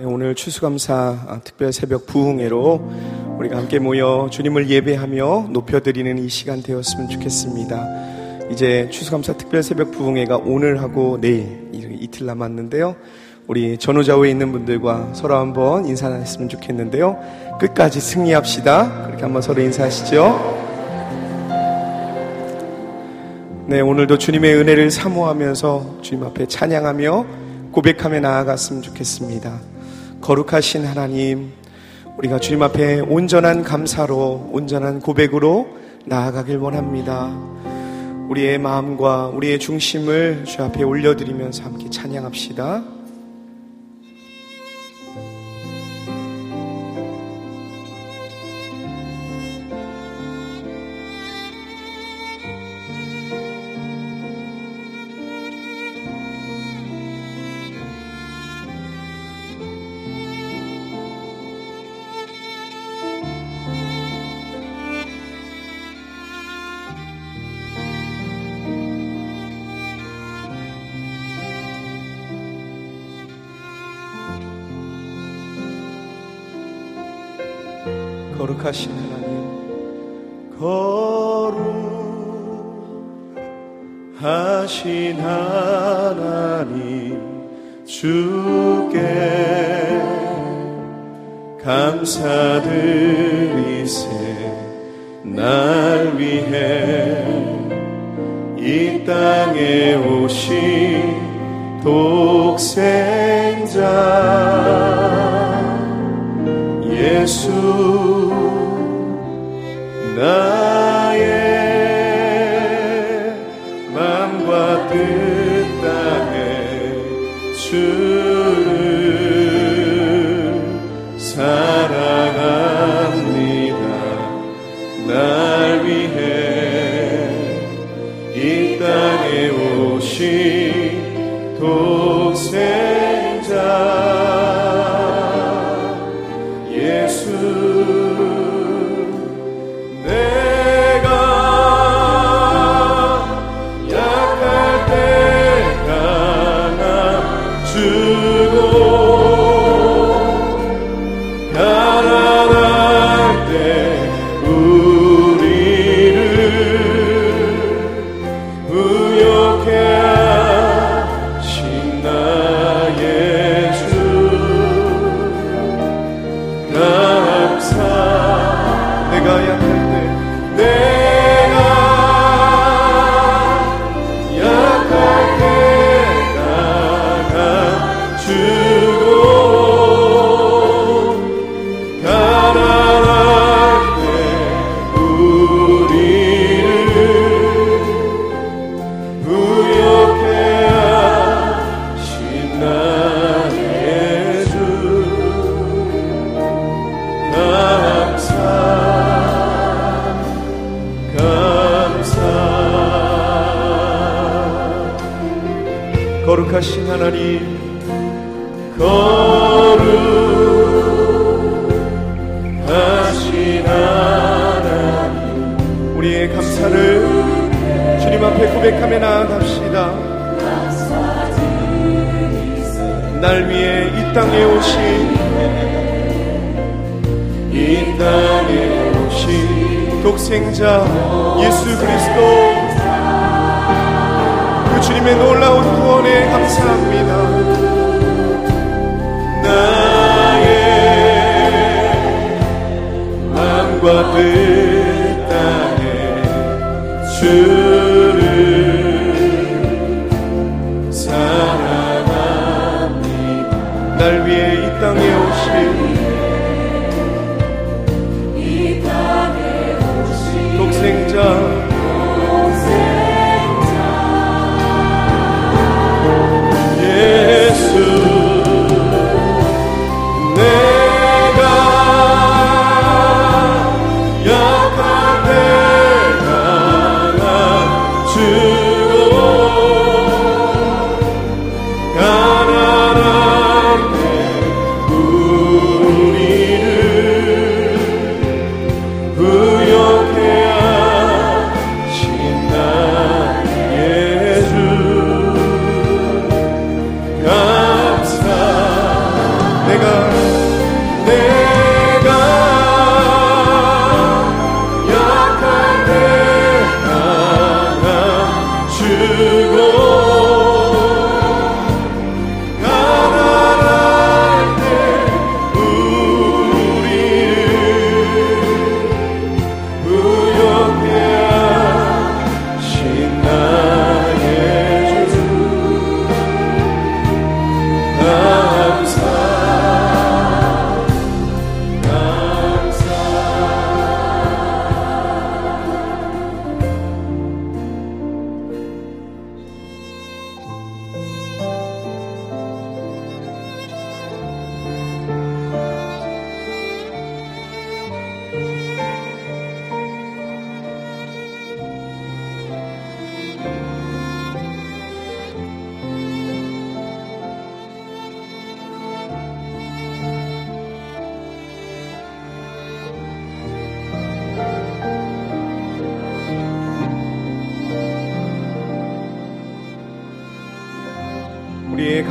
네, 0.00 0.06
오늘 0.06 0.34
추수감사 0.34 1.26
아, 1.28 1.40
특별 1.44 1.74
새벽 1.74 2.06
부흥회로 2.06 3.36
우리가 3.38 3.58
함께 3.58 3.78
모여 3.78 4.28
주님을 4.30 4.70
예배하며 4.70 5.48
높여드리는 5.50 6.16
이 6.16 6.26
시간 6.30 6.62
되었으면 6.62 7.10
좋겠습니다. 7.10 8.48
이제 8.50 8.88
추수감사 8.90 9.34
특별 9.34 9.62
새벽 9.62 9.90
부흥회가 9.90 10.38
오늘하고 10.38 11.20
내일 11.20 11.68
이틀 11.74 12.24
남았는데요. 12.24 12.96
우리 13.46 13.76
전후좌우에 13.76 14.30
있는 14.30 14.52
분들과 14.52 15.10
서로 15.12 15.36
한번 15.36 15.84
인사 15.84 16.08
나눴으면 16.08 16.48
좋겠는데요. 16.48 17.58
끝까지 17.60 18.00
승리합시다. 18.00 19.04
그렇게 19.04 19.22
한번 19.22 19.42
서로 19.42 19.60
인사하시죠. 19.60 20.60
네, 23.66 23.82
오늘도 23.82 24.16
주님의 24.16 24.54
은혜를 24.54 24.90
사모하면서 24.90 25.98
주님 26.00 26.24
앞에 26.24 26.46
찬양하며 26.46 27.26
고백하며 27.72 28.20
나아갔으면 28.20 28.80
좋겠습니다. 28.80 29.79
거룩하신 30.20 30.84
하나님, 30.84 31.52
우리가 32.18 32.38
주님 32.38 32.62
앞에 32.62 33.00
온전한 33.00 33.62
감사로, 33.62 34.50
온전한 34.52 35.00
고백으로 35.00 35.68
나아가길 36.04 36.58
원합니다. 36.58 37.34
우리의 38.28 38.58
마음과 38.58 39.28
우리의 39.28 39.58
중심을 39.58 40.44
주 40.44 40.62
앞에 40.62 40.82
올려드리면서 40.82 41.64
함께 41.64 41.88
찬양합시다. 41.88 42.99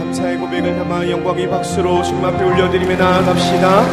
감사의 0.10 0.38
고백을 0.38 0.76
담아 0.76 1.08
영광의 1.08 1.48
박수로 1.50 2.02
주님 2.02 2.26
앞에 2.26 2.44
올려드리며 2.44 2.96
나아갑시다. 2.96 3.86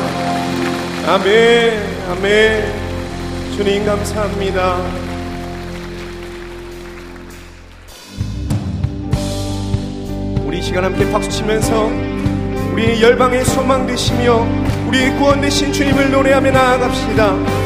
아멘, 1.08 1.82
아멘. 2.10 3.52
주님 3.54 3.84
감사합니다. 3.84 4.76
우리 10.46 10.62
시간 10.62 10.84
함께 10.84 11.10
박수 11.12 11.28
치면서 11.28 11.90
우리 12.72 13.02
열방의 13.02 13.44
소망 13.44 13.86
되시며 13.86 14.46
우리의 14.88 15.16
구원 15.16 15.42
되신 15.42 15.70
주님을 15.70 16.10
노래하며 16.12 16.50
나아갑시다. 16.50 17.65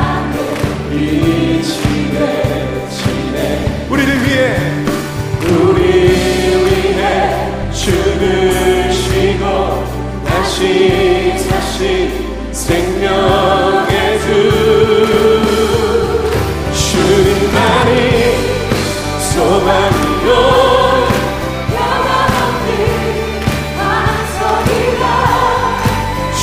사신 11.37 12.51
생명의 12.51 14.19
주. 14.21 14.25
주님만이 16.73 17.89
소망이요. 19.33 20.61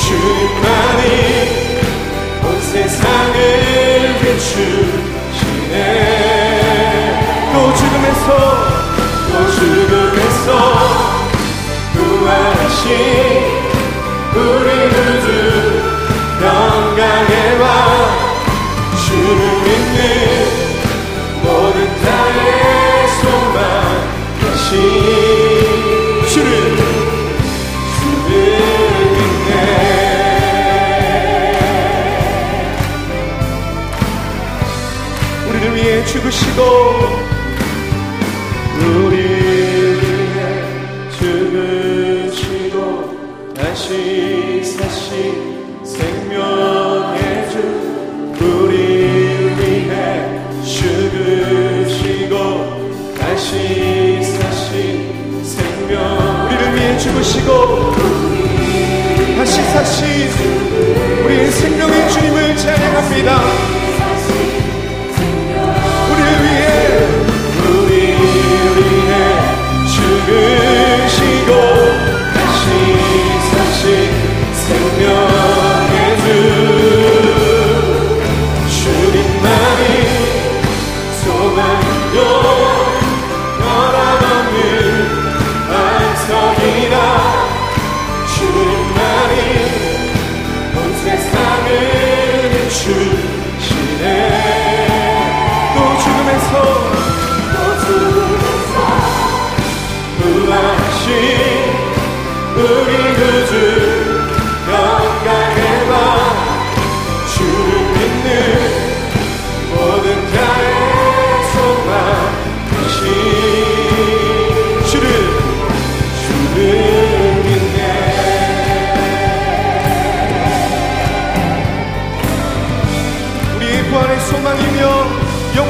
주님만이 0.09 1.03
온 2.43 2.45
세상을 2.61 3.35
비추시네. 4.19 5.75
또 7.53 7.55
죽음에서 7.75 8.58
죽 36.59 36.88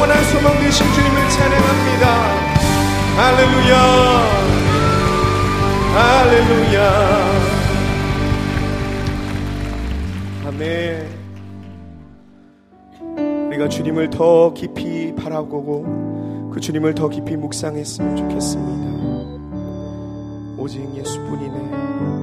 나의 0.05 0.23
소망 0.25 0.59
되신 0.59 0.85
주님을 0.93 1.29
찬양합니다. 1.29 2.05
할렐루야. 3.15 3.73
할렐루야. 5.93 6.77
아멘. 10.47 11.19
우리가 13.47 13.69
주님을 13.69 14.09
더 14.09 14.53
깊이 14.53 15.13
바라보고 15.15 16.49
그 16.53 16.59
주님을 16.59 16.95
더 16.95 17.07
깊이 17.07 17.37
묵상했으면 17.37 18.15
좋겠습니다. 18.17 18.89
오직 20.57 20.81
예수뿐이네 20.95 22.18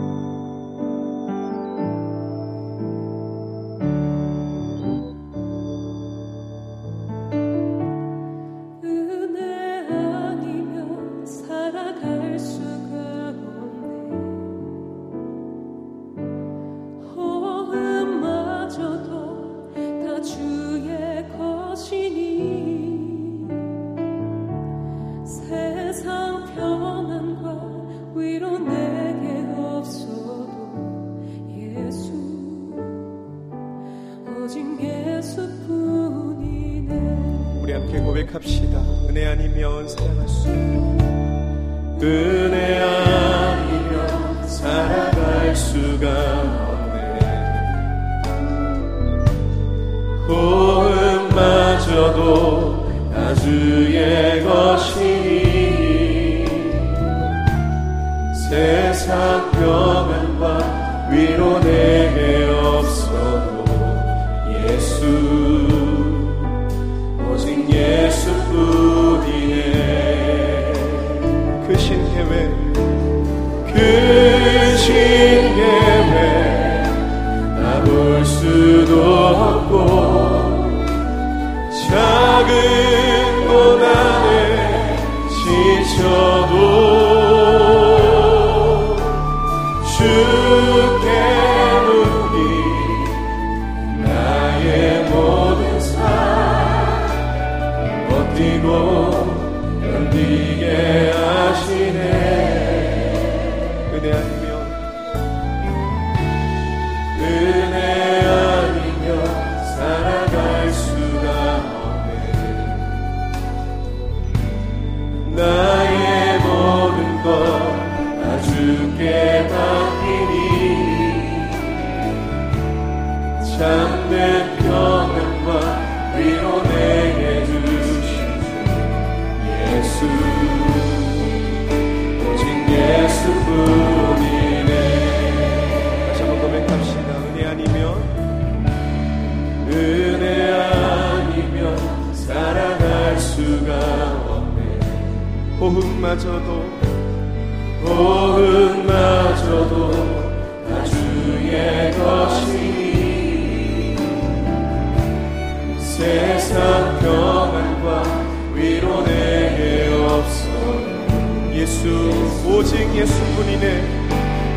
오직 162.66 162.94
예수뿐이네 162.94 163.64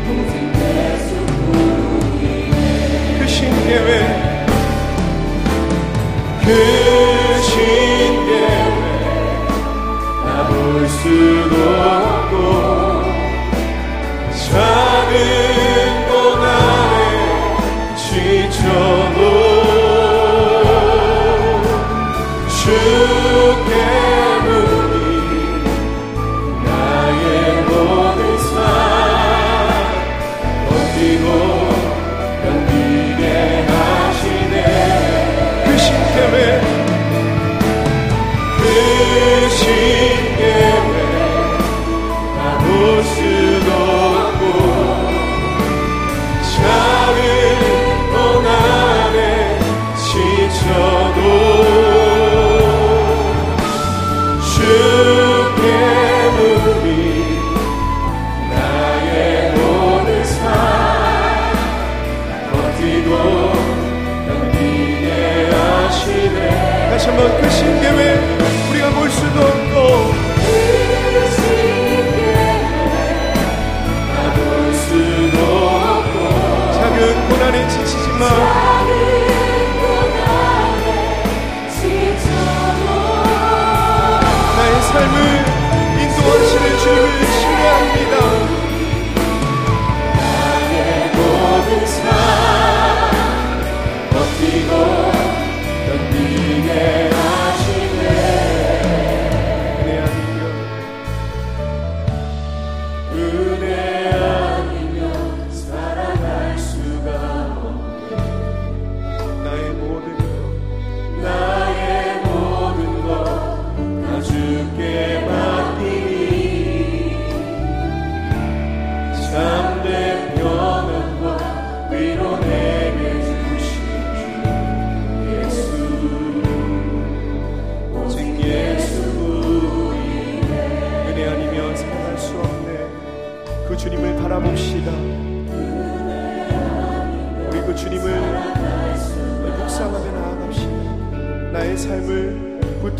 오직 0.08 0.34
예수뿐이네. 0.96 2.32
그 3.18 3.28
신계회 3.28 3.90
그 6.40 6.46
신계회 7.42 8.48
볼 10.48 10.88
수도 10.88 11.54
없고 11.80 12.19
작은 14.50 15.49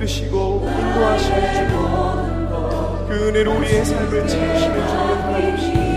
붙드시고 0.01 0.67
인도하시는 0.67 1.55
주님, 1.55 3.09
그 3.09 3.29
은혜로 3.29 3.59
우리의 3.59 3.85
삶을 3.85 4.27
채우시는 4.27 4.89
주님을 4.89 5.19
바라 5.19 5.90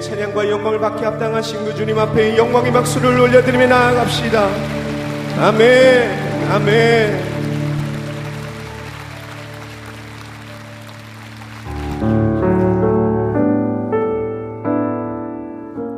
찬양과 0.00 0.48
영광을 0.50 0.78
받게 0.78 1.04
합당하신 1.04 1.64
그 1.64 1.74
주님 1.74 1.98
앞에 1.98 2.36
영광의 2.36 2.72
박수를 2.72 3.18
올려드리며 3.20 3.66
나아갑시다. 3.66 4.48
아멘, 5.40 6.50
아멘. 6.50 7.38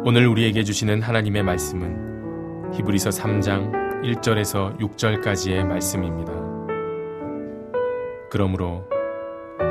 오늘 0.05 0.27
우리에게 0.27 0.65
주시는 0.65 1.03
하나님의 1.03 1.43
말씀은 1.43 2.73
히브리서 2.75 3.11
3장 3.11 4.03
1절에서 4.03 4.79
6절까지의 4.81 5.65
말씀입니다. 5.65 6.33
그러므로 8.31 8.89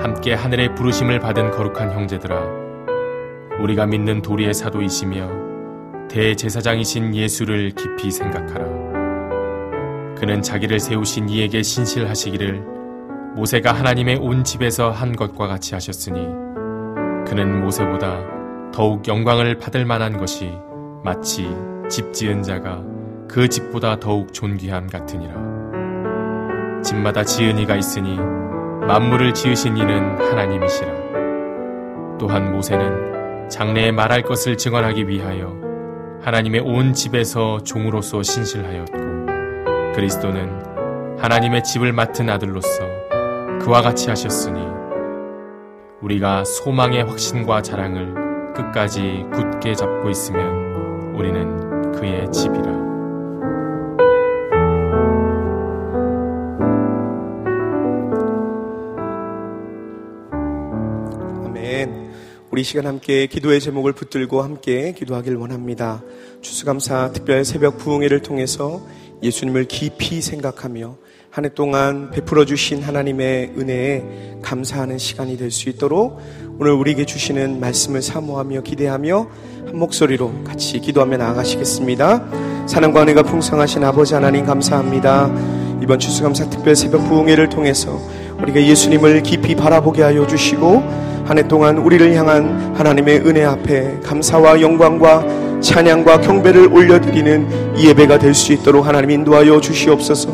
함께 0.01 0.33
하늘의 0.33 0.75
부르심을 0.75 1.19
받은 1.19 1.51
거룩한 1.51 1.91
형제들아 1.91 2.58
우리가 3.61 3.85
믿는 3.85 4.21
도리의 4.21 4.53
사도이시며 4.53 5.49
대제사장이신 6.09 7.15
예수를 7.15 7.71
깊이 7.71 8.11
생각하라. 8.11 8.65
그는 10.15 10.41
자기를 10.41 10.79
세우신 10.79 11.29
이에게 11.29 11.61
신실하시기를 11.61 12.63
모세가 13.35 13.71
하나님의 13.71 14.17
온 14.17 14.43
집에서 14.43 14.91
한 14.91 15.15
것과 15.15 15.47
같이 15.47 15.75
하셨으니 15.75 16.19
그는 17.27 17.61
모세보다 17.61 18.19
더욱 18.73 19.07
영광을 19.07 19.57
받을 19.57 19.85
만한 19.85 20.17
것이 20.17 20.51
마치 21.03 21.47
집 21.89 22.11
지은 22.11 22.43
자가 22.43 22.83
그 23.29 23.47
집보다 23.47 23.99
더욱 23.99 24.33
존귀함 24.33 24.87
같으니라. 24.87 26.81
집마다 26.81 27.23
지은 27.23 27.59
이가 27.59 27.75
있으니 27.75 28.17
만물을 28.87 29.33
지으신 29.33 29.77
이는 29.77 30.17
하나님이시라. 30.17 32.17
또한 32.19 32.51
모세는 32.51 33.08
장래에 33.49 33.91
말할 33.91 34.21
것을 34.21 34.57
증언하기 34.57 35.07
위하여 35.07 35.55
하나님의 36.21 36.62
온 36.62 36.93
집에서 36.93 37.59
종으로서 37.63 38.21
신실하였고 38.23 39.93
그리스도는 39.95 41.17
하나님의 41.17 41.63
집을 41.63 41.91
맡은 41.91 42.29
아들로서 42.29 42.67
그와 43.62 43.81
같이 43.81 44.09
하셨으니 44.09 44.59
우리가 46.01 46.45
소망의 46.45 47.03
확신과 47.03 47.62
자랑을 47.62 48.53
끝까지 48.53 49.25
굳게 49.33 49.73
잡고 49.73 50.09
있으면 50.09 51.15
우리는 51.15 51.91
그의 51.91 52.31
집이라. 52.31 52.78
우리 62.59 62.65
시간 62.65 62.87
함께 62.87 63.25
기도의 63.27 63.61
제목을 63.61 63.93
붙들고 63.93 64.41
함께 64.41 64.91
기도하길 64.91 65.37
원합니다. 65.37 66.03
추수감사 66.41 67.13
특별 67.13 67.45
새벽 67.45 67.77
부흥회를 67.77 68.21
통해서 68.21 68.85
예수님을 69.23 69.63
깊이 69.69 70.19
생각하며 70.19 70.97
한 71.31 71.45
해 71.45 71.53
동안 71.53 72.11
베풀어 72.11 72.43
주신 72.43 72.83
하나님의 72.83 73.53
은혜에 73.57 74.39
감사하는 74.41 74.97
시간이 74.97 75.37
될 75.37 75.51
수 75.51 75.69
있도록 75.69 76.19
오늘 76.59 76.73
우리에게 76.73 77.05
주시는 77.05 77.61
말씀을 77.61 78.01
사모하며 78.01 78.63
기대하며 78.63 79.27
한 79.67 79.77
목소리로 79.79 80.43
같이 80.43 80.81
기도하며 80.81 81.15
나아가시겠습니다. 81.15 82.67
사랑과 82.67 83.03
은혜가 83.03 83.23
풍성하신 83.23 83.85
아버지 83.85 84.15
하나님 84.15 84.45
감사합니다. 84.45 85.31
이번 85.81 85.97
추수감사 85.97 86.49
특별 86.49 86.75
새벽 86.75 87.07
부흥회를 87.07 87.47
통해서 87.47 87.97
우리가 88.41 88.61
예수님을 88.61 89.23
깊이 89.23 89.55
바라보게 89.55 90.01
하여 90.01 90.27
주시고 90.27 91.08
한 91.29 91.37
해 91.37 91.47
동안 91.47 91.77
우리를 91.77 92.15
향한 92.15 92.73
하나님의 92.75 93.19
은혜 93.19 93.45
앞에 93.45 93.99
감사와 94.03 94.61
영광과 94.61 95.23
찬양과 95.61 96.21
경배를 96.21 96.73
올려드리는 96.73 97.75
이 97.77 97.87
예배가 97.87 98.17
될 98.17 98.33
수 98.33 98.51
있도록 98.51 98.87
하나님 98.87 99.11
인도하여 99.11 99.61
주시옵소서. 99.61 100.27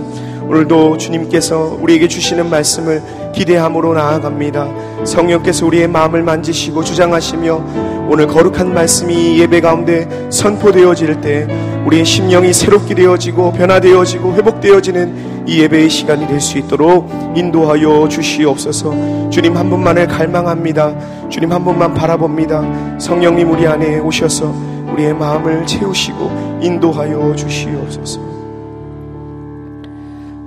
오늘도 0.48 0.98
주님께서 0.98 1.78
우리에게 1.82 2.08
주시는 2.08 2.50
말씀을 2.50 3.02
기대함으로 3.34 3.94
나아갑니다. 3.94 5.04
성령께서 5.04 5.66
우리의 5.66 5.90
마음을 5.90 6.24
만지시고 6.24 6.82
주장하시며 6.86 8.06
오늘 8.10 8.28
거룩한 8.28 8.74
말씀이 8.74 9.38
예배 9.42 9.60
가운데 9.60 10.08
선포되어질 10.30 11.20
때 11.20 11.46
우리의 11.86 12.06
심령이 12.06 12.54
새롭게 12.54 12.96
되어지고 12.96 13.52
변화되어지고 13.52 14.34
회복되어지는 14.36 15.35
이 15.48 15.60
예배의 15.62 15.90
시간이 15.90 16.28
될 16.28 16.40
수 16.42 16.58
있도록 16.58 17.10
인도하여 17.36 18.08
주시옵소서. 18.10 19.30
주님 19.30 19.56
한 19.56 19.70
분만을 19.70 20.08
갈망합니다. 20.08 21.30
주님 21.30 21.52
한 21.52 21.64
분만 21.64 21.94
바라봅니다. 21.94 23.00
성령님 23.00 23.52
우리 23.52 23.68
안에 23.68 24.00
오셔서 24.00 24.54
우리의 24.94 25.14
마음을 25.14 25.66
채우시고 25.66 26.60
인도하여 26.62 27.36
주시옵소서. 27.36 28.20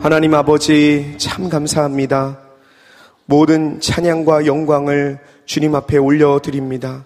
하나님 0.00 0.34
아버지 0.34 1.14
참 1.18 1.48
감사합니다. 1.48 2.38
모든 3.26 3.80
찬양과 3.80 4.46
영광을 4.46 5.18
주님 5.44 5.74
앞에 5.74 5.98
올려드립니다. 5.98 7.04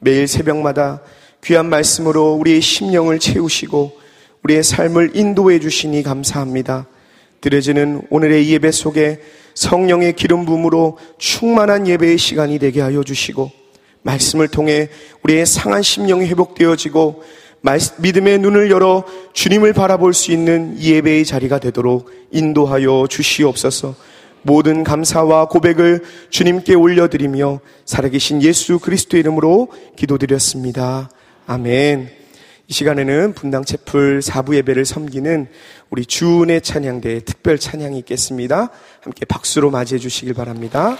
매일 0.00 0.26
새벽마다 0.26 1.00
귀한 1.44 1.66
말씀으로 1.66 2.34
우리의 2.34 2.60
심령을 2.60 3.18
채우시고 3.18 3.92
우리의 4.42 4.62
삶을 4.62 5.12
인도해 5.14 5.60
주시니 5.60 6.02
감사합니다. 6.02 6.86
드려지는 7.42 8.02
오늘의 8.08 8.48
예배 8.48 8.70
속에 8.70 9.20
성령의 9.54 10.14
기름 10.14 10.46
부음으로 10.46 10.96
충만한 11.18 11.86
예배의 11.86 12.16
시간이 12.16 12.58
되게 12.58 12.80
하여 12.80 13.02
주시고 13.02 13.50
말씀을 14.02 14.48
통해 14.48 14.88
우리의 15.22 15.44
상한 15.44 15.82
심령이 15.82 16.26
회복되어지고 16.26 17.22
믿음의 17.98 18.38
눈을 18.38 18.70
열어 18.70 19.04
주님을 19.34 19.72
바라볼 19.72 20.14
수 20.14 20.32
있는 20.32 20.80
예배의 20.80 21.24
자리가 21.24 21.58
되도록 21.60 22.10
인도하여 22.30 23.06
주시옵소서. 23.08 23.94
모든 24.42 24.82
감사와 24.82 25.46
고백을 25.46 26.02
주님께 26.30 26.74
올려드리며 26.74 27.60
살아계신 27.84 28.42
예수 28.42 28.80
그리스도 28.80 29.16
이름으로 29.16 29.68
기도드렸습니다. 29.94 31.10
아멘. 31.46 32.21
이 32.68 32.72
시간에는 32.72 33.34
분당 33.34 33.64
채플 33.64 34.20
4부 34.20 34.54
예배를 34.56 34.84
섬기는 34.84 35.48
우리 35.90 36.06
주은의 36.06 36.62
찬양대 36.62 37.24
특별 37.24 37.58
찬양이 37.58 37.98
있겠습니다. 37.98 38.70
함께 39.00 39.24
박수로 39.24 39.70
맞이해 39.70 39.98
주시길 39.98 40.34
바랍니다. 40.34 40.96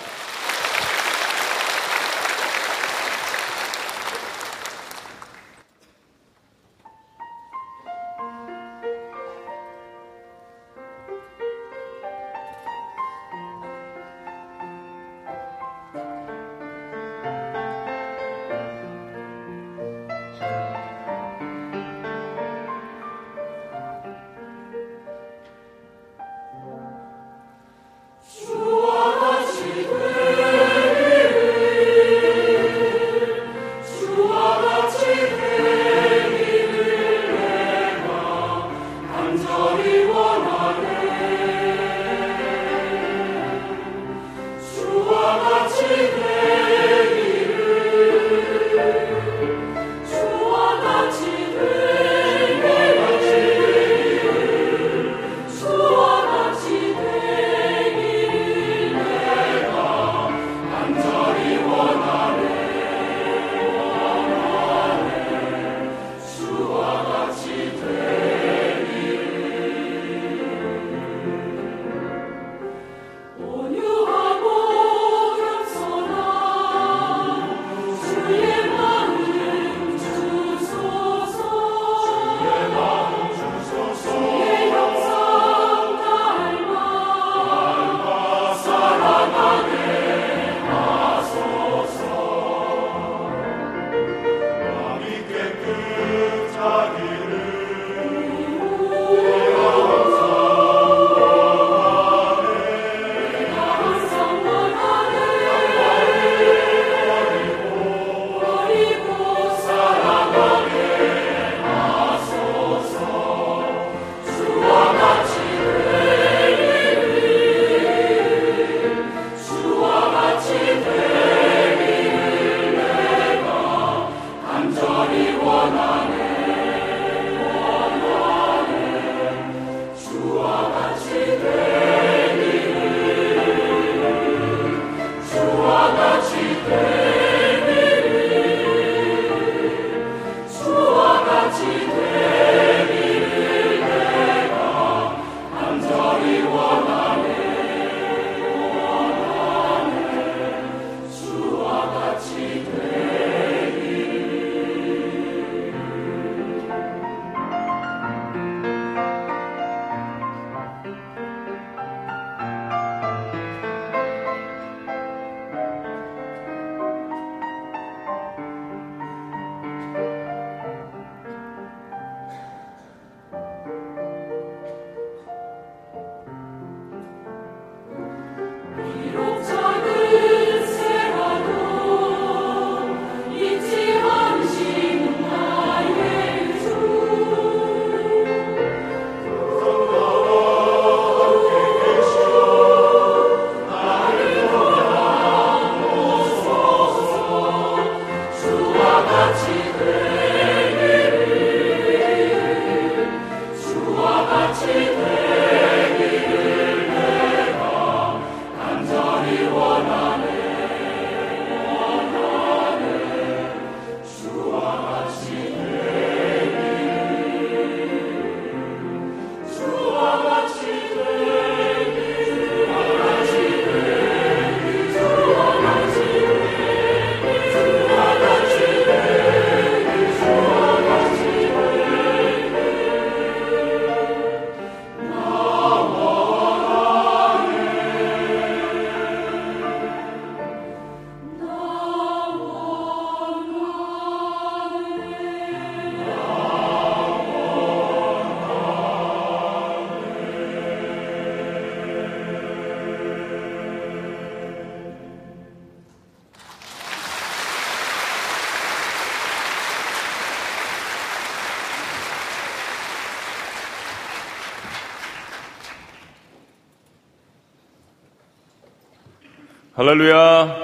할렐루야. 269.84 270.56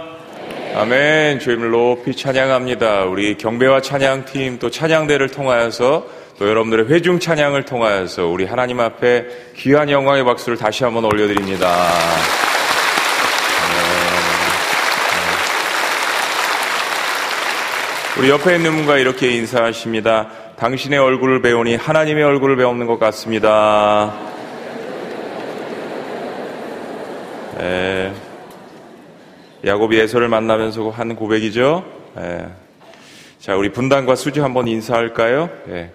아멘. 0.76 1.40
주임을 1.40 1.70
높이 1.70 2.14
찬양합니다. 2.14 3.06
우리 3.06 3.36
경배와 3.36 3.80
찬양팀 3.80 4.60
또 4.60 4.70
찬양대를 4.70 5.30
통하여서 5.30 6.06
또 6.38 6.48
여러분들의 6.48 6.88
회중 6.88 7.18
찬양을 7.18 7.64
통하여서 7.64 8.26
우리 8.26 8.44
하나님 8.44 8.78
앞에 8.78 9.26
귀한 9.56 9.90
영광의 9.90 10.22
박수를 10.22 10.56
다시 10.56 10.84
한번 10.84 11.04
올려드립니다. 11.04 11.68
우리 18.18 18.30
옆에 18.30 18.54
있는 18.54 18.76
분과 18.76 18.98
이렇게 18.98 19.32
인사하십니다. 19.32 20.28
당신의 20.54 21.00
얼굴을 21.00 21.42
배우니 21.42 21.74
하나님의 21.74 22.22
얼굴을 22.22 22.56
배우는 22.56 22.86
것 22.86 23.00
같습니다. 23.00 24.14
에, 27.60 28.07
야곱이 29.68 30.00
에서를 30.00 30.28
만나면서 30.28 30.88
한 30.88 31.14
고백이죠. 31.14 31.84
에. 32.16 32.46
자, 33.38 33.54
우리 33.54 33.70
분당과 33.70 34.14
수지 34.14 34.40
한번 34.40 34.66
인사할까요? 34.66 35.50
예. 35.68 35.90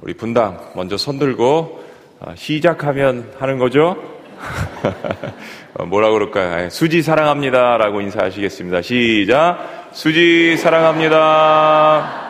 우리 0.00 0.14
분당 0.14 0.70
먼저 0.76 0.96
손 0.96 1.18
들고 1.18 1.84
어, 2.20 2.34
시작하면 2.36 3.32
하는 3.40 3.58
거죠. 3.58 3.96
어, 5.74 5.86
뭐라 5.86 6.12
그럴까요? 6.12 6.70
수지 6.70 7.02
사랑합니다라고 7.02 8.00
인사하시겠습니다. 8.00 8.82
시작. 8.82 9.88
수지 9.90 10.56
사랑합니다. 10.56 12.25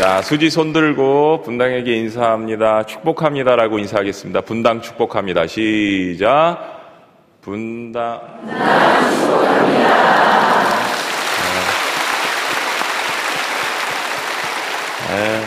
자, 0.00 0.22
수지 0.22 0.48
손 0.48 0.72
들고 0.72 1.42
분당에게 1.42 1.94
인사합니다. 1.94 2.86
축복합니다라고 2.86 3.78
인사하겠습니다. 3.80 4.40
분당 4.40 4.80
축복합니다. 4.80 5.46
시작. 5.46 6.56
분당. 7.42 8.18
분당 8.40 9.10
축복합니다. 9.10 9.88
네. 15.10 15.44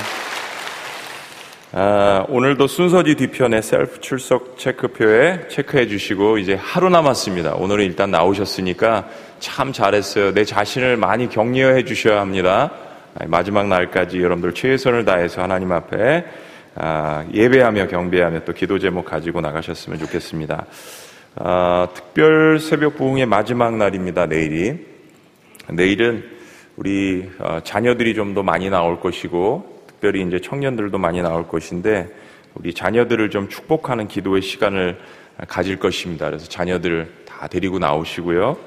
아, 1.72 2.26
오늘도 2.30 2.68
순서지 2.68 3.16
뒤편에 3.16 3.60
셀프 3.64 4.02
출석 4.02 4.60
체크표에 4.60 5.48
체크해 5.48 5.88
주시고 5.88 6.38
이제 6.38 6.54
하루 6.54 6.90
남았습니다. 6.90 7.56
오늘은 7.56 7.86
일단 7.86 8.12
나오셨으니까 8.12 9.08
참 9.40 9.74
잘했어요. 9.74 10.36
내 10.36 10.46
자신을 10.46 10.98
많이 10.98 11.28
격려해 11.28 11.86
주셔야 11.86 12.22
합니다. 12.22 12.70
마지막 13.28 13.68
날까지 13.68 14.22
여러분들 14.22 14.54
최선을 14.54 15.06
다해서 15.06 15.42
하나님 15.42 15.72
앞에 15.72 16.26
아, 16.76 17.26
예배하며 17.32 17.88
경배하며 17.88 18.46
또 18.46 18.54
기도 18.54 18.80
제목 18.80 19.06
가지고 19.06 19.42
나가셨으면 19.42 20.00
좋겠습니다. 20.00 20.66
아, 21.36 21.88
특별 21.94 22.60
새벽 22.60 22.98
부흥의 22.98 23.28
마지막 23.28 23.76
날입니다. 23.78 24.26
내일이 24.26 24.80
내일은 25.70 26.24
우리 26.76 27.30
어, 27.40 27.60
자녀들이 27.64 28.16
좀 28.16 28.34
더 28.34 28.42
많이 28.42 28.70
나올 28.70 29.00
것이고 29.00 29.84
특별히 29.88 30.24
이제 30.24 30.40
청년들도 30.40 30.98
많이 30.98 31.22
나올 31.22 31.48
것인데 31.48 32.10
우리 32.56 32.74
자녀들을 32.74 33.30
좀 33.30 33.48
축복하는 33.48 34.08
기도의 34.08 34.42
시간을 34.42 34.98
가질 35.48 35.78
것입니다. 35.80 36.26
그래서 36.28 36.48
자녀들 36.48 37.12
다 37.26 37.48
데리고 37.48 37.78
나오시고요. 37.78 38.58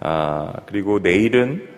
아, 0.00 0.52
그리고 0.66 0.98
내일은 0.98 1.68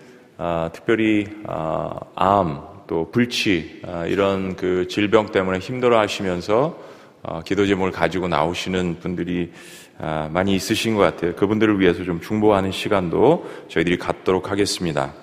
아, 0.45 0.71
특별히 0.73 1.25
아, 1.47 2.01
암, 2.17 2.63
또 2.89 3.13
불치 3.13 3.83
아, 3.87 4.07
이런 4.07 4.57
그 4.57 4.89
질병 4.89 5.31
때문에 5.31 5.61
힘들어 5.61 6.01
하시면서 6.01 6.77
아, 7.23 7.43
기도 7.45 7.65
제목을 7.65 7.93
가지고 7.93 8.27
나오시는 8.27 8.97
분들이 8.99 9.53
아, 10.01 10.29
많이 10.33 10.57
있으신 10.57 10.97
것 10.97 11.03
같아요. 11.03 11.37
그분들을 11.37 11.79
위해서 11.79 12.03
좀 12.03 12.21
중보하는 12.21 12.73
시간도 12.73 13.49
저희들이 13.69 13.99
갖도록 13.99 14.51
하겠습니다. 14.51 15.15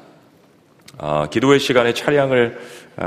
아, 0.97 1.27
기도회 1.29 1.57
시간에 1.57 1.93
차량을 1.93 2.57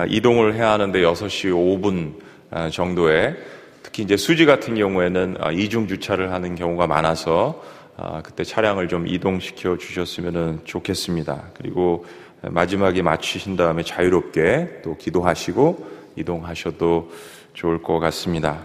이동을 0.08 0.54
해야 0.54 0.72
하는데 0.72 1.00
6시 1.00 1.50
5분 1.50 2.72
정도에 2.72 3.36
특히 3.82 4.02
이제 4.02 4.18
수지 4.18 4.44
같은 4.44 4.74
경우에는 4.74 5.38
이중 5.54 5.88
주차를 5.88 6.30
하는 6.30 6.56
경우가 6.56 6.86
많아서 6.86 7.62
아, 7.62 7.81
그때 8.24 8.44
차량을 8.44 8.88
좀 8.88 9.06
이동시켜 9.06 9.78
주셨으면 9.78 10.62
좋겠습니다. 10.64 11.50
그리고 11.54 12.04
마지막에 12.42 13.02
마치신 13.02 13.56
다음에 13.56 13.82
자유롭게 13.82 14.80
또 14.82 14.96
기도하시고 14.96 15.86
이동하셔도 16.16 17.12
좋을 17.54 17.82
것 17.82 17.98
같습니다. 18.00 18.64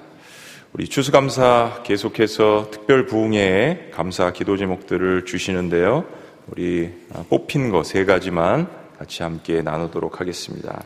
우리 0.73 0.87
추수감사 0.87 1.81
계속해서 1.83 2.69
특별 2.71 3.05
부흥회에 3.05 3.91
감사 3.93 4.31
기도 4.31 4.57
제목들을 4.57 5.25
주시는데요. 5.25 6.05
우리 6.47 6.91
아, 7.13 7.23
뽑힌 7.29 7.69
거 7.71 7.83
세 7.83 8.05
가지만 8.05 8.67
같이 8.97 9.21
함께 9.23 9.61
나누도록 9.61 10.19
하겠습니다. 10.19 10.83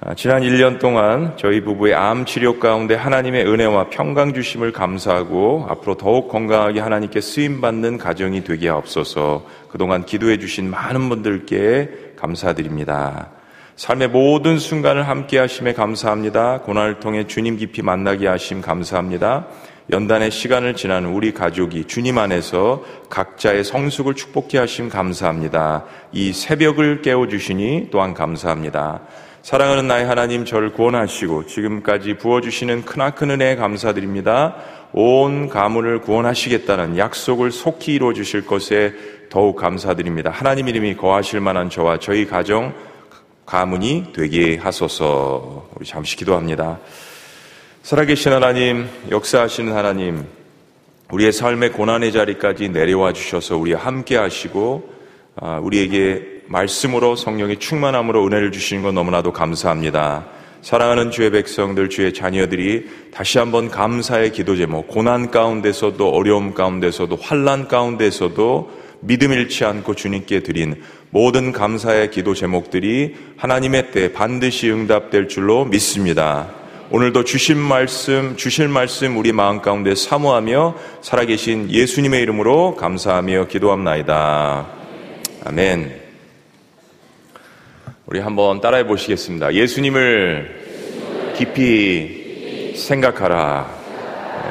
아, 0.00 0.14
지난 0.14 0.42
1년 0.42 0.78
동안 0.78 1.32
저희 1.36 1.60
부부의 1.60 1.92
암 1.92 2.24
치료 2.24 2.60
가운데 2.60 2.94
하나님의 2.94 3.48
은혜와 3.48 3.90
평강 3.90 4.32
주심을 4.32 4.70
감사하고 4.70 5.66
앞으로 5.68 5.96
더욱 5.96 6.28
건강하게 6.28 6.78
하나님께 6.78 7.20
쓰임 7.20 7.60
받는 7.60 7.98
가정이 7.98 8.44
되게 8.44 8.68
하옵소서. 8.68 9.44
그동안 9.68 10.06
기도해 10.06 10.38
주신 10.38 10.70
많은 10.70 11.08
분들께 11.08 12.12
감사드립니다. 12.14 13.30
삶의 13.74 14.10
모든 14.10 14.60
순간을 14.60 15.08
함께 15.08 15.36
하심에 15.36 15.72
감사합니다. 15.72 16.60
고난을 16.60 17.00
통해 17.00 17.26
주님 17.26 17.56
깊이 17.56 17.82
만나게 17.82 18.28
하심 18.28 18.60
감사합니다. 18.60 19.48
연단의 19.90 20.30
시간을 20.30 20.76
지난 20.76 21.06
우리 21.06 21.34
가족이 21.34 21.86
주님 21.86 22.18
안에서 22.18 22.84
각자의 23.10 23.64
성숙을 23.64 24.14
축복케 24.14 24.58
하심 24.58 24.90
감사합니다. 24.90 25.86
이 26.12 26.32
새벽을 26.32 27.02
깨워 27.02 27.26
주시니 27.26 27.88
또한 27.90 28.14
감사합니다. 28.14 29.00
사랑하는 29.48 29.86
나의 29.86 30.04
하나님 30.04 30.44
저를 30.44 30.74
구원하시고 30.74 31.46
지금까지 31.46 32.18
부어주시는 32.18 32.84
크나큰 32.84 33.30
은혜에 33.30 33.56
감사드립니다. 33.56 34.56
온 34.92 35.48
가문을 35.48 36.02
구원하시겠다는 36.02 36.98
약속을 36.98 37.50
속히 37.50 37.94
이루어 37.94 38.12
주실 38.12 38.44
것에 38.44 38.92
더욱 39.30 39.56
감사드립니다. 39.56 40.28
하나님 40.28 40.68
이름이 40.68 40.98
거하실 40.98 41.40
만한 41.40 41.70
저와 41.70 41.98
저희 41.98 42.26
가정 42.26 42.74
가문이 43.46 44.12
되게 44.14 44.58
하소서. 44.58 45.70
우리 45.76 45.86
잠시 45.86 46.14
기도합니다. 46.16 46.78
살아계신 47.82 48.30
하나님, 48.34 48.86
역사하시는 49.10 49.74
하나님, 49.74 50.26
우리의 51.10 51.32
삶의 51.32 51.72
고난의 51.72 52.12
자리까지 52.12 52.68
내려와 52.68 53.14
주셔서 53.14 53.56
우리 53.56 53.72
함께 53.72 54.14
하시고 54.18 54.92
아, 55.36 55.58
우리에게 55.62 56.37
말씀으로 56.48 57.16
성령의 57.16 57.58
충만함으로 57.58 58.26
은혜를 58.26 58.52
주시는 58.52 58.82
것 58.82 58.92
너무나도 58.92 59.32
감사합니다. 59.32 60.26
사랑하는 60.62 61.10
주의 61.10 61.30
백성들, 61.30 61.88
주의 61.88 62.12
자녀들이 62.12 62.86
다시 63.12 63.38
한번 63.38 63.70
감사의 63.70 64.32
기도 64.32 64.56
제목, 64.56 64.88
고난 64.88 65.30
가운데서도 65.30 66.08
어려움 66.08 66.52
가운데서도 66.52 67.16
환란 67.16 67.68
가운데서도 67.68 68.70
믿음 69.00 69.32
잃지 69.32 69.64
않고 69.64 69.94
주님께 69.94 70.42
드린 70.42 70.82
모든 71.10 71.52
감사의 71.52 72.10
기도 72.10 72.34
제목들이 72.34 73.14
하나님의 73.36 73.92
때 73.92 74.12
반드시 74.12 74.70
응답될 74.70 75.28
줄로 75.28 75.64
믿습니다. 75.64 76.50
오늘도 76.90 77.24
주신 77.24 77.58
말씀, 77.58 78.36
주실 78.36 78.66
말씀 78.68 79.16
우리 79.16 79.30
마음 79.32 79.60
가운데 79.60 79.94
사모하며 79.94 80.74
살아계신 81.02 81.70
예수님의 81.70 82.22
이름으로 82.22 82.76
감사하며 82.76 83.46
기도합나이다. 83.48 84.66
아멘. 85.44 86.07
우리 88.10 88.20
한번 88.20 88.62
따라해 88.62 88.86
보시겠습니다. 88.86 89.52
예수님을 89.52 91.34
깊이 91.36 92.72
생각하라. 92.74 93.70
네. 94.44 94.50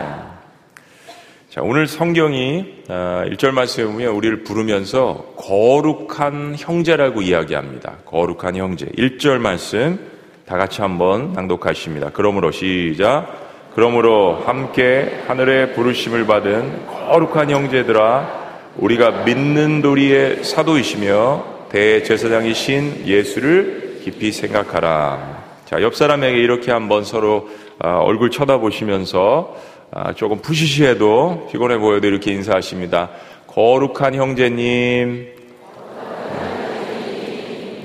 자, 1.49 1.61
오늘 1.63 1.87
성경이 1.87 2.83
1절 2.87 3.47
아, 3.47 3.51
말씀에 3.53 3.85
보면 3.85 4.09
우리를 4.13 4.43
부르면서 4.43 5.33
거룩한 5.37 6.53
형제라고 6.55 7.23
이야기합니다. 7.23 7.95
거룩한 8.05 8.57
형제. 8.57 8.85
1절 8.85 9.39
말씀 9.39 10.07
다 10.45 10.55
같이 10.55 10.81
한번 10.81 11.33
낭독하십니다. 11.33 12.11
그러므로 12.13 12.51
시작. 12.51 13.71
그러므로 13.73 14.35
함께 14.45 15.23
하늘의 15.25 15.73
부르심을 15.73 16.27
받은 16.27 16.85
거룩한 16.85 17.49
형제들아 17.49 18.69
우리가 18.75 19.23
믿는 19.23 19.81
도리의 19.81 20.43
사도이시며 20.43 21.56
대제사장이신 21.69 23.03
예수를 23.05 24.01
깊이 24.03 24.31
생각하라. 24.31 25.45
자, 25.65 25.81
옆 25.81 25.95
사람에게 25.95 26.37
이렇게 26.37 26.71
한번 26.71 27.03
서로 27.03 27.49
아, 27.79 27.97
얼굴 27.97 28.31
쳐다보시면서 28.31 29.55
아, 29.91 30.13
조금 30.13 30.41
푸시시해도 30.41 31.49
피곤해 31.51 31.77
보여도 31.77 32.07
이렇게 32.07 32.31
인사하십니다. 32.31 33.09
거룩한 33.47 34.15
형제님, 34.15 35.27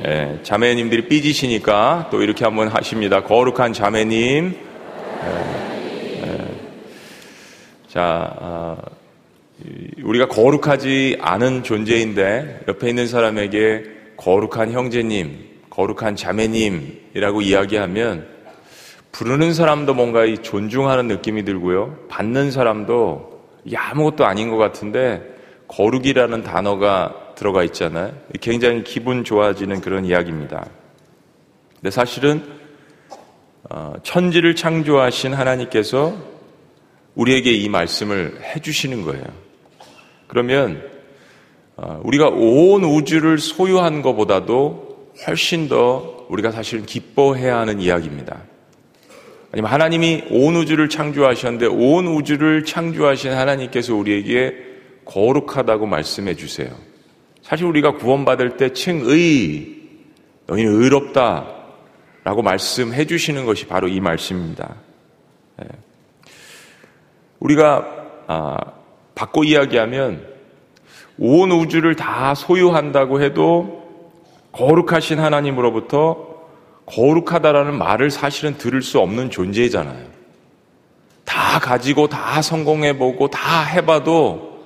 네, 0.02 0.38
자매님들이 0.42 1.08
삐지시니까 1.08 2.08
또 2.10 2.22
이렇게 2.22 2.44
한번 2.44 2.68
하십니다. 2.68 3.22
거룩한 3.22 3.72
자매님, 3.72 4.56
예, 5.24 6.26
예. 6.26 6.38
자, 7.88 8.36
어, 8.38 8.76
우리가 10.02 10.28
거룩하지 10.28 11.18
않은 11.20 11.62
존재인데 11.62 12.64
옆에 12.68 12.88
있는 12.88 13.06
사람에게 13.06 13.84
거룩한 14.16 14.72
형제님, 14.72 15.38
거룩한 15.70 16.16
자매님이라고 16.16 17.42
이야기하면 17.42 18.26
부르는 19.12 19.52
사람도 19.52 19.94
뭔가 19.94 20.24
존중하는 20.42 21.06
느낌이 21.06 21.44
들고요. 21.44 22.06
받는 22.08 22.50
사람도 22.50 23.42
이게 23.64 23.76
아무것도 23.76 24.24
아닌 24.24 24.50
것 24.50 24.56
같은데 24.56 25.22
거룩이라는 25.68 26.42
단어가 26.42 27.32
들어가 27.34 27.62
있잖아요. 27.64 28.12
굉장히 28.40 28.84
기분 28.84 29.24
좋아지는 29.24 29.80
그런 29.80 30.04
이야기입니다. 30.04 30.66
근데 31.74 31.90
사실은 31.90 32.42
어, 33.70 33.94
천지를 34.02 34.54
창조하신 34.54 35.34
하나님께서 35.34 36.14
우리에게 37.14 37.52
이 37.52 37.68
말씀을 37.68 38.38
해주시는 38.42 39.02
거예요. 39.02 39.24
그러면 40.32 40.82
어, 41.76 42.00
우리가 42.04 42.28
온 42.28 42.84
우주를 42.84 43.36
소유한 43.36 44.00
것보다도 44.00 45.10
훨씬 45.26 45.68
더 45.68 46.26
우리가 46.30 46.50
사실은 46.50 46.86
기뻐해야 46.86 47.58
하는 47.58 47.82
이야기입니다. 47.82 48.40
아니면 49.52 49.70
하나님이 49.70 50.24
온 50.30 50.56
우주를 50.56 50.88
창조하셨는데 50.88 51.66
온 51.66 52.06
우주를 52.06 52.64
창조하신 52.64 53.32
하나님께서 53.32 53.94
우리에게 53.94 54.56
거룩하다고 55.04 55.84
말씀해 55.84 56.34
주세요. 56.34 56.70
사실 57.42 57.66
우리가 57.66 57.96
구원받을 57.96 58.56
때 58.56 58.72
칭의, 58.72 59.80
너희는 60.46 60.72
의롭다 60.72 61.46
라고 62.24 62.40
말씀해 62.40 63.04
주시는 63.04 63.44
것이 63.44 63.66
바로 63.66 63.86
이 63.86 64.00
말씀입니다. 64.00 64.76
네. 65.58 65.66
우리가 67.38 67.86
아, 68.28 68.81
바꿔 69.22 69.44
이야기하면 69.44 70.26
온 71.16 71.52
우주를 71.52 71.94
다 71.94 72.34
소유한다고 72.34 73.22
해도 73.22 73.84
거룩하신 74.50 75.20
하나님으로부터 75.20 76.32
거룩하다라는 76.86 77.78
말을 77.78 78.10
사실은 78.10 78.58
들을 78.58 78.82
수 78.82 78.98
없는 78.98 79.30
존재잖아요. 79.30 80.06
다 81.24 81.60
가지고 81.60 82.08
다 82.08 82.42
성공해보고 82.42 83.28
다 83.28 83.62
해봐도 83.62 84.64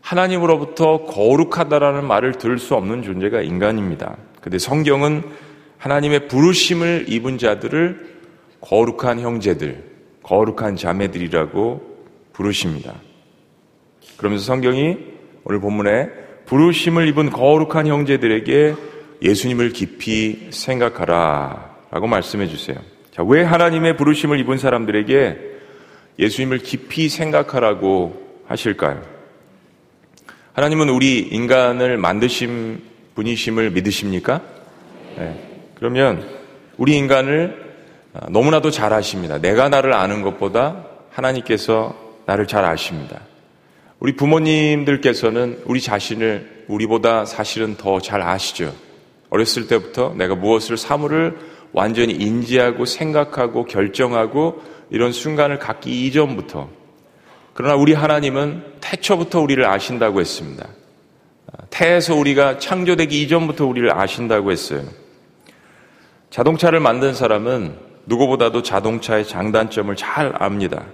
하나님으로부터 0.00 1.04
거룩하다라는 1.04 2.04
말을 2.04 2.32
들을 2.32 2.58
수 2.58 2.74
없는 2.74 3.04
존재가 3.04 3.42
인간입니다. 3.42 4.16
근데 4.40 4.58
성경은 4.58 5.22
하나님의 5.78 6.26
부르심을 6.26 7.04
입은 7.08 7.38
자들을 7.38 8.18
거룩한 8.60 9.20
형제들, 9.20 9.84
거룩한 10.24 10.74
자매들이라고 10.74 11.80
부르십니다. 12.32 12.94
그러면서 14.18 14.44
성경이 14.44 14.98
오늘 15.44 15.60
본문에 15.60 16.08
부르심을 16.46 17.08
입은 17.08 17.30
거룩한 17.30 17.86
형제들에게 17.86 18.74
예수님을 19.22 19.70
깊이 19.70 20.48
생각하라 20.50 21.76
라고 21.90 22.06
말씀해 22.06 22.48
주세요. 22.48 22.76
자, 23.12 23.22
왜 23.22 23.42
하나님의 23.42 23.96
부르심을 23.96 24.38
입은 24.40 24.58
사람들에게 24.58 25.38
예수님을 26.18 26.58
깊이 26.58 27.08
생각하라고 27.08 28.42
하실까요? 28.46 29.02
하나님은 30.52 30.88
우리 30.88 31.20
인간을 31.20 31.96
만드신 31.96 32.82
분이심을 33.14 33.70
믿으십니까? 33.70 34.40
네. 35.16 35.70
그러면 35.74 36.28
우리 36.76 36.96
인간을 36.96 37.68
너무나도 38.30 38.70
잘 38.72 38.92
아십니다. 38.92 39.38
내가 39.38 39.68
나를 39.68 39.92
아는 39.94 40.22
것보다 40.22 40.86
하나님께서 41.10 41.96
나를 42.26 42.46
잘 42.46 42.64
아십니다. 42.64 43.20
우리 44.00 44.14
부모님들께서는 44.14 45.62
우리 45.64 45.80
자신을 45.80 46.64
우리보다 46.68 47.24
사실은 47.24 47.76
더 47.76 47.98
잘 48.00 48.22
아시죠. 48.22 48.72
어렸을 49.30 49.66
때부터 49.66 50.14
내가 50.16 50.34
무엇을 50.34 50.76
사물을 50.76 51.36
완전히 51.72 52.14
인지하고 52.14 52.84
생각하고 52.84 53.64
결정하고 53.64 54.62
이런 54.90 55.12
순간을 55.12 55.58
갖기 55.58 56.06
이전부터 56.06 56.70
그러나 57.54 57.74
우리 57.74 57.92
하나님은 57.92 58.62
태초부터 58.80 59.40
우리를 59.40 59.64
아신다고 59.64 60.20
했습니다. 60.20 60.68
태에서 61.70 62.14
우리가 62.14 62.58
창조되기 62.58 63.20
이전부터 63.22 63.66
우리를 63.66 63.92
아신다고 63.98 64.52
했어요. 64.52 64.82
자동차를 66.30 66.78
만든 66.78 67.14
사람은 67.14 67.74
누구보다도 68.06 68.62
자동차의 68.62 69.26
장단점을 69.26 69.94
잘 69.96 70.32
압니다. 70.38 70.84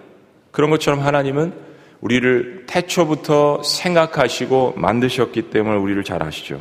그런 0.50 0.70
것처럼 0.70 1.00
하나님은 1.00 1.52
우리를 2.00 2.64
태초부터 2.66 3.62
생각하시고 3.62 4.74
만드셨기 4.76 5.50
때문에 5.50 5.76
우리를 5.76 6.02
잘 6.04 6.22
아시죠. 6.22 6.60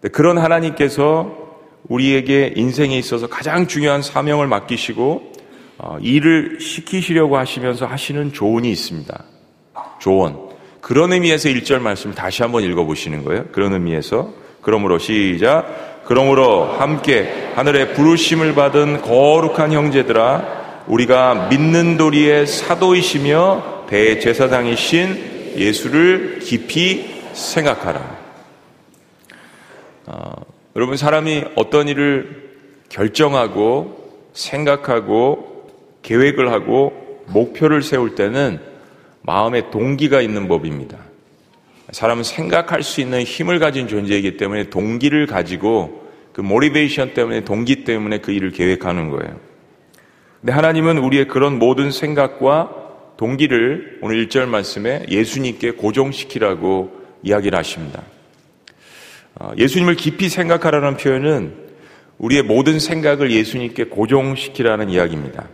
네, 0.00 0.08
그런 0.08 0.38
하나님께서 0.38 1.50
우리에게 1.88 2.54
인생에 2.56 2.96
있어서 2.98 3.26
가장 3.26 3.66
중요한 3.66 4.02
사명을 4.02 4.46
맡기시고 4.46 5.32
어, 5.78 5.96
일을 6.00 6.58
시키시려고 6.60 7.38
하시면서 7.38 7.86
하시는 7.86 8.32
조언이 8.32 8.70
있습니다. 8.70 9.24
조언. 9.98 10.50
그런 10.80 11.12
의미에서 11.12 11.48
1절 11.48 11.80
말씀을 11.80 12.14
다시 12.14 12.42
한번 12.42 12.64
읽어보시는 12.64 13.24
거예요. 13.24 13.46
그런 13.52 13.72
의미에서. 13.72 14.32
그러므로 14.60 14.98
시작. 14.98 16.02
그러므로 16.04 16.64
함께 16.64 17.52
하늘의 17.54 17.94
부르심을 17.94 18.54
받은 18.54 19.02
거룩한 19.02 19.72
형제들아 19.72 20.60
우리가 20.86 21.48
믿는 21.50 21.96
도리의 21.96 22.46
사도이시며 22.46 23.79
대제사장이신 23.90 25.56
예수를 25.56 26.38
깊이 26.38 27.22
생각하라. 27.32 28.18
어, 30.06 30.32
여러분 30.76 30.96
사람이 30.96 31.44
어떤 31.56 31.88
일을 31.88 32.50
결정하고 32.88 34.30
생각하고 34.32 35.68
계획을 36.02 36.52
하고 36.52 37.24
목표를 37.26 37.82
세울 37.82 38.14
때는 38.14 38.60
마음에 39.22 39.70
동기가 39.70 40.20
있는 40.20 40.46
법입니다. 40.46 40.96
사람은 41.90 42.22
생각할 42.22 42.84
수 42.84 43.00
있는 43.00 43.22
힘을 43.22 43.58
가진 43.58 43.88
존재이기 43.88 44.36
때문에 44.36 44.70
동기를 44.70 45.26
가지고 45.26 46.08
그 46.32 46.40
모티베이션 46.40 47.12
때문에 47.12 47.40
동기 47.44 47.82
때문에 47.82 48.18
그 48.18 48.30
일을 48.30 48.52
계획하는 48.52 49.10
거예요. 49.10 49.36
근데 50.40 50.52
하나님은 50.52 50.98
우리의 50.98 51.26
그런 51.26 51.58
모든 51.58 51.90
생각과 51.90 52.79
동기를 53.20 53.98
오늘 54.00 54.26
1절 54.26 54.46
말씀에 54.46 55.04
예수님께 55.10 55.72
고정시키라고 55.72 56.90
이야기를 57.22 57.58
하십니다. 57.58 58.02
어, 59.34 59.52
예수님을 59.58 59.96
깊이 59.96 60.30
생각하라는 60.30 60.96
표현은 60.96 61.52
우리의 62.16 62.42
모든 62.42 62.78
생각을 62.78 63.30
예수님께 63.30 63.84
고정시키라는 63.84 64.88
이야기입니다. 64.88 65.50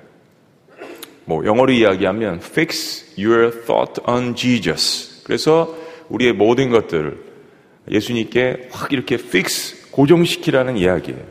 뭐 1.25 1.45
영어로 1.45 1.73
이야기하면 1.73 2.37
fix 2.37 3.21
your 3.21 3.51
thought 3.65 4.01
on 4.07 4.37
Jesus. 4.37 5.25
그래서 5.25 5.77
우리의 6.09 6.35
모든 6.35 6.71
것들을 6.71 7.19
예수님께 7.91 8.69
확 8.71 8.93
이렇게 8.93 9.17
fix 9.17 9.91
고정시키라는 9.91 10.77
이야기예요. 10.77 11.25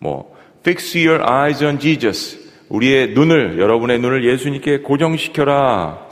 뭐 0.00 0.36
fix 0.62 0.98
your 0.98 1.22
eyes 1.22 1.62
on 1.62 1.78
Jesus. 1.78 2.41
우리의 2.72 3.08
눈을 3.12 3.58
여러분의 3.58 3.98
눈을 3.98 4.24
예수님께 4.24 4.78
고정시켜라. 4.78 6.06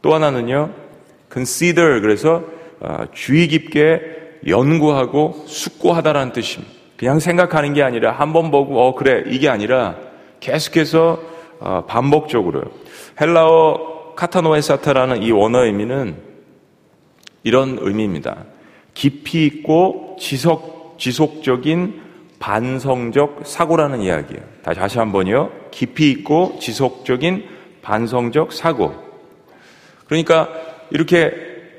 또 0.00 0.14
하나는요. 0.14 0.70
consider 1.30 2.00
그래서 2.00 2.44
어, 2.80 3.04
주의 3.12 3.46
깊게 3.48 4.00
연구하고 4.46 5.44
숙고하다라는 5.46 6.32
뜻입니다. 6.32 6.72
그냥 6.96 7.18
생각하는 7.20 7.74
게 7.74 7.82
아니라 7.82 8.12
한 8.12 8.32
번 8.32 8.50
보고 8.50 8.80
어 8.80 8.94
그래 8.94 9.22
이게 9.26 9.48
아니라 9.48 9.96
계속해서 10.40 11.20
어, 11.60 11.84
반복적으로 11.86 12.62
헬라어 13.20 14.14
카타노에사타라는 14.16 15.22
이 15.22 15.30
원어 15.30 15.64
의미는 15.64 16.16
이런 17.42 17.78
의미입니다. 17.80 18.44
깊이 18.94 19.44
있고 19.46 20.16
지속 20.18 20.96
지속적인 20.98 22.00
반성적 22.38 23.42
사고라는 23.44 24.00
이야기예요. 24.02 24.42
다시 24.62 24.98
한번요. 24.98 25.50
깊이 25.70 26.10
있고 26.10 26.58
지속적인 26.60 27.44
반성적 27.82 28.52
사고. 28.52 28.94
그러니까 30.06 30.48
이렇게 30.90 31.32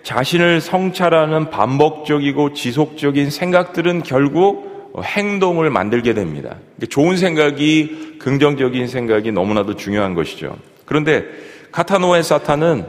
자신을 0.03 0.61
성찰하는 0.61 1.49
반복적이고 1.49 2.53
지속적인 2.53 3.29
생각들은 3.29 4.03
결국 4.03 4.93
행동을 5.03 5.69
만들게 5.69 6.13
됩니다. 6.13 6.55
좋은 6.89 7.17
생각이 7.17 8.17
긍정적인 8.19 8.87
생각이 8.87 9.31
너무나도 9.31 9.75
중요한 9.75 10.13
것이죠. 10.13 10.57
그런데 10.85 11.25
카타노의 11.71 12.23
사탄은 12.23 12.85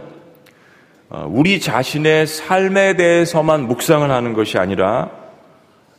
어, 1.11 1.27
우리 1.29 1.61
자신의 1.61 2.27
삶에 2.27 2.95
대해서만 2.95 3.67
묵상을 3.67 4.09
하는 4.09 4.33
것이 4.33 4.59
아니라 4.59 5.11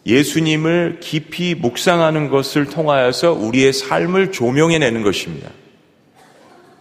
예수님을 0.05 0.97
깊이 0.99 1.55
묵상하는 1.55 2.29
것을 2.29 2.65
통하여서 2.65 3.33
우리의 3.33 3.73
삶을 3.73 4.31
조명해내는 4.31 5.03
것입니다. 5.03 5.49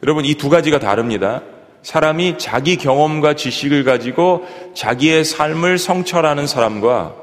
여러분 0.02 0.24
이 0.24 0.34
두 0.34 0.48
가지가 0.48 0.78
다릅니다. 0.78 1.42
사람이 1.82 2.38
자기 2.38 2.76
경험과 2.76 3.34
지식을 3.34 3.84
가지고 3.84 4.46
자기의 4.74 5.24
삶을 5.24 5.78
성찰하는 5.78 6.46
사람과 6.46 7.14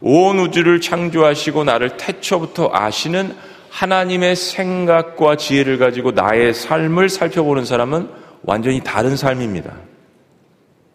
온 0.00 0.38
우주를 0.38 0.80
창조하시고 0.80 1.64
나를 1.64 1.96
태초부터 1.96 2.70
아시는 2.72 3.34
하나님의 3.70 4.36
생각과 4.36 5.36
지혜를 5.36 5.78
가지고 5.78 6.12
나의 6.12 6.54
삶을 6.54 7.08
살펴보는 7.08 7.64
사람은 7.64 8.08
완전히 8.42 8.80
다른 8.84 9.16
삶입니다. 9.16 9.72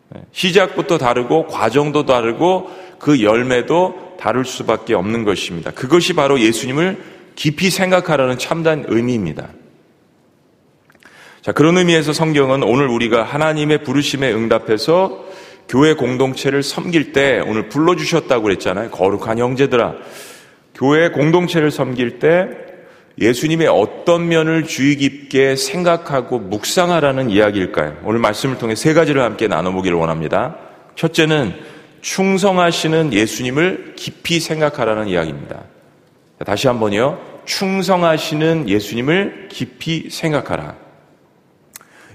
네, 0.10 0.22
시작부터 0.32 0.98
다르고 0.98 1.48
과정도 1.48 2.06
다르고 2.06 2.70
그 3.00 3.22
열매도 3.22 4.09
다를 4.20 4.46
수밖에 4.46 4.94
없는 4.94 5.24
것입니다. 5.24 5.72
그것이 5.72 6.14
바로 6.14 6.40
예수님을 6.40 6.98
깊이 7.36 7.70
생각하라는 7.70 8.38
참된 8.38 8.86
의미입니다. 8.88 9.48
자, 11.42 11.54
그런 11.54 11.78
의미에서 11.78 12.12
성경은 12.12 12.64
오늘 12.64 12.88
우리가 12.88 13.24
하나님의 13.24 13.84
부르심에 13.84 14.34
응답해서 14.34 15.26
교회 15.70 15.94
공동체를 15.94 16.64
섬길 16.64 17.14
때 17.14 17.42
오늘 17.48 17.70
불러주셨다고 17.70 18.44
그랬잖아요. 18.44 18.90
거룩한 18.92 19.38
형제들아. 19.38 19.96
교회 20.76 21.10
공동체를 21.10 21.72
섬길 21.72 22.20
때 22.20 22.50
예수님의 23.20 23.68
어떤 23.68 24.28
면을 24.28 24.64
주의 24.64 24.96
깊게 24.96 25.56
생각하고 25.56 26.40
묵상하라는 26.40 27.30
이야기일까요? 27.30 27.98
오늘 28.04 28.20
말씀을 28.20 28.58
통해 28.58 28.76
세 28.76 28.94
가지를 28.94 29.22
함께 29.22 29.48
나눠보기를 29.48 29.98
원합니다. 29.98 30.58
첫째는 30.96 31.54
충성하시는 32.02 33.14
예수님을 33.14 33.94
깊이 33.96 34.40
생각하라는 34.40 35.08
이야기입니다. 35.08 35.64
다시 36.46 36.68
한번요. 36.68 37.20
충성하시는 37.46 38.70
예수님을 38.70 39.48
깊이 39.52 40.10
생각하라. 40.10 40.76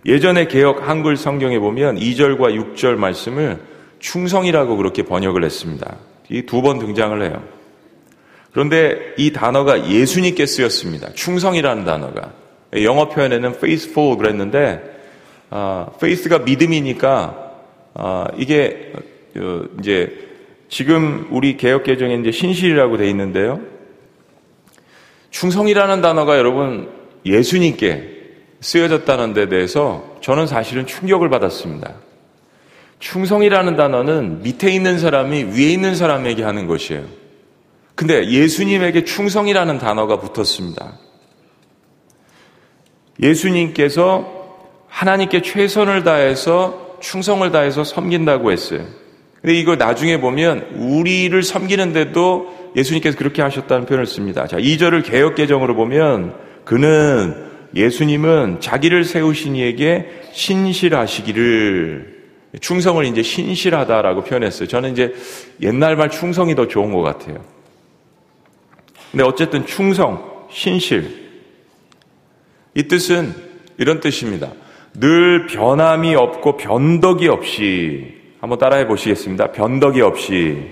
예전에 0.07 0.47
개혁 0.49 0.89
한글 0.89 1.17
성경에 1.17 1.59
보면 1.59 1.97
2절과 1.97 2.75
6절 2.77 2.97
말씀을 2.97 3.59
충성이라고 4.01 4.77
그렇게 4.77 5.03
번역을 5.03 5.45
했습니다. 5.45 5.97
이 6.31 6.43
두 6.43 6.63
번 6.63 6.79
등장을 6.79 7.23
해요. 7.23 7.43
그런데 8.53 9.15
이 9.19 9.33
단어가 9.33 9.89
예수님께 9.91 10.47
쓰였습니다. 10.47 11.13
충성이라는 11.15 11.85
단어가. 11.85 12.33
영어 12.83 13.09
표현에는 13.09 13.51
faithful 13.57 14.17
그랬는데, 14.17 14.81
아, 15.51 15.89
faith가 15.97 16.39
믿음이니까, 16.41 17.53
아, 17.95 18.27
이게, 18.37 18.93
어, 18.95 18.99
이제, 19.81 20.13
지금 20.69 21.29
우리 21.31 21.57
개혁 21.57 21.85
개정에 21.85 22.15
이제 22.17 22.31
신실이라고 22.31 22.97
돼 22.97 23.09
있는데요. 23.11 23.61
충성이라는 25.31 26.01
단어가 26.01 26.39
여러분 26.39 26.89
예수님께 27.27 28.13
쓰여졌다는 28.61 29.35
데 29.35 29.49
대해서 29.49 30.17
저는 30.21 30.47
사실은 30.47 30.87
충격을 30.87 31.29
받았습니다. 31.29 31.95
충성이라는 32.99 33.77
단어는 33.77 34.43
밑에 34.43 34.71
있는 34.71 34.99
사람이 34.99 35.45
위에 35.45 35.73
있는 35.73 35.95
사람에게 35.95 36.43
하는 36.43 36.67
것이에요. 36.67 37.05
근데 37.95 38.29
예수님에게 38.29 39.05
충성이라는 39.05 39.79
단어가 39.79 40.19
붙었습니다. 40.19 40.99
예수님께서 43.21 44.45
하나님께 44.89 45.43
최선을 45.43 46.05
다해서 46.05 46.97
충성을 47.01 47.49
다해서 47.51 47.85
섬긴다고 47.85 48.51
했어요. 48.51 49.04
근데 49.45 49.59
이걸 49.59 49.77
나중에 49.77 50.21
보면 50.21 50.69
우리를 50.75 51.43
섬기는데도 51.43 52.71
예수님께서 52.77 53.19
그렇게 53.19 53.43
하셨다는 53.43 53.85
표현을 53.85 54.07
씁니다. 54.07 54.47
자, 54.47 54.57
2절을 54.57 55.05
개혁개정으로 55.05 55.77
보면 55.77 56.35
그는 56.65 57.45
예수님은 57.75 58.61
자기를 58.61 59.05
세우신 59.05 59.57
이에게 59.57 60.09
신실하시기를 60.33 62.15
충성을 62.59 63.05
이제 63.05 63.23
신실하다라고 63.23 64.25
표현했어요. 64.25 64.67
저는 64.67 64.93
이제 64.93 65.15
옛날 65.61 65.95
말 65.97 66.09
충성이 66.09 66.55
더 66.55 66.67
좋은 66.67 66.91
것 66.91 67.03
같아요. 67.03 67.45
근데 69.11 69.25
어쨌든 69.25 69.67
충성, 69.67 70.47
신실. 70.51 71.23
이 72.75 72.85
뜻은 72.85 73.35
이런 73.77 74.01
뜻입니다. 74.01 74.53
늘 74.95 75.49
변함이 75.49 76.15
없고 76.15 76.57
변덕이 76.57 77.29
없이 77.29 78.24
한번 78.45 78.59
따라해 78.59 78.87
보시겠습니다. 78.87 79.53
변덕이 79.53 80.03
없이. 80.03 80.71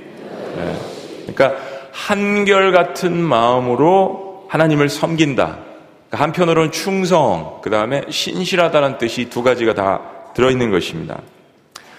네. 0.56 0.76
그러니까 1.22 1.56
한결같은 1.90 3.16
마음으로 3.16 4.44
하나님을 4.50 4.90
섬긴다. 4.90 5.56
그러니까 6.10 6.22
한편으로는 6.22 6.70
충성, 6.70 7.60
그 7.62 7.70
다음에 7.70 8.02
신실하다는 8.10 8.98
뜻이 8.98 9.30
두 9.30 9.42
가지가 9.42 9.72
다 9.72 10.02
들어있는 10.34 10.70
것입니다. 10.70 11.22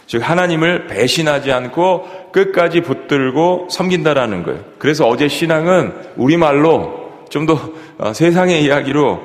즉, 0.05 0.19
하나님을 0.19 0.85
배신하지 0.85 1.51
않고 1.51 2.29
끝까지 2.31 2.81
붙들고 2.81 3.69
섬긴다라는 3.71 4.43
거예요. 4.43 4.59
그래서 4.77 5.07
어제 5.07 5.27
신앙은 5.27 5.91
우리말로 6.17 7.23
좀더 7.29 7.57
어, 7.97 8.13
세상의 8.13 8.63
이야기로 8.63 9.19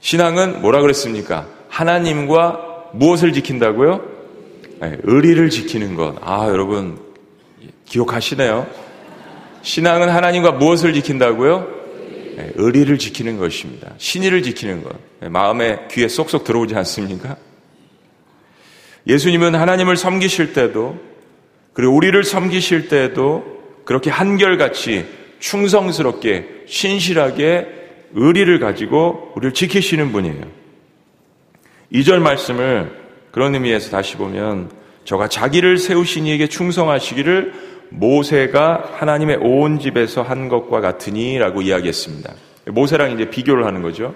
신앙은 0.00 0.62
뭐라 0.62 0.80
그랬습니까? 0.80 1.44
하나님과 1.68 2.86
무엇을 2.92 3.34
지킨다고요? 3.34 4.13
네, 4.84 4.98
의리를 5.02 5.48
지키는 5.48 5.94
것. 5.94 6.16
아, 6.20 6.46
여러분, 6.48 6.98
기억하시네요. 7.86 8.66
신앙은 9.62 10.10
하나님과 10.10 10.52
무엇을 10.52 10.92
지킨다고요? 10.92 11.66
예, 12.36 12.52
의리를 12.56 12.98
지키는 12.98 13.38
것입니다. 13.38 13.94
신의를 13.96 14.42
지키는 14.42 14.82
것. 14.82 14.92
예, 15.22 15.28
마음에 15.28 15.88
귀에 15.90 16.06
쏙쏙 16.06 16.44
들어오지 16.44 16.74
않습니까? 16.74 17.38
예수님은 19.06 19.54
하나님을 19.54 19.96
섬기실 19.96 20.52
때도 20.52 20.98
그리고 21.72 21.94
우리를 21.94 22.22
섬기실 22.22 22.88
때도 22.88 23.42
그렇게 23.86 24.10
한결같이 24.10 25.06
충성스럽게 25.38 26.64
신실하게 26.66 27.68
의리를 28.12 28.58
가지고 28.60 29.32
우리를 29.34 29.54
지키시는 29.54 30.12
분이에요. 30.12 30.42
2절 31.90 32.18
말씀을 32.18 33.03
그런 33.34 33.52
의미에서 33.52 33.90
다시 33.90 34.16
보면 34.16 34.70
저가 35.04 35.26
자기를 35.26 35.78
세우신 35.78 36.26
이에게 36.26 36.46
충성하시기를 36.46 37.52
모세가 37.90 38.92
하나님의 38.94 39.38
온 39.40 39.80
집에서 39.80 40.22
한 40.22 40.48
것과 40.48 40.80
같으니라고 40.80 41.60
이야기했습니다. 41.62 42.32
모세랑 42.66 43.10
이제 43.10 43.30
비교를 43.30 43.66
하는 43.66 43.82
거죠. 43.82 44.14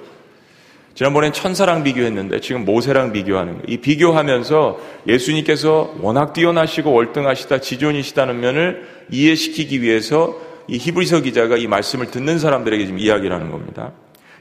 지난번엔 0.95 1.33
천사랑 1.33 1.83
비교했는데 1.83 2.39
지금 2.39 2.65
모세랑 2.65 3.13
비교하는 3.13 3.55
거예요. 3.55 3.65
이 3.67 3.79
비교하면서 3.79 4.79
예수님께서 5.09 5.97
워낙 6.01 6.33
뛰어나시고 6.33 6.93
월등하시다 6.93 7.61
지존이시다는 7.61 8.39
면을 8.39 8.87
이해시키기 9.11 9.83
위해서 9.83 10.41
이 10.69 10.79
히브리서 10.79 11.23
기자가 11.23 11.57
이 11.57 11.67
말씀을 11.67 12.13
듣는 12.13 12.39
사람들에게 12.39 12.87
지금 12.87 13.01
이야기를 13.01 13.35
하는 13.35 13.51
겁니다. 13.51 13.91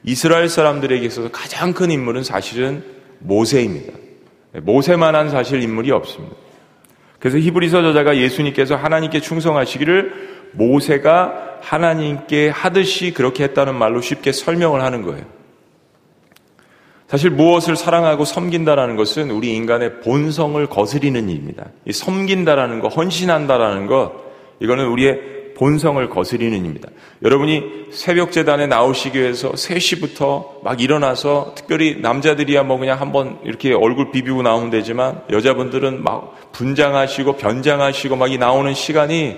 이스라엘 0.03 0.49
사람들에게 0.49 1.03
있어서 1.03 1.31
가장 1.31 1.73
큰 1.73 1.89
인물은 1.89 2.21
사실은 2.21 2.83
모세입니다. 3.17 4.06
모세만한 4.63 5.29
사실 5.29 5.61
인물이 5.61 5.91
없습니다. 5.91 6.35
그래서 7.19 7.37
히브리서 7.37 7.81
저자가 7.81 8.17
예수님께서 8.17 8.75
하나님께 8.75 9.19
충성하시기를 9.19 10.51
모세가 10.53 11.57
하나님께 11.61 12.49
하듯이 12.49 13.13
그렇게 13.13 13.43
했다는 13.43 13.75
말로 13.75 14.01
쉽게 14.01 14.31
설명을 14.31 14.81
하는 14.81 15.01
거예요. 15.01 15.25
사실 17.07 17.29
무엇을 17.29 17.77
사랑하고 17.77 18.25
섬긴다라는 18.25 18.97
것은 18.97 19.31
우리 19.31 19.55
인간의 19.55 20.01
본성을 20.01 20.65
거스리는 20.67 21.29
일입니다. 21.29 21.67
이 21.85 21.93
섬긴다라는 21.93 22.81
것, 22.81 22.89
헌신한다라는 22.89 23.87
것, 23.87 24.11
이거는 24.59 24.87
우리의 24.87 25.36
본성을 25.57 26.07
거스리는 26.09 26.55
입니다. 26.55 26.87
여러분이 27.23 27.87
새벽 27.91 28.31
재단에 28.31 28.67
나오시기 28.67 29.19
위해서 29.19 29.51
3시부터 29.53 30.63
막 30.63 30.79
일어나서 30.79 31.53
특별히 31.55 31.99
남자들이야 31.99 32.61
뭐 32.61 32.77
그냥 32.77 33.01
한번 33.01 33.39
이렇게 33.43 33.73
얼굴 33.73 34.11
비비고 34.11 34.43
나오면 34.43 34.69
되지만 34.69 35.23
여자분들은 35.31 36.03
막 36.03 36.51
분장하시고 36.51 37.37
변장하시고 37.37 38.15
막 38.15 38.27
이 38.27 38.37
나오는 38.37 38.73
시간이 38.73 39.37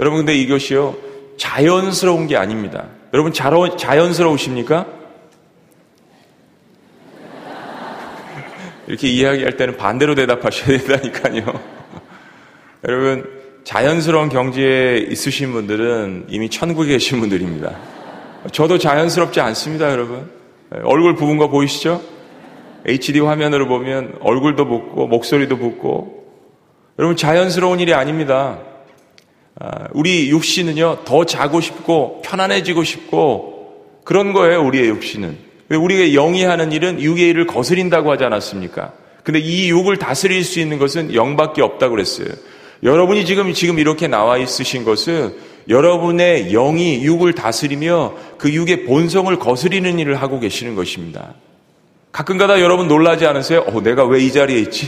여러분 0.00 0.20
근데 0.20 0.34
이것이요 0.34 0.96
자연스러운 1.36 2.26
게 2.26 2.36
아닙니다. 2.36 2.86
여러분 3.14 3.32
자연스러우십니까? 3.32 4.86
이렇게 8.88 9.08
이야기할 9.08 9.56
때는 9.56 9.76
반대로 9.76 10.16
대답하셔야 10.16 10.78
된다니까요. 10.78 11.60
여러분 12.88 13.37
자연스러운 13.64 14.28
경지에 14.28 15.06
있으신 15.10 15.52
분들은 15.52 16.26
이미 16.28 16.48
천국에 16.48 16.92
계신 16.92 17.20
분들입니다. 17.20 17.76
저도 18.52 18.78
자연스럽지 18.78 19.40
않습니다, 19.40 19.90
여러분. 19.90 20.30
얼굴 20.84 21.14
부은 21.14 21.36
거 21.38 21.48
보이시죠? 21.48 22.00
HD 22.86 23.20
화면으로 23.20 23.68
보면 23.68 24.16
얼굴도 24.20 24.66
붓고 24.66 25.08
목소리도 25.08 25.58
붓고 25.58 26.26
여러분 26.98 27.16
자연스러운 27.16 27.80
일이 27.80 27.92
아닙니다. 27.94 28.58
아, 29.60 29.88
우리 29.92 30.30
육신은요 30.30 31.04
더 31.04 31.24
자고 31.24 31.60
싶고 31.60 32.22
편안해지고 32.22 32.84
싶고 32.84 33.98
그런 34.04 34.32
거예요 34.32 34.64
우리의 34.64 34.88
육신은 34.88 35.36
우리가 35.70 36.14
영이 36.14 36.44
하는 36.44 36.72
일은 36.72 37.00
육의 37.00 37.28
일을 37.28 37.46
거스린다고 37.46 38.10
하지 38.10 38.24
않았습니까? 38.24 38.92
근데 39.22 39.40
이 39.40 39.68
육을 39.68 39.98
다스릴 39.98 40.42
수 40.44 40.60
있는 40.60 40.78
것은 40.78 41.12
영밖에 41.12 41.60
없다고 41.60 41.90
그랬어요. 41.90 42.28
여러분이 42.82 43.24
지금 43.24 43.52
지금 43.52 43.78
이렇게 43.78 44.06
나와 44.06 44.38
있으신 44.38 44.84
것은 44.84 45.34
여러분의 45.68 46.50
영이 46.50 47.02
육을 47.04 47.34
다스리며 47.34 48.14
그 48.38 48.52
육의 48.52 48.84
본성을 48.84 49.36
거스리는 49.38 49.98
일을 49.98 50.20
하고 50.20 50.40
계시는 50.40 50.74
것입니다. 50.74 51.34
가끔가다 52.12 52.60
여러분 52.60 52.88
놀라지 52.88 53.26
않으세요? 53.26 53.60
어, 53.60 53.82
내가 53.82 54.04
왜 54.04 54.20
이 54.22 54.32
자리에 54.32 54.58
있지? 54.60 54.86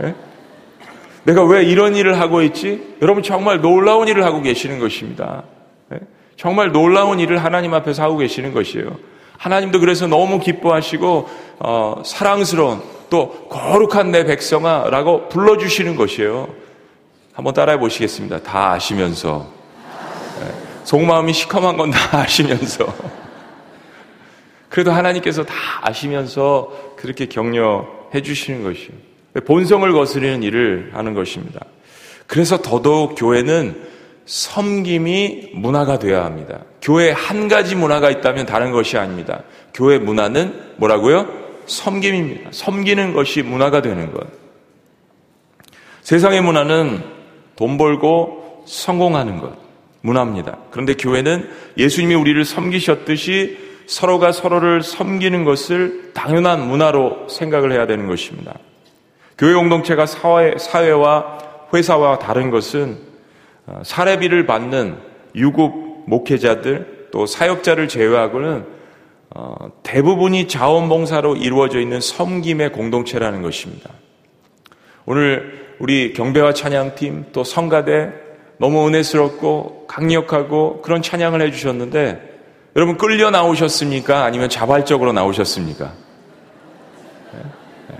네? 0.00 0.14
내가 1.24 1.44
왜 1.44 1.64
이런 1.64 1.96
일을 1.96 2.20
하고 2.20 2.42
있지? 2.42 2.96
여러분 3.00 3.22
정말 3.22 3.60
놀라운 3.60 4.08
일을 4.08 4.24
하고 4.24 4.42
계시는 4.42 4.78
것입니다. 4.78 5.44
네? 5.88 5.98
정말 6.36 6.70
놀라운 6.70 7.18
일을 7.18 7.42
하나님 7.42 7.72
앞에서 7.74 8.02
하고 8.02 8.18
계시는 8.18 8.52
것이에요. 8.52 8.98
하나님도 9.38 9.80
그래서 9.80 10.06
너무 10.06 10.38
기뻐하시고 10.38 11.28
어, 11.60 12.02
사랑스러운 12.04 12.80
또 13.10 13.48
거룩한 13.48 14.10
내 14.10 14.24
백성아 14.24 14.90
라고 14.90 15.28
불러주시는 15.28 15.96
것이에요. 15.96 16.48
한번 17.32 17.54
따라해 17.54 17.78
보시겠습니다. 17.78 18.42
다 18.42 18.72
아시면서 18.72 19.46
네. 20.40 20.52
속마음이 20.84 21.32
시커먼 21.32 21.76
건 21.76 21.90
다 21.90 22.20
아시면서 22.22 22.86
그래도 24.68 24.90
하나님께서 24.92 25.44
다 25.44 25.54
아시면서 25.82 26.70
그렇게 26.96 27.26
격려해 27.26 28.22
주시는 28.22 28.62
것이요. 28.62 28.90
본성을 29.46 29.90
거스르는 29.92 30.42
일을 30.42 30.90
하는 30.94 31.14
것입니다. 31.14 31.60
그래서 32.26 32.60
더더욱 32.60 33.14
교회는 33.16 33.86
섬김이 34.26 35.50
문화가 35.54 35.98
되어야 35.98 36.24
합니다. 36.24 36.60
교회 36.82 37.10
한 37.12 37.48
가지 37.48 37.76
문화가 37.76 38.10
있다면 38.10 38.46
다른 38.46 38.72
것이 38.72 38.98
아닙니다. 38.98 39.42
교회 39.72 39.98
문화는 39.98 40.72
뭐라고요? 40.76 41.45
섬김입니다. 41.66 42.50
섬기는 42.52 43.12
것이 43.12 43.42
문화가 43.42 43.82
되는 43.82 44.12
것. 44.12 44.26
세상의 46.02 46.40
문화는 46.40 47.02
돈 47.56 47.78
벌고 47.78 48.64
성공하는 48.66 49.40
것. 49.40 49.56
문화입니다. 50.02 50.58
그런데 50.70 50.94
교회는 50.94 51.48
예수님이 51.76 52.14
우리를 52.14 52.44
섬기셨듯이 52.44 53.58
서로가 53.86 54.32
서로를 54.32 54.82
섬기는 54.82 55.44
것을 55.44 56.12
당연한 56.12 56.68
문화로 56.68 57.28
생각을 57.28 57.72
해야 57.72 57.86
되는 57.86 58.06
것입니다. 58.06 58.54
교회 59.38 59.54
공동체가 59.54 60.06
사회, 60.06 60.56
사회와 60.58 61.38
회사와 61.74 62.18
다른 62.18 62.50
것은 62.50 62.98
어, 63.66 63.82
사례비를 63.84 64.46
받는 64.46 64.96
유급 65.34 66.04
목회자들 66.06 67.08
또 67.10 67.26
사역자를 67.26 67.88
제외하고는 67.88 68.75
어, 69.34 69.70
대부분이 69.82 70.48
자원봉사로 70.48 71.36
이루어져 71.36 71.80
있는 71.80 72.00
섬김의 72.00 72.72
공동체라는 72.72 73.42
것입니다. 73.42 73.90
오늘 75.04 75.74
우리 75.78 76.12
경배와 76.12 76.54
찬양팀 76.54 77.26
또 77.32 77.44
성가대 77.44 78.12
너무 78.58 78.86
은혜스럽고 78.88 79.86
강력하고 79.86 80.80
그런 80.82 81.02
찬양을 81.02 81.42
해주셨는데 81.42 82.36
여러분 82.74 82.96
끌려 82.96 83.30
나오셨습니까? 83.30 84.24
아니면 84.24 84.48
자발적으로 84.48 85.12
나오셨습니까? 85.12 85.92
네? 87.32 87.40
네. 87.88 87.96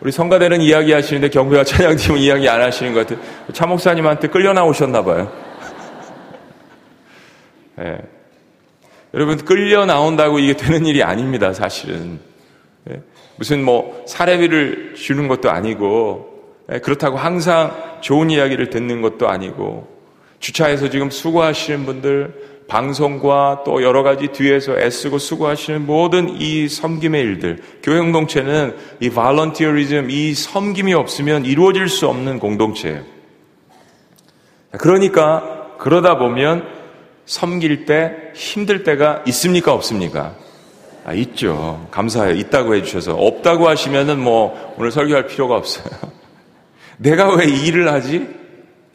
우리 0.00 0.12
성가대는 0.12 0.60
이야기하시는데 0.60 1.30
경배와 1.30 1.64
찬양팀은 1.64 2.18
이야기 2.18 2.48
안 2.48 2.60
하시는 2.60 2.92
것 2.92 3.06
같아요. 3.06 3.24
차 3.52 3.66
목사님한테 3.66 4.28
끌려 4.28 4.52
나오셨나 4.52 5.02
봐요. 5.04 5.32
네. 7.76 7.98
여러분 9.14 9.38
끌려 9.38 9.86
나온다고 9.86 10.40
이게 10.40 10.54
되는 10.54 10.86
일이 10.86 11.02
아닙니다. 11.04 11.52
사실은 11.52 12.18
네. 12.82 13.00
무슨 13.36 13.64
뭐 13.64 14.04
사례비를 14.08 14.94
주는 14.96 15.28
것도 15.28 15.50
아니고 15.50 16.56
네. 16.66 16.80
그렇다고 16.80 17.16
항상 17.16 17.72
좋은 18.00 18.30
이야기를 18.30 18.70
듣는 18.70 19.02
것도 19.02 19.28
아니고 19.28 19.88
주차해서 20.40 20.90
지금 20.90 21.10
수고하시는 21.10 21.86
분들 21.86 22.54
방송과 22.66 23.62
또 23.64 23.82
여러 23.82 24.02
가지 24.02 24.28
뒤에서 24.28 24.78
애쓰고 24.78 25.18
수고하시는 25.18 25.86
모든 25.86 26.40
이 26.40 26.66
섬김의 26.66 27.22
일들, 27.22 27.58
교회 27.82 28.00
공동체는 28.00 28.74
이 29.00 29.10
발런티어리즘, 29.10 30.10
이 30.10 30.34
섬김이 30.34 30.94
없으면 30.94 31.44
이루어질 31.44 31.88
수 31.88 32.08
없는 32.08 32.40
공동체예요. 32.40 33.02
그러니까 34.72 35.76
그러다 35.78 36.16
보면 36.16 36.83
섬길 37.26 37.86
때 37.86 38.12
힘들 38.34 38.84
때가 38.84 39.22
있습니까 39.26 39.72
없습니까? 39.72 40.34
아, 41.04 41.12
있죠. 41.14 41.86
감사해요. 41.90 42.34
있다고 42.34 42.74
해주셔서 42.74 43.14
없다고 43.14 43.68
하시면은 43.68 44.18
뭐 44.18 44.74
오늘 44.78 44.90
설교할 44.90 45.26
필요가 45.26 45.56
없어요. 45.56 45.86
내가 46.98 47.34
왜 47.34 47.46
이 47.46 47.66
일을 47.66 47.92
하지? 47.92 48.26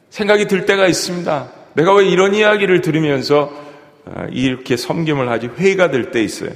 생각이 0.10 0.48
들 0.48 0.66
때가 0.66 0.88
있습니다. 0.88 1.52
내가 1.74 1.94
왜 1.94 2.06
이런 2.08 2.34
이야기를 2.34 2.82
들으면서 2.82 3.52
아, 4.06 4.26
이렇게 4.32 4.76
섬김을 4.76 5.30
하지 5.30 5.48
회의가 5.48 5.92
될 5.92 6.12
때 6.12 6.24
있어요. 6.24 6.50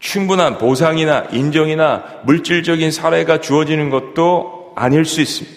충분한 0.00 0.58
보상이나 0.58 1.26
인정이나 1.32 2.20
물질적인 2.24 2.90
사례가 2.90 3.40
주어지는 3.40 3.90
것도 3.90 4.72
아닐 4.76 5.04
수 5.04 5.20
있습니다. 5.20 5.56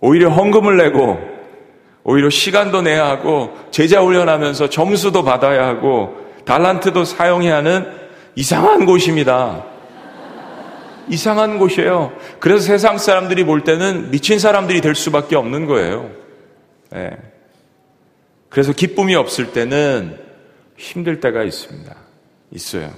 오히려 0.00 0.30
헌금을 0.30 0.76
내고 0.76 1.20
오히려 2.04 2.30
시간도 2.30 2.82
내야 2.82 3.06
하고 3.06 3.56
제자 3.70 4.02
훈련하면서 4.02 4.70
점수도 4.70 5.22
받아야 5.22 5.66
하고 5.66 6.16
달란트도 6.44 7.04
사용해야 7.04 7.56
하는 7.56 7.86
이상한 8.34 8.86
곳입니다. 8.86 9.64
이상한 11.08 11.58
곳이에요. 11.58 12.12
그래서 12.40 12.64
세상 12.64 12.98
사람들이 12.98 13.44
볼 13.44 13.64
때는 13.64 14.10
미친 14.10 14.38
사람들이 14.38 14.80
될 14.80 14.94
수밖에 14.94 15.36
없는 15.36 15.66
거예요. 15.66 16.10
네. 16.90 17.10
그래서 18.48 18.72
기쁨이 18.72 19.14
없을 19.14 19.52
때는 19.52 20.18
힘들 20.76 21.20
때가 21.20 21.42
있습니다. 21.42 21.94
있어요. 22.52 22.90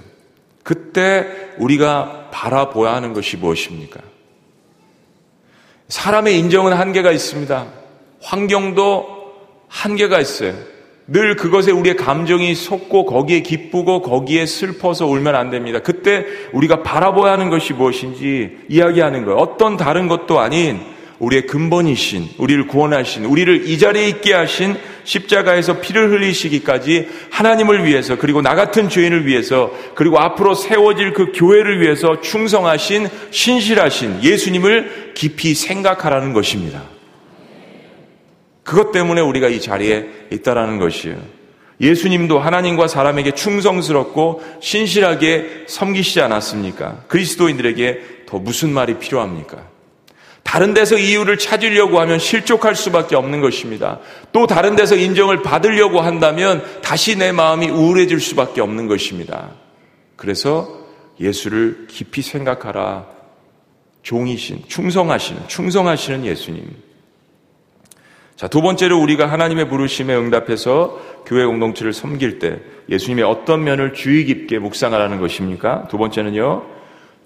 그때 0.63 1.27
우리가 1.57 2.29
바라보아야 2.31 2.95
하는 2.95 3.13
것이 3.13 3.37
무엇입니까? 3.37 3.99
사람의 5.87 6.37
인정은 6.39 6.73
한계가 6.73 7.11
있습니다. 7.11 7.84
환경도 8.25 9.07
한계가 9.67 10.19
있어요. 10.19 10.53
늘 11.07 11.35
그것에 11.35 11.71
우리의 11.71 11.95
감정이 11.95 12.55
솟고 12.55 13.05
거기에 13.05 13.41
기쁘고 13.41 14.01
거기에 14.01 14.47
슬퍼서 14.47 15.05
울면 15.05 15.35
안 15.35 15.51
됩니다. 15.51 15.79
그때 15.79 16.25
우리가 16.51 16.81
바라보아야 16.81 17.33
하는 17.33 17.51
것이 17.51 17.73
무엇인지 17.73 18.57
이야기하는 18.69 19.23
거예요. 19.25 19.37
어떤 19.37 19.77
다른 19.77 20.07
것도 20.07 20.39
아닌 20.39 20.79
우리의 21.19 21.45
근본이신, 21.45 22.29
우리를 22.39 22.67
구원하신, 22.67 23.25
우리를 23.25 23.67
이 23.69 23.77
자리에 23.77 24.07
있게 24.09 24.33
하신 24.33 24.75
십자가에서 25.05 25.79
피를 25.79 26.11
흘리시기까지 26.11 27.07
하나님을 27.29 27.85
위해서, 27.85 28.17
그리고 28.17 28.41
나 28.41 28.55
같은 28.55 28.89
죄인을 28.89 29.25
위해서, 29.25 29.71
그리고 29.93 30.19
앞으로 30.19 30.55
세워질 30.55 31.13
그 31.13 31.31
교회를 31.33 31.79
위해서 31.79 32.19
충성하신, 32.19 33.07
신실하신 33.31 34.23
예수님을 34.23 35.13
깊이 35.13 35.53
생각하라는 35.53 36.33
것입니다. 36.33 36.94
그것 38.65 38.91
때문에 38.91 39.21
우리가 39.21 39.47
이 39.47 39.61
자리에 39.61 40.09
있다라는 40.31 40.79
것이에요. 40.79 41.17
예수님도 41.79 42.39
하나님과 42.39 42.87
사람에게 42.87 43.31
충성스럽고 43.31 44.41
신실하게 44.59 45.65
섬기시지 45.67 46.19
않았습니까? 46.21 47.03
그리스도인들에게 47.07 48.25
더 48.25 48.39
무슨 48.39 48.71
말이 48.71 48.97
필요합니까? 48.97 49.67
다른 50.41 50.73
데서 50.73 50.97
이유를 50.97 51.37
찾으려고 51.37 51.99
하면 51.99 52.17
실족할 52.17 52.75
수밖에 52.75 53.15
없는 53.15 53.39
것입니다. 53.41 53.99
또 54.31 54.47
다른 54.47 54.75
데서 54.75 54.95
인정을 54.95 55.43
받으려고 55.43 56.01
한다면 56.01 56.63
다시 56.81 57.17
내 57.17 57.31
마음이 57.31 57.69
우울해질 57.69 58.19
수밖에 58.19 58.61
없는 58.61 58.87
것입니다. 58.87 59.51
그래서 60.15 60.67
예수를 61.19 61.85
깊이 61.87 62.21
생각하라. 62.21 63.05
종이신, 64.01 64.63
충성하시는, 64.67 65.47
충성하시는 65.47 66.25
예수님. 66.25 66.84
자, 68.35 68.49
두 68.49 68.61
번째로 68.61 68.99
우리가 68.99 69.31
하나님의 69.31 69.69
부르심에 69.69 70.13
응답해서 70.13 70.99
교회 71.25 71.45
공동체를 71.45 71.93
섬길 71.93 72.39
때 72.39 72.59
예수님의 72.89 73.23
어떤 73.23 73.63
면을 73.63 73.93
주의 73.93 74.25
깊게 74.25 74.59
묵상하라는 74.59 75.21
것입니까? 75.21 75.87
두 75.89 75.97
번째는요, 75.97 76.63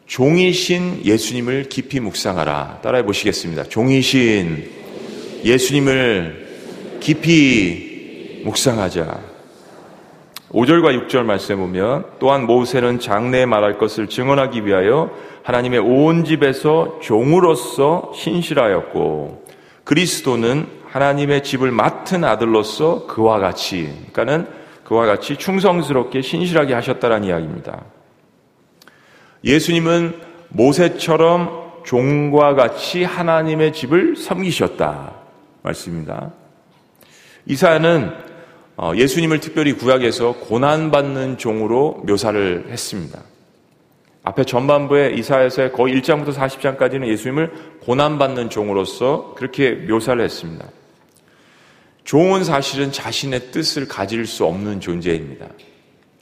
종이신 0.06 1.02
예수님을 1.06 1.66
깊이 1.70 2.00
묵상하라. 2.00 2.82
따라해 2.84 3.04
보시겠습니다. 3.06 3.64
종이신 3.64 4.70
예수님을 5.44 6.48
깊이 7.00 8.42
묵상하자. 8.46 9.20
5절과 10.52 11.08
6절 11.08 11.24
말씀에 11.24 11.58
보면 11.58 12.06
또한 12.20 12.46
모세는 12.46 13.00
장래에 13.00 13.48
말할 13.48 13.80
것을 13.80 14.08
증언하기 14.10 14.66
위하여 14.66 15.10
하나님의 15.42 15.80
온 15.80 16.24
집에서 16.24 17.00
종으로서 17.02 18.12
신실하였고 18.16 19.46
그리스도는 19.84 20.79
하나님의 20.92 21.44
집을 21.44 21.72
맡은 21.72 22.24
아들로서 22.24 23.06
그와 23.08 23.40
같이 23.40 23.84
그러니까는 24.12 24.48
그와 24.84 25.06
같이 25.06 25.36
충성스럽게 25.36 26.22
신실하게 26.22 26.74
하셨다는 26.74 27.24
이야기입니다. 27.24 27.86
예수님은 29.44 30.16
모세처럼 30.50 31.84
종과 31.86 32.56
같이 32.56 33.04
하나님의 33.04 33.74
집을 33.74 34.16
섬기셨다. 34.16 35.14
말씀입니다. 35.62 36.32
이사야는 37.46 38.12
어, 38.78 38.94
예수님을 38.96 39.42
특별히 39.42 39.74
구약에서 39.74 40.36
고난받는 40.40 41.38
종으로 41.38 42.02
묘사를 42.08 42.68
했습니다. 42.70 43.20
앞에 44.24 44.44
전반부에 44.44 45.12
이사야서의 45.12 45.72
거의 45.72 46.00
1장부터 46.00 46.34
40장까지는 46.34 47.08
예수님을 47.08 47.52
고난받는 47.82 48.50
종으로서 48.50 49.34
그렇게 49.36 49.72
묘사를 49.72 50.24
했습니다. 50.24 50.66
종은 52.10 52.44
사실은 52.44 52.92
자신의 52.92 53.52
뜻을 53.52 53.88
가질 53.88 54.26
수 54.26 54.44
없는 54.44 54.80
존재입니다. 54.80 55.46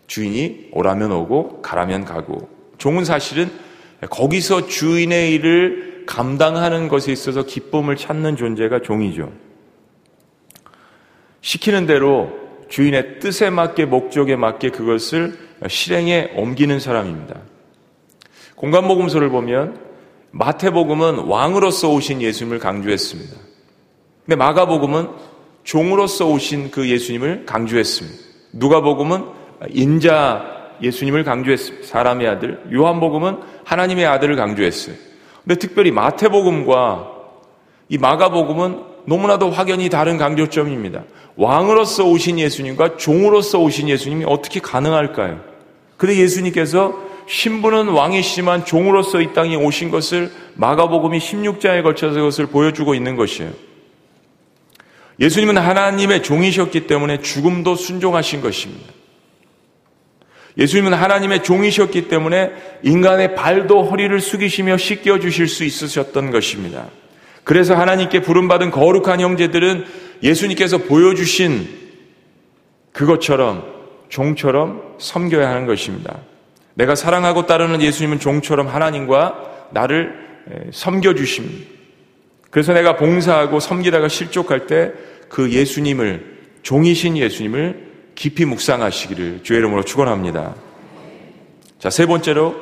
주인이 0.08 0.68
오라면 0.74 1.14
오고 1.14 1.62
가라면 1.62 2.04
가고 2.04 2.50
종은 2.78 3.06
사실은 3.06 3.50
거기서 4.10 4.68
주인의 4.68 5.32
일을 5.32 6.04
감당하는 6.06 6.90
것에 6.90 7.14
있어서 7.14 7.44
기쁨을 7.44 7.96
찾는 7.96 8.36
존재가 8.36 8.82
종이죠. 8.82 9.32
시키는 11.40 11.86
대로 11.86 12.38
주인의 12.68 13.20
뜻에 13.22 13.50
맞게 13.50 13.86
목적에 13.86 14.36
맞게 14.36 14.72
그것을 14.72 15.38
실행에 15.70 16.34
옮기는 16.36 16.82
사람입니다. 16.82 17.40
공간복음서를 18.58 19.30
보면 19.30 19.80
마태복음은 20.32 21.20
왕으로서 21.20 21.94
오신 21.94 22.22
예수님을 22.22 22.60
강조했습니다. 22.60 23.38
근데 24.26 24.36
마가복음은 24.36 25.37
종으로서 25.68 26.28
오신 26.28 26.72
그 26.72 26.90
예수님을 26.90 27.46
강조했습니다. 27.46 28.18
누가복음은 28.54 29.24
인자 29.72 30.76
예수님을 30.82 31.26
강조했습니다. 31.26 31.86
사람의 31.86 32.26
아들. 32.26 32.64
요한복음은 32.74 33.40
하나님의 33.66 34.06
아들을 34.06 34.38
강조했어요. 34.38 34.96
근데 35.44 35.60
특별히 35.60 35.92
마태복음과 35.92 37.12
이 37.90 37.98
마가복음은 37.98 38.84
너무나도 39.08 39.52
확연히 39.52 39.90
다른 39.90 40.18
강조점입니다. 40.18 41.04
왕으로서 41.36 42.06
오신 42.06 42.40
예수님과 42.40 42.96
종으로서 42.96 43.60
오신 43.60 43.90
예수님이 43.90 44.24
어떻게 44.26 44.62
가능할까요? 44.62 45.42
근데 45.98 46.16
예수님께서 46.16 46.94
신부는 47.28 47.90
왕이시지만 47.90 48.64
종으로서 48.64 49.20
이 49.20 49.34
땅에 49.34 49.58
오신 49.58 49.92
것을 49.92 50.32
마가복음이 50.56 51.18
16장에 51.18 51.84
걸쳐서 51.84 52.16
그것을 52.16 52.46
보여주고 52.46 52.96
있는 52.96 53.18
것이에요. 53.18 53.67
예수님은 55.20 55.58
하나님의 55.58 56.24
종이셨기 56.24 56.88
때문에 56.88 57.22
죽음도 57.22 57.76
순종하신 57.76 58.42
것입니다. 58.42 58.94
예수님은 60.58 60.94
하나님의 60.94 61.44
종이셨기 61.44 62.08
때문에 62.08 62.52
인간의 62.84 63.36
발도 63.36 63.84
허리를 63.84 64.20
숙이시며 64.20 64.78
씻겨 64.78 65.20
주실 65.20 65.48
수 65.48 65.64
있으셨던 65.64 66.32
것입니다. 66.32 66.88
그래서 67.44 67.76
하나님께 67.76 68.22
부름받은 68.22 68.72
거룩한 68.72 69.22
형제들은 69.22 69.86
예수님께서 70.24 70.80
보여주신 70.80 71.68
그것처럼 72.92 73.64
종처럼 74.10 74.96
섬겨야 75.00 75.48
하는 75.48 75.68
것입니다. 75.68 76.18
내가 76.74 76.96
사랑하고 76.96 77.46
따르는 77.46 77.82
예수님은 77.82 78.20
종처럼 78.20 78.68
하나님과 78.68 79.68
나를 79.72 80.14
섬겨주십니다. 80.72 81.77
그래서 82.50 82.74
내가 82.74 82.96
봉사하고 82.96 83.60
섬기다가 83.60 84.08
실족할 84.08 84.68
때 84.68 84.94
그 85.30 85.52
예수님을, 85.52 86.38
종이신 86.64 87.18
예수님을 87.18 87.88
깊이 88.16 88.46
묵상하시기를 88.46 89.42
주의 89.44 89.60
이름으로 89.60 89.84
축원합니다. 89.84 90.56
자, 91.80 91.90
세 91.90 92.06
번째로 92.06 92.56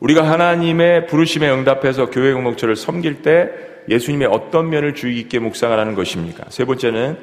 우리가 0.00 0.28
하나님의 0.28 1.06
부르심에 1.06 1.50
응답해서 1.50 2.10
교회 2.10 2.32
공동체를 2.32 2.76
섬길 2.76 3.22
때 3.22 3.48
예수님의 3.88 4.28
어떤 4.30 4.68
면을 4.68 4.94
주의 4.94 5.14
깊게 5.16 5.38
묵상하라는 5.38 5.94
것입니까? 5.94 6.44
세 6.50 6.64
번째는 6.64 7.16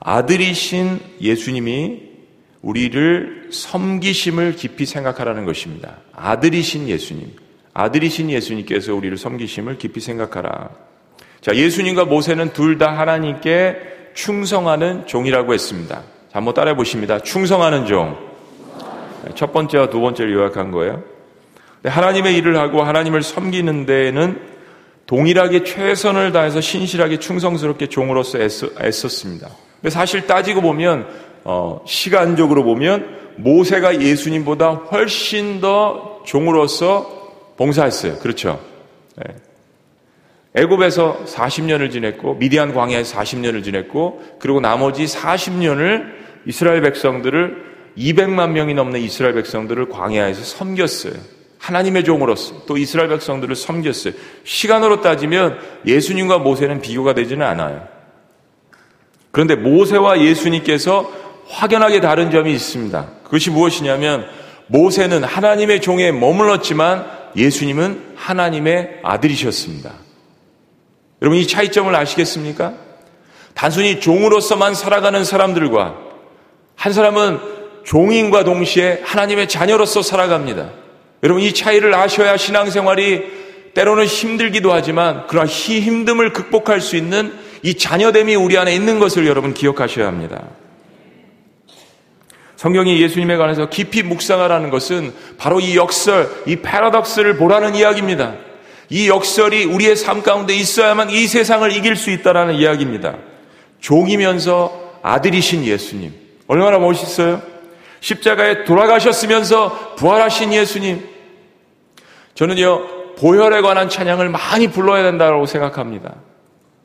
아들이신 0.00 1.00
예수님이 1.20 2.08
우리를 2.62 3.48
섬기심을 3.52 4.54
깊이 4.56 4.86
생각하라는 4.86 5.44
것입니다. 5.44 5.98
아들이신 6.12 6.88
예수님. 6.88 7.32
아들이신 7.74 8.30
예수님께서 8.30 8.94
우리를 8.94 9.16
섬기심을 9.18 9.78
깊이 9.78 10.00
생각하라. 10.00 10.87
자, 11.40 11.54
예수님과 11.54 12.04
모세는 12.06 12.52
둘 12.52 12.78
다 12.78 12.96
하나님께 12.96 13.76
충성하는 14.14 15.06
종이라고 15.06 15.54
했습니다. 15.54 15.96
자, 15.96 16.02
한번 16.32 16.54
따라해 16.54 16.76
보십니다. 16.76 17.18
충성하는 17.20 17.86
종. 17.86 18.16
첫 19.34 19.52
번째와 19.52 19.90
두 19.90 20.00
번째를 20.00 20.32
요약한 20.34 20.70
거예요. 20.70 21.02
하나님의 21.84 22.36
일을 22.36 22.58
하고 22.58 22.82
하나님을 22.82 23.22
섬기는 23.22 23.86
데에는 23.86 24.40
동일하게 25.06 25.64
최선을 25.64 26.32
다해서 26.32 26.60
신실하게 26.60 27.18
충성스럽게 27.18 27.86
종으로서 27.86 28.38
애썼습니다. 28.38 29.48
근데 29.80 29.90
사실 29.90 30.26
따지고 30.26 30.60
보면 30.60 31.06
어, 31.44 31.80
시간적으로 31.86 32.62
보면 32.64 33.16
모세가 33.36 34.00
예수님보다 34.02 34.70
훨씬 34.70 35.60
더 35.60 36.20
종으로서 36.26 37.54
봉사했어요. 37.56 38.18
그렇죠? 38.18 38.60
네. 39.16 39.34
애굽에서 40.58 41.24
40년을 41.26 41.92
지냈고 41.92 42.34
미디안 42.34 42.74
광야에서 42.74 43.18
40년을 43.18 43.62
지냈고 43.62 44.22
그리고 44.40 44.60
나머지 44.60 45.04
40년을 45.04 46.06
이스라엘 46.46 46.82
백성들을 46.82 47.68
200만 47.96 48.50
명이 48.50 48.74
넘는 48.74 49.00
이스라엘 49.00 49.34
백성들을 49.34 49.88
광야에서 49.88 50.42
섬겼어요. 50.42 51.14
하나님의 51.58 52.04
종으로서 52.04 52.64
또 52.66 52.76
이스라엘 52.76 53.08
백성들을 53.08 53.54
섬겼어요. 53.54 54.14
시간으로 54.44 55.00
따지면 55.00 55.58
예수님과 55.86 56.38
모세는 56.38 56.80
비교가 56.80 57.14
되지는 57.14 57.46
않아요. 57.46 57.86
그런데 59.30 59.54
모세와 59.54 60.20
예수님께서 60.20 61.10
확연하게 61.48 62.00
다른 62.00 62.30
점이 62.30 62.52
있습니다. 62.52 63.06
그것이 63.24 63.50
무엇이냐면 63.50 64.26
모세는 64.68 65.24
하나님의 65.24 65.80
종에 65.80 66.12
머물렀지만 66.12 67.06
예수님은 67.36 68.14
하나님의 68.16 69.00
아들이셨습니다. 69.02 70.07
여러분 71.20 71.38
이 71.38 71.46
차이점을 71.46 71.94
아시겠습니까? 71.94 72.74
단순히 73.54 74.00
종으로서만 74.00 74.74
살아가는 74.74 75.24
사람들과 75.24 75.96
한 76.76 76.92
사람은 76.92 77.40
종인과 77.84 78.44
동시에 78.44 79.00
하나님의 79.04 79.48
자녀로서 79.48 80.02
살아갑니다. 80.02 80.70
여러분 81.22 81.42
이 81.42 81.52
차이를 81.52 81.94
아셔야 81.94 82.36
신앙생활이 82.36 83.72
때로는 83.74 84.06
힘들기도 84.06 84.72
하지만 84.72 85.24
그러나 85.28 85.46
이 85.46 85.48
힘듦을 85.50 86.32
극복할 86.32 86.80
수 86.80 86.96
있는 86.96 87.32
이 87.62 87.74
자녀됨이 87.74 88.36
우리 88.36 88.56
안에 88.56 88.74
있는 88.74 88.98
것을 88.98 89.26
여러분 89.26 89.54
기억하셔야 89.54 90.06
합니다. 90.06 90.44
성경이 92.56 93.00
예수님에 93.00 93.36
관해서 93.36 93.68
깊이 93.68 94.02
묵상하라는 94.02 94.70
것은 94.70 95.14
바로 95.36 95.60
이 95.60 95.76
역설, 95.76 96.28
이 96.46 96.56
패러독스를 96.56 97.36
보라는 97.36 97.74
이야기입니다. 97.74 98.34
이 98.90 99.08
역설이 99.08 99.64
우리의 99.64 99.96
삶 99.96 100.22
가운데 100.22 100.54
있어야만 100.54 101.10
이 101.10 101.26
세상을 101.26 101.70
이길 101.72 101.96
수 101.96 102.10
있다라는 102.10 102.54
이야기입니다. 102.54 103.16
종이면서 103.80 105.00
아들이신 105.02 105.64
예수님. 105.64 106.12
얼마나 106.46 106.78
멋있어요? 106.78 107.42
십자가에 108.00 108.64
돌아가셨으면서 108.64 109.94
부활하신 109.96 110.52
예수님. 110.52 111.06
저는요, 112.34 113.14
보혈에 113.16 113.60
관한 113.60 113.88
찬양을 113.88 114.28
많이 114.30 114.68
불러야 114.68 115.02
된다고 115.02 115.44
생각합니다. 115.44 116.14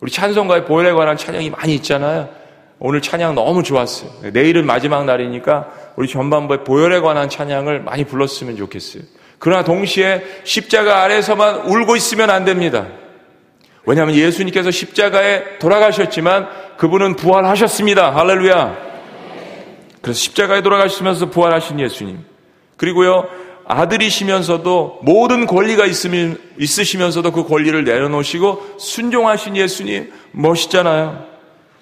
우리 0.01 0.11
찬송가에 0.11 0.65
보혈에 0.65 0.91
관한 0.91 1.15
찬양이 1.15 1.49
많이 1.49 1.75
있잖아요. 1.75 2.29
오늘 2.79 3.01
찬양 3.01 3.35
너무 3.35 3.63
좋았어요. 3.63 4.31
내일은 4.33 4.65
마지막 4.65 5.05
날이니까 5.05 5.69
우리 5.95 6.09
전반부에 6.09 6.63
보혈에 6.65 6.99
관한 6.99 7.29
찬양을 7.29 7.81
많이 7.81 8.03
불렀으면 8.03 8.57
좋겠어요. 8.57 9.03
그러나 9.43 9.61
동시에 9.65 10.23
십자가 10.45 11.03
아래서만 11.03 11.65
울고 11.65 11.97
있으면 11.97 12.29
안 12.29 12.45
됩니다. 12.45 12.87
왜냐하면 13.85 14.15
예수님께서 14.15 14.71
십자가에 14.71 15.59
돌아가셨지만 15.59 16.47
그분은 16.77 17.17
부활하셨습니다. 17.17 18.15
할렐루야. 18.15 18.77
그래서 20.01 20.17
십자가에 20.17 20.61
돌아가시면서 20.61 21.29
부활하신 21.29 21.81
예수님. 21.81 22.19
그리고요, 22.77 23.27
아들이시면서도 23.67 24.99
모든 25.01 25.45
권리가 25.45 25.87
있으면, 25.87 26.39
있으시면서도 26.57 27.33
그 27.33 27.43
권리를 27.43 27.83
내려놓으시고 27.83 28.75
순종하신 28.79 29.57
예수님 29.57 30.13
멋있잖아요. 30.31 31.25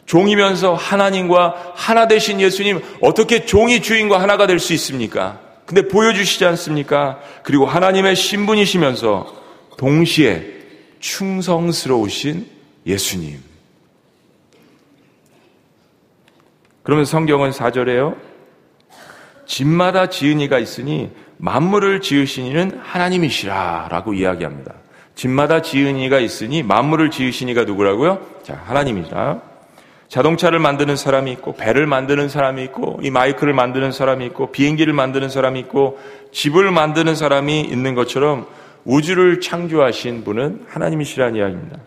종이면서 0.07 0.73
하나님과 0.73 1.73
하나 1.75 2.07
되신 2.07 2.41
예수님 2.41 2.81
어떻게 3.01 3.45
종이 3.45 3.83
주인과 3.83 4.19
하나가 4.19 4.47
될 4.47 4.57
수 4.57 4.73
있습니까? 4.73 5.50
근데 5.65 5.87
보여주시지 5.87 6.45
않습니까? 6.45 7.19
그리고 7.43 7.65
하나님의 7.65 8.15
신분이시면서 8.15 9.41
동시에 9.77 10.61
충성스러우신 10.99 12.45
예수님. 12.85 13.39
그러면 16.83 17.05
성경은 17.05 17.51
4절에요. 17.51 18.17
집마다 19.45 20.07
지은 20.07 20.39
이가 20.39 20.59
있으니 20.59 21.11
만물을 21.37 22.01
지으신 22.01 22.45
이는 22.45 22.79
하나님이시라 22.81 23.87
라고 23.89 24.13
이야기합니다. 24.13 24.75
집마다 25.15 25.61
지은 25.61 25.97
이가 25.97 26.19
있으니 26.19 26.63
만물을 26.63 27.11
지으신 27.11 27.49
이가 27.49 27.65
누구라고요? 27.65 28.25
자, 28.43 28.61
하나님이라. 28.65 29.50
자동차를 30.11 30.59
만드는 30.59 30.97
사람이 30.97 31.31
있고 31.31 31.53
배를 31.53 31.87
만드는 31.87 32.27
사람이 32.27 32.61
있고 32.65 32.99
이 33.01 33.09
마이크를 33.09 33.53
만드는 33.53 33.93
사람이 33.93 34.25
있고 34.25 34.51
비행기를 34.51 34.91
만드는 34.91 35.29
사람이 35.29 35.57
있고 35.61 35.99
집을 36.33 36.69
만드는 36.69 37.15
사람이 37.15 37.61
있는 37.61 37.95
것처럼 37.95 38.45
우주를 38.83 39.39
창조하신 39.39 40.25
분은 40.25 40.65
하나님이시라는 40.67 41.37
이야기입니다. 41.37 41.77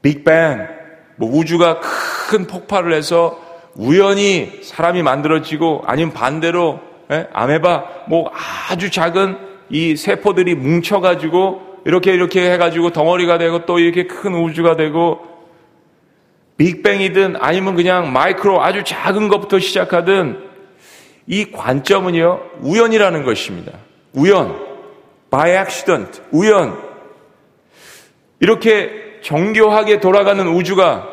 빅뱅, 0.00 0.66
뭐 1.16 1.30
우주가 1.30 1.78
큰 2.30 2.46
폭발을 2.46 2.94
해서 2.94 3.38
우연히 3.74 4.60
사람이 4.62 5.02
만들어지고 5.02 5.82
아니면 5.84 6.14
반대로 6.14 6.80
예? 7.10 7.28
아메바 7.34 8.06
뭐 8.08 8.30
아주 8.70 8.90
작은 8.90 9.36
이 9.68 9.94
세포들이 9.94 10.54
뭉쳐가지고 10.54 11.82
이렇게 11.84 12.14
이렇게 12.14 12.50
해가지고 12.50 12.92
덩어리가 12.92 13.36
되고 13.36 13.66
또 13.66 13.78
이렇게 13.78 14.06
큰 14.06 14.34
우주가 14.34 14.74
되고 14.74 15.31
빅뱅이든 16.62 17.34
아니면 17.40 17.74
그냥 17.74 18.12
마이크로 18.12 18.62
아주 18.62 18.84
작은 18.84 19.26
것부터 19.26 19.58
시작하든 19.58 20.38
이 21.26 21.50
관점은요 21.50 22.40
우연이라는 22.60 23.24
것입니다. 23.24 23.72
우연, 24.12 24.56
by 25.28 25.50
accident, 25.50 26.22
우연. 26.30 26.78
이렇게 28.38 29.18
정교하게 29.22 29.98
돌아가는 29.98 30.46
우주가 30.46 31.08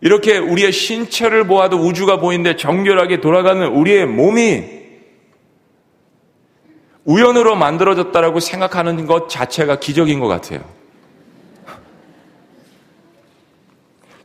이렇게 0.00 0.38
우리의 0.38 0.72
신체를 0.72 1.46
보아도 1.46 1.76
우주가 1.76 2.18
보이는데 2.18 2.56
정결하게 2.56 3.20
돌아가는 3.20 3.66
우리의 3.66 4.06
몸이 4.06 4.82
우연으로 7.04 7.56
만들어졌다라고 7.56 8.40
생각하는 8.40 9.06
것 9.06 9.28
자체가 9.28 9.80
기적인 9.80 10.18
것 10.18 10.28
같아요. 10.28 10.60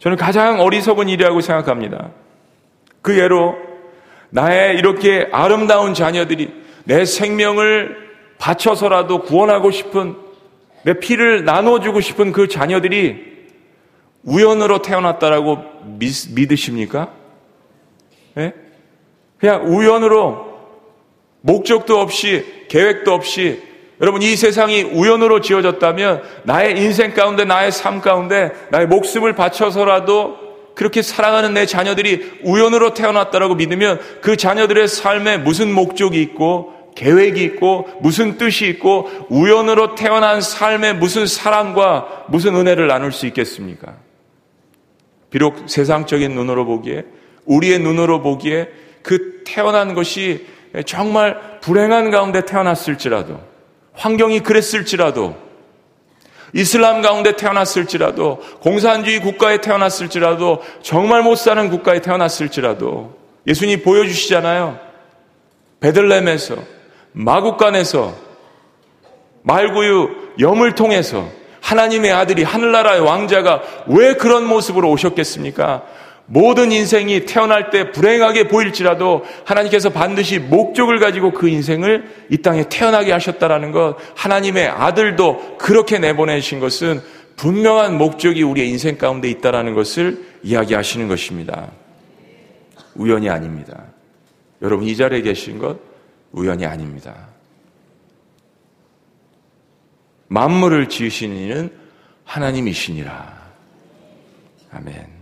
저는 0.08 0.16
가장 0.16 0.62
어리석은 0.62 1.10
일이라고 1.10 1.42
생각합니다. 1.42 2.12
그 3.02 3.20
예로 3.20 3.58
나의 4.30 4.78
이렇게 4.78 5.28
아름다운 5.34 5.94
자녀들이 5.94 6.50
내 6.86 7.04
생명을 7.04 7.98
바쳐서라도 8.38 9.24
구원하고 9.24 9.70
싶은 9.70 10.16
내 10.84 10.94
피를 10.94 11.44
나눠주고 11.44 12.00
싶은 12.00 12.32
그 12.32 12.48
자녀들이 12.48 13.22
우연으로 14.24 14.82
태어났다라고 14.82 15.58
믿, 15.98 16.52
으십니까 16.54 17.12
네? 18.36 18.54
그냥 19.40 19.66
우연으로 19.66 20.58
목적도 21.42 22.00
없이 22.00 22.66
계획도 22.70 23.14
없이 23.14 23.62
여러분 24.00 24.22
이 24.22 24.36
세상이 24.36 24.84
우연으로 24.84 25.42
지어졌다면 25.42 26.22
나의 26.44 26.78
인생 26.78 27.14
가운데 27.14 27.46
나의 27.46 27.72
삶 27.72 28.02
가운데 28.02 28.52
나의 28.70 28.88
목숨을 28.88 29.34
바쳐서라도 29.34 30.48
그렇게 30.76 31.02
사랑하는 31.02 31.56
내 31.56 31.66
자녀들이 31.66 32.42
우연으로 32.44 32.94
태어났다라고 32.94 33.56
믿으면 33.56 34.00
그 34.22 34.38
자녀들의 34.38 34.88
삶에 34.88 35.38
무슨 35.38 35.74
목적이 35.74 36.22
있고 36.22 36.74
계획이 36.96 37.44
있고 37.44 37.88
무슨 38.02 38.38
뜻이 38.38 38.68
있고 38.68 39.10
우연으로 39.30 39.96
태어난 39.96 40.42
삶에 40.42 40.94
무슨 40.94 41.26
사랑과 41.26 42.26
무슨 42.28 42.56
은혜를 42.56 42.88
나눌 42.88 43.12
수 43.12 43.26
있겠습니까? 43.26 43.96
비록 45.32 45.64
세상적인 45.68 46.34
눈으로 46.34 46.66
보기에 46.66 47.06
우리의 47.46 47.80
눈으로 47.80 48.22
보기에 48.22 48.70
그 49.02 49.44
태어난 49.46 49.96
것이 49.96 50.46
정말 50.86 51.60
불행한 51.62 52.12
가운데 52.12 52.46
태어났을지라도 52.46 53.40
환경이 53.98 54.42
그랬을지라도 54.42 55.36
이슬람 56.54 57.02
가운데 57.02 57.36
태어났을지라도 57.36 58.40
공산주의 58.62 59.20
국가에 59.20 59.60
태어났을지라도 59.60 60.62
정말 60.82 61.22
못 61.22 61.36
사는 61.36 61.70
국가에 61.70 62.02
태어났을지라도 62.02 63.18
예수님 63.46 63.84
보여주시잖아요. 63.84 64.80
베들렘에서 65.80 66.56
마국간에서 67.12 68.16
말구유 69.44 70.10
염을 70.40 70.76
통해서 70.76 71.28
하나님의 71.62 72.12
아들이 72.12 72.44
하늘나라의 72.44 73.02
왕자가 73.02 73.62
왜 73.88 74.14
그런 74.14 74.46
모습으로 74.46 74.90
오셨겠습니까? 74.92 75.84
모든 76.30 76.74
인생이 76.74 77.26
태어날 77.26 77.70
때 77.70 77.92
불행하게 77.92 78.50
보일지라도 78.50 79.26
하나님께서 79.46 79.90
반드시 79.90 80.40
목적을 80.40 81.00
가지고 81.00 81.32
그 81.32 81.48
인생을 81.48 82.28
이 82.30 82.38
땅에 82.38 82.68
태어나게 82.68 83.14
하셨다라는 83.14 83.72
것, 83.72 83.96
하나님의 84.16 84.68
아들도 84.68 85.58
그렇게 85.58 86.00
내보내신 86.00 86.60
것은 86.60 87.02
분명한 87.38 87.98
목적이 87.98 88.44
우리의 88.44 88.70
인생 88.70 88.98
가운데 88.98 89.30
있다라는 89.30 89.74
것을 89.74 90.26
이야기하시는 90.44 91.08
것입니다. 91.08 91.72
우연이 92.96 93.30
아닙니다. 93.30 93.86
여러분 94.62 94.86
이 94.86 94.96
자리에 94.96 95.22
계신 95.22 95.60
것 95.60 95.80
우연이 96.34 96.66
아닙니다. 96.66 97.28
만물을 100.28 100.90
지으신 100.90 101.38
이는 101.38 101.72
하나님이시니라. 102.26 103.38
아멘. 104.72 105.17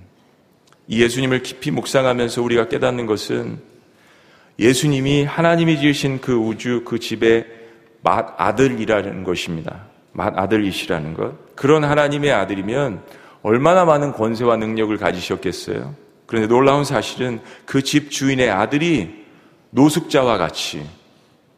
이 0.88 1.02
예수님을 1.02 1.44
깊이 1.44 1.72
묵상하면서 1.72 2.42
우리가 2.42 2.68
깨닫는 2.68 3.06
것은 3.06 3.60
예수님이 4.60 5.24
하나님이 5.24 5.80
지으신 5.80 6.22
그 6.22 6.34
우주 6.34 6.84
그 6.86 7.00
집의 7.00 7.46
맏 8.02 8.36
아들이라는 8.38 9.24
것입니다. 9.24 9.86
맏 10.12 10.38
아들이시라는 10.38 11.14
것. 11.14 11.56
그런 11.56 11.84
하나님의 11.84 12.32
아들이면 12.32 13.02
얼마나 13.42 13.84
많은 13.86 14.14
권세와 14.14 14.58
능력을 14.58 14.96
가지셨겠어요. 14.98 15.96
그런데 16.26 16.48
놀라운 16.48 16.84
사실은 16.84 17.42
그 17.66 17.82
집 17.82 18.12
주인의 18.12 18.50
아들이 18.50 19.26
노숙자와 19.72 20.38
같이 20.38 20.86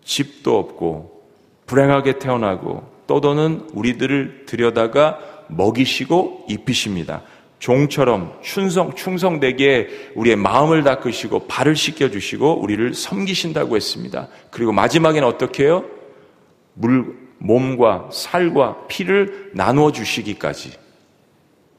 집도 0.04 0.58
없고 0.58 1.24
불행하게 1.68 2.20
태어나고 2.20 2.92
떠도는 3.08 3.70
우리들을 3.74 4.46
들여다가 4.48 5.20
먹이시고 5.50 6.46
입히십니다. 6.50 7.22
종처럼 7.60 8.38
충성, 8.42 8.94
충성되게 8.94 10.12
우리의 10.16 10.36
마음을 10.36 10.84
닦으시고 10.84 11.48
발을 11.48 11.76
씻겨주시고 11.76 12.62
우리를 12.62 12.94
섬기신다고 12.94 13.76
했습니다. 13.76 14.28
그리고 14.52 14.72
마지막에는 14.72 15.28
어떻게 15.28 15.64
해요? 15.64 15.86
물, 16.74 17.16
몸과 17.40 18.10
살과 18.12 18.88
피를 18.88 19.52
나누어 19.54 19.92
주시기까지. 19.92 20.74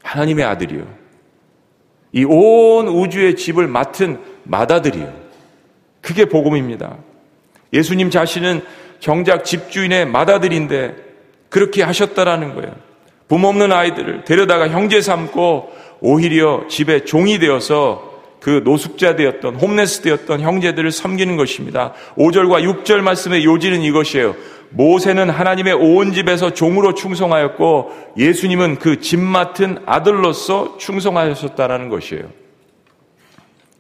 하나님의 0.02 0.44
아들이요. 0.44 0.86
이 2.12 2.24
온 2.24 2.88
우주의 2.88 3.36
집을 3.36 3.68
맡은 3.68 4.18
맏아들이요. 4.44 5.12
그게 6.00 6.24
복음입니다. 6.24 6.96
예수님 7.72 8.10
자신은 8.10 8.62
정작 8.98 9.44
집주인의 9.44 10.06
맏아들인데 10.06 10.96
그렇게 11.50 11.82
하셨다라는 11.82 12.54
거예요. 12.54 12.74
부모 13.28 13.48
없는 13.48 13.72
아이들을 13.72 14.24
데려다가 14.24 14.68
형제 14.68 15.00
삼고 15.00 15.70
오히려 16.00 16.66
집에 16.68 17.04
종이 17.04 17.38
되어서 17.38 18.08
그 18.40 18.62
노숙자 18.64 19.16
되었던 19.16 19.56
홈레스 19.56 20.02
되었던 20.02 20.40
형제들을 20.40 20.90
섬기는 20.92 21.36
것입니다. 21.36 21.92
5절과 22.16 22.84
6절 22.84 23.00
말씀의 23.00 23.44
요지는 23.44 23.82
이것이에요. 23.82 24.36
모세는 24.70 25.30
하나님의 25.30 25.72
온 25.74 26.12
집에서 26.12 26.52
종으로 26.52 26.94
충성하였고 26.94 27.92
예수님은 28.16 28.78
그 28.78 29.00
집 29.00 29.18
맡은 29.18 29.78
아들로서 29.86 30.76
충성하셨다라는 30.78 31.88
것이에요. 31.88 32.24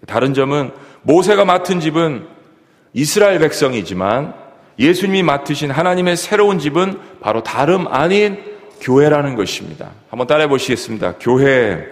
다른 0.06 0.34
점은 0.34 0.70
모세가 1.02 1.44
맡은 1.44 1.80
집은 1.80 2.26
이스라엘 2.94 3.38
백성이지만 3.38 4.34
예수님이 4.78 5.22
맡으신 5.22 5.70
하나님의 5.70 6.16
새로운 6.16 6.58
집은 6.58 6.98
바로 7.20 7.42
다름 7.42 7.86
아닌 7.88 8.42
교회라는 8.80 9.34
것입니다. 9.34 9.90
한번 10.10 10.26
따라해 10.26 10.48
보시겠습니다. 10.48 11.14
교회. 11.20 11.86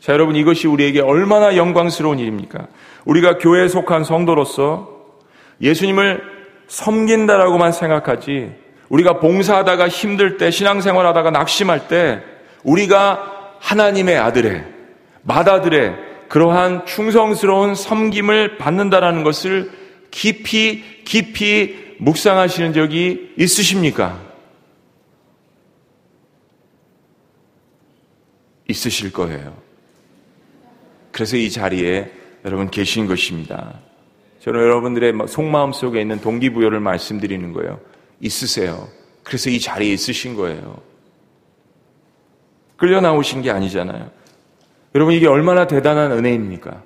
자, 0.00 0.12
여러분 0.12 0.36
이것이 0.36 0.66
우리에게 0.66 1.00
얼마나 1.00 1.56
영광스러운 1.56 2.18
일입니까? 2.18 2.66
우리가 3.04 3.38
교회에 3.38 3.68
속한 3.68 4.04
성도로서 4.04 4.88
예수님을 5.60 6.22
섬긴다라고만 6.68 7.72
생각하지 7.72 8.52
우리가 8.88 9.18
봉사하다가 9.20 9.88
힘들 9.88 10.36
때 10.36 10.50
신앙생활 10.50 11.06
하다가 11.06 11.30
낙심할 11.30 11.88
때 11.88 12.22
우리가 12.62 13.56
하나님의 13.60 14.16
아들의 14.18 14.64
맏아들의 15.22 15.94
그러한 16.28 16.86
충성스러운 16.86 17.74
섬김을 17.74 18.58
받는다라는 18.58 19.24
것을 19.24 19.70
깊이 20.10 21.02
깊이 21.04 21.96
묵상하시는 21.98 22.72
적이 22.72 23.34
있으십니까? 23.36 24.27
있으실 28.68 29.12
거예요. 29.12 29.56
그래서 31.10 31.36
이 31.36 31.50
자리에 31.50 32.12
여러분 32.44 32.70
계신 32.70 33.06
것입니다. 33.06 33.80
저는 34.40 34.60
여러분들의 34.60 35.14
속마음 35.26 35.72
속에 35.72 36.00
있는 36.00 36.20
동기부여를 36.20 36.78
말씀드리는 36.80 37.52
거예요. 37.52 37.80
있으세요. 38.20 38.88
그래서 39.24 39.50
이 39.50 39.58
자리에 39.58 39.92
있으신 39.92 40.36
거예요. 40.36 40.80
끌려 42.76 43.00
나오신 43.00 43.42
게 43.42 43.50
아니잖아요. 43.50 44.10
여러분 44.94 45.14
이게 45.14 45.26
얼마나 45.26 45.66
대단한 45.66 46.12
은혜입니까? 46.12 46.82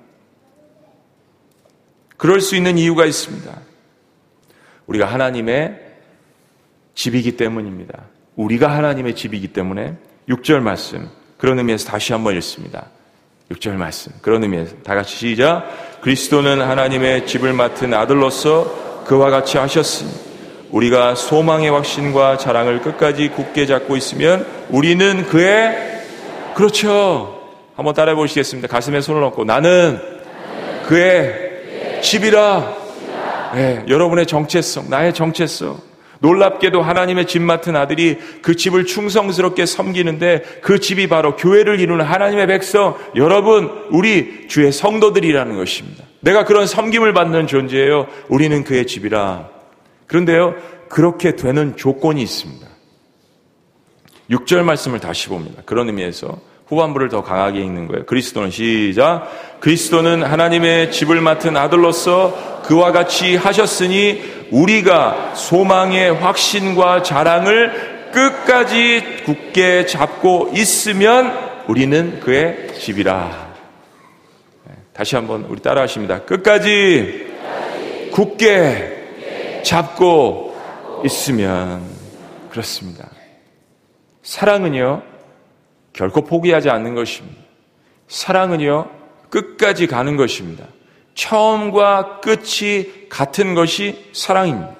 그럴 2.17 2.41
수 2.41 2.55
있는 2.55 2.77
이유가 2.77 3.05
있습니다. 3.05 3.61
우리가 4.87 5.05
하나님의 5.05 5.79
집이기 6.95 7.37
때문입니다. 7.37 8.05
우리가 8.35 8.67
하나님의 8.67 9.15
집이기 9.15 9.49
때문에 9.49 9.97
6절 10.27 10.59
말씀 10.61 11.09
그런 11.43 11.59
의미에서 11.59 11.89
다시 11.89 12.13
한번 12.13 12.37
읽습니다. 12.37 12.85
6절 13.51 13.71
말씀 13.71 14.13
그런 14.21 14.41
의미에서 14.43 14.75
다 14.81 14.95
같이 14.95 15.17
시작 15.17 15.99
그리스도는 15.99 16.61
하나님의 16.61 17.27
집을 17.27 17.51
맡은 17.51 17.93
아들로서 17.93 19.03
그와 19.03 19.29
같이 19.29 19.57
하셨으니 19.57 20.09
우리가 20.71 21.15
소망의 21.15 21.69
확신과 21.69 22.37
자랑을 22.37 22.81
끝까지 22.81 23.27
굳게 23.27 23.65
잡고 23.65 23.97
있으면 23.97 24.47
우리는 24.69 25.25
그의 25.25 26.01
그렇죠. 26.55 27.41
한번 27.75 27.93
따라해 27.93 28.15
보시겠습니다. 28.15 28.69
가슴에 28.69 29.01
손을 29.01 29.21
얹고 29.23 29.43
나는 29.43 29.99
그의 30.85 32.01
집이라. 32.01 32.73
네, 33.55 33.83
여러분의 33.89 34.27
정체성, 34.27 34.89
나의 34.89 35.13
정체성. 35.13 35.92
놀랍게도 36.23 36.81
하나님의 36.81 37.27
집 37.27 37.41
맡은 37.41 37.75
아들이 37.75 38.17
그 38.41 38.55
집을 38.55 38.85
충성스럽게 38.85 39.65
섬기는데 39.65 40.61
그 40.61 40.79
집이 40.79 41.09
바로 41.09 41.35
교회를 41.35 41.81
이루는 41.81 42.05
하나님의 42.05 42.47
백성, 42.47 42.97
여러분, 43.15 43.69
우리 43.91 44.47
주의 44.47 44.71
성도들이라는 44.71 45.57
것입니다. 45.57 46.05
내가 46.21 46.45
그런 46.45 46.65
섬김을 46.65 47.13
받는 47.13 47.47
존재예요. 47.47 48.07
우리는 48.29 48.63
그의 48.63 48.87
집이라. 48.87 49.49
그런데요, 50.07 50.55
그렇게 50.87 51.35
되는 51.35 51.75
조건이 51.75 52.23
있습니다. 52.23 52.65
6절 54.29 54.63
말씀을 54.63 55.01
다시 55.01 55.27
봅니다. 55.27 55.61
그런 55.65 55.87
의미에서 55.87 56.39
후반부를 56.73 57.09
더 57.09 57.23
강하게 57.23 57.59
읽는 57.61 57.87
거예요. 57.87 58.05
그리스도는 58.05 58.51
시작. 58.51 59.59
그리스도는 59.59 60.23
하나님의 60.23 60.91
집을 60.91 61.21
맡은 61.21 61.55
아들로서 61.55 62.61
그와 62.63 62.91
같이 62.91 63.35
하셨으니 63.35 64.21
우리가 64.51 65.33
소망의 65.35 66.15
확신과 66.15 67.03
자랑을 67.03 68.11
끝까지 68.11 69.23
굳게 69.25 69.85
잡고 69.85 70.51
있으면 70.53 71.33
우리는 71.67 72.19
그의 72.19 72.73
집이라. 72.75 73.53
네, 74.65 74.73
다시 74.93 75.15
한번 75.15 75.45
우리 75.49 75.61
따라 75.61 75.81
하십니다. 75.83 76.21
끝까지 76.23 77.27
굳게 78.11 79.61
잡고 79.63 80.55
있으면 81.05 81.81
그렇습니다. 82.49 83.09
사랑은요, 84.21 85.01
결코 85.93 86.23
포기하지 86.23 86.69
않는 86.69 86.95
것입니다. 86.95 87.41
사랑은요, 88.07 88.89
끝까지 89.29 89.87
가는 89.87 90.17
것입니다. 90.17 90.65
처음과 91.15 92.21
끝이 92.21 93.07
같은 93.09 93.53
것이 93.53 94.09
사랑입니다. 94.13 94.75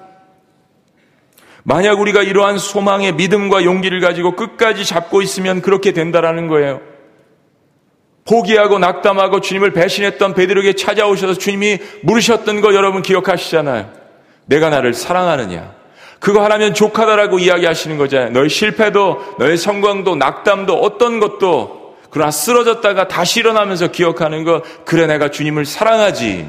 만약 1.62 2.00
우리가 2.00 2.22
이러한 2.22 2.58
소망의 2.58 3.14
믿음과 3.14 3.64
용기를 3.64 4.00
가지고 4.00 4.36
끝까지 4.36 4.84
잡고 4.84 5.22
있으면 5.22 5.62
그렇게 5.62 5.92
된다라는 5.92 6.48
거예요. 6.48 6.80
포기하고 8.26 8.78
낙담하고 8.78 9.40
주님을 9.40 9.72
배신했던 9.72 10.34
베드로에게 10.34 10.74
찾아오셔서 10.74 11.34
주님이 11.34 11.78
물으셨던 12.02 12.60
거 12.60 12.74
여러분 12.74 13.02
기억하시잖아요. 13.02 13.92
내가 14.46 14.70
나를 14.70 14.94
사랑하느냐? 14.94 15.83
그거 16.24 16.42
하나면 16.42 16.72
족하다라고 16.72 17.38
이야기하시는 17.38 17.98
거잖아요. 17.98 18.30
너의 18.30 18.48
실패도, 18.48 19.36
너의 19.38 19.58
성광도, 19.58 20.16
낙담도, 20.16 20.72
어떤 20.72 21.20
것도, 21.20 21.96
그러나 22.08 22.30
쓰러졌다가 22.30 23.08
다시 23.08 23.40
일어나면서 23.40 23.88
기억하는 23.88 24.42
거, 24.42 24.62
그래, 24.86 25.06
내가 25.06 25.30
주님을 25.30 25.66
사랑하지. 25.66 26.46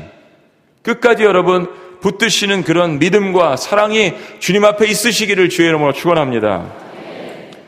끝까지 0.81 1.23
여러분, 1.23 1.67
붙드시는 1.99 2.63
그런 2.63 2.99
믿음과 2.99 3.57
사랑이 3.57 4.13
주님 4.39 4.63
앞에 4.63 4.87
있으시기를 4.87 5.49
주의 5.49 5.67
이름으로 5.67 5.91
축원합니다. 5.91 6.71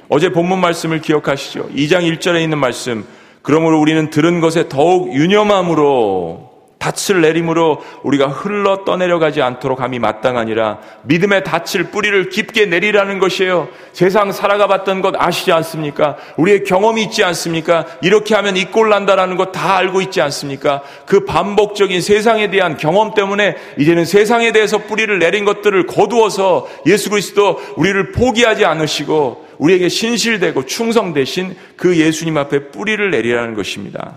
어제 0.07 0.29
본문 0.29 0.61
말씀을 0.61 1.01
기억하시죠? 1.01 1.71
2장 1.75 2.09
1절에 2.09 2.41
있는 2.41 2.57
말씀. 2.57 3.05
그러므로 3.41 3.81
우리는 3.81 4.09
들은 4.09 4.39
것에 4.39 4.69
더욱 4.69 5.13
유념함으로 5.13 6.46
닻을 6.79 7.21
내림으로 7.21 7.83
우리가 8.03 8.27
흘러 8.27 8.85
떠내려가지 8.85 9.41
않도록 9.41 9.81
함이 9.81 9.99
마땅하니라 9.99 10.77
믿음의 11.03 11.43
닻을 11.43 11.85
뿌리를 11.85 12.29
깊게 12.29 12.67
내리라는 12.67 13.19
것이에요. 13.19 13.67
세상 13.93 14.31
살아가 14.31 14.67
봤던 14.67 15.01
것 15.01 15.15
아시지 15.17 15.51
않습니까? 15.51 16.17
우리의 16.37 16.63
경험이 16.63 17.03
있지 17.03 17.23
않습니까? 17.23 17.85
이렇게 18.01 18.35
하면 18.35 18.55
이 18.57 18.65
꼴 18.65 18.89
난다라는 18.89 19.35
것 19.37 19.51
다 19.51 19.77
알고 19.77 20.01
있지 20.01 20.21
않습니까? 20.21 20.83
그 21.05 21.25
반복적인 21.25 22.01
세상에 22.01 22.49
대한 22.49 22.77
경험 22.77 23.13
때문에 23.13 23.55
이제는 23.79 24.05
세상에 24.05 24.51
대해서 24.51 24.77
뿌리를 24.77 25.17
내린 25.19 25.45
것들을 25.45 25.87
거두어서 25.87 26.67
예수 26.85 27.09
그리스도 27.09 27.59
우리를 27.75 28.11
포기하지 28.11 28.65
않으시고 28.65 29.47
우리에게 29.57 29.89
신실되고 29.89 30.65
충성 30.67 31.13
되신 31.13 31.55
그 31.75 31.97
예수님 31.97 32.37
앞에 32.37 32.69
뿌리를 32.69 33.09
내리라는 33.09 33.55
것입니다. 33.55 34.13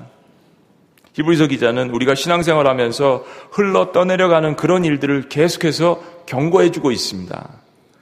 히브리서 1.14 1.46
기자는 1.46 1.90
우리가 1.90 2.14
신앙생활 2.14 2.66
하면서 2.66 3.24
흘러 3.50 3.92
떠내려가는 3.92 4.56
그런 4.56 4.84
일들을 4.84 5.28
계속해서 5.28 6.00
경고해주고 6.26 6.90
있습니다. 6.90 7.48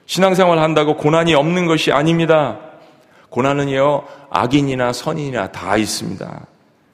신앙생활 0.07 0.59
한다고 0.59 0.97
고난이 0.97 1.35
없는 1.35 1.67
것이 1.67 1.93
아닙니다. 1.93 2.59
고난은요, 3.31 4.05
악인이나 4.31 4.93
선인이나 4.93 5.53
다 5.53 5.77
있습니다. 5.77 6.47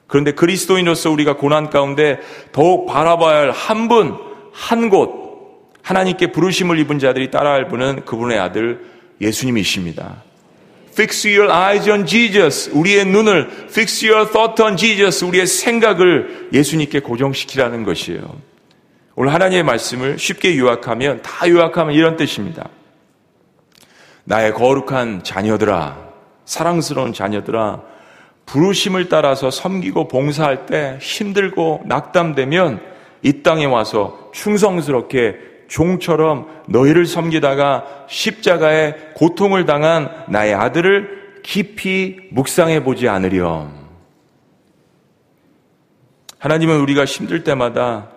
그런데 0.07 0.31
그리스도인으로서 0.31 1.09
우리가 1.11 1.35
고난 1.37 1.69
가운데 1.69 2.19
더욱 2.51 2.85
바라봐야 2.85 3.37
할 3.39 3.51
한 3.51 3.87
분, 3.87 4.17
한 4.51 4.89
곳, 4.89 5.71
하나님께 5.81 6.31
부르심을 6.31 6.79
입은 6.79 6.99
자들이 6.99 7.31
따라할 7.31 7.67
분은 7.67 8.05
그분의 8.05 8.39
아들 8.39 8.85
예수님이십니다. 9.21 10.23
Fix 10.95 11.27
your 11.27 11.51
eyes 11.51 11.89
on 11.89 12.05
Jesus. 12.05 12.71
우리의 12.71 13.05
눈을 13.05 13.49
fix 13.65 14.05
your 14.05 14.31
thought 14.31 14.63
on 14.63 14.77
Jesus. 14.77 15.25
우리의 15.25 15.45
생각을 15.45 16.47
예수님께 16.53 17.01
고정시키라는 17.01 17.83
것이에요. 17.83 18.39
오늘 19.15 19.33
하나님의 19.33 19.63
말씀을 19.63 20.17
쉽게 20.17 20.57
요약하면 20.57 21.21
다 21.21 21.49
요약하면 21.49 21.93
이런 21.93 22.15
뜻입니다. 22.15 22.69
나의 24.23 24.53
거룩한 24.53 25.23
자녀들아, 25.23 25.97
사랑스러운 26.45 27.11
자녀들아, 27.11 27.81
부르심을 28.45 29.09
따라서 29.09 29.51
섬기고 29.51 30.07
봉사할 30.07 30.65
때 30.65 30.97
힘들고 31.01 31.83
낙담되면 31.87 32.81
이 33.21 33.43
땅에 33.43 33.65
와서 33.65 34.31
충성스럽게 34.33 35.54
종처럼 35.67 36.47
너희를 36.67 37.05
섬기다가 37.05 38.05
십자가에 38.07 38.93
고통을 39.15 39.65
당한 39.65 40.09
나의 40.29 40.53
아들을 40.53 41.41
깊이 41.43 42.17
묵상해 42.31 42.83
보지 42.83 43.07
않으렴. 43.07 43.85
하나님은 46.39 46.79
우리가 46.81 47.05
힘들 47.05 47.43
때마다 47.43 48.09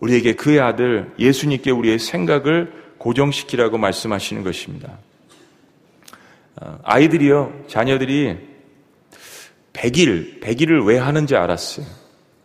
우리에게 0.00 0.34
그의 0.34 0.60
아들 0.60 1.12
예수님께 1.18 1.70
우리의 1.70 1.98
생각을 1.98 2.72
고정시키라고 2.98 3.78
말씀하시는 3.78 4.42
것입니다. 4.42 4.98
어, 6.60 6.78
아이들이요, 6.84 7.64
자녀들이 7.66 8.36
100일, 9.72 10.40
100일을 10.40 10.86
왜 10.86 10.98
하는지 10.98 11.34
알았어요. 11.34 11.86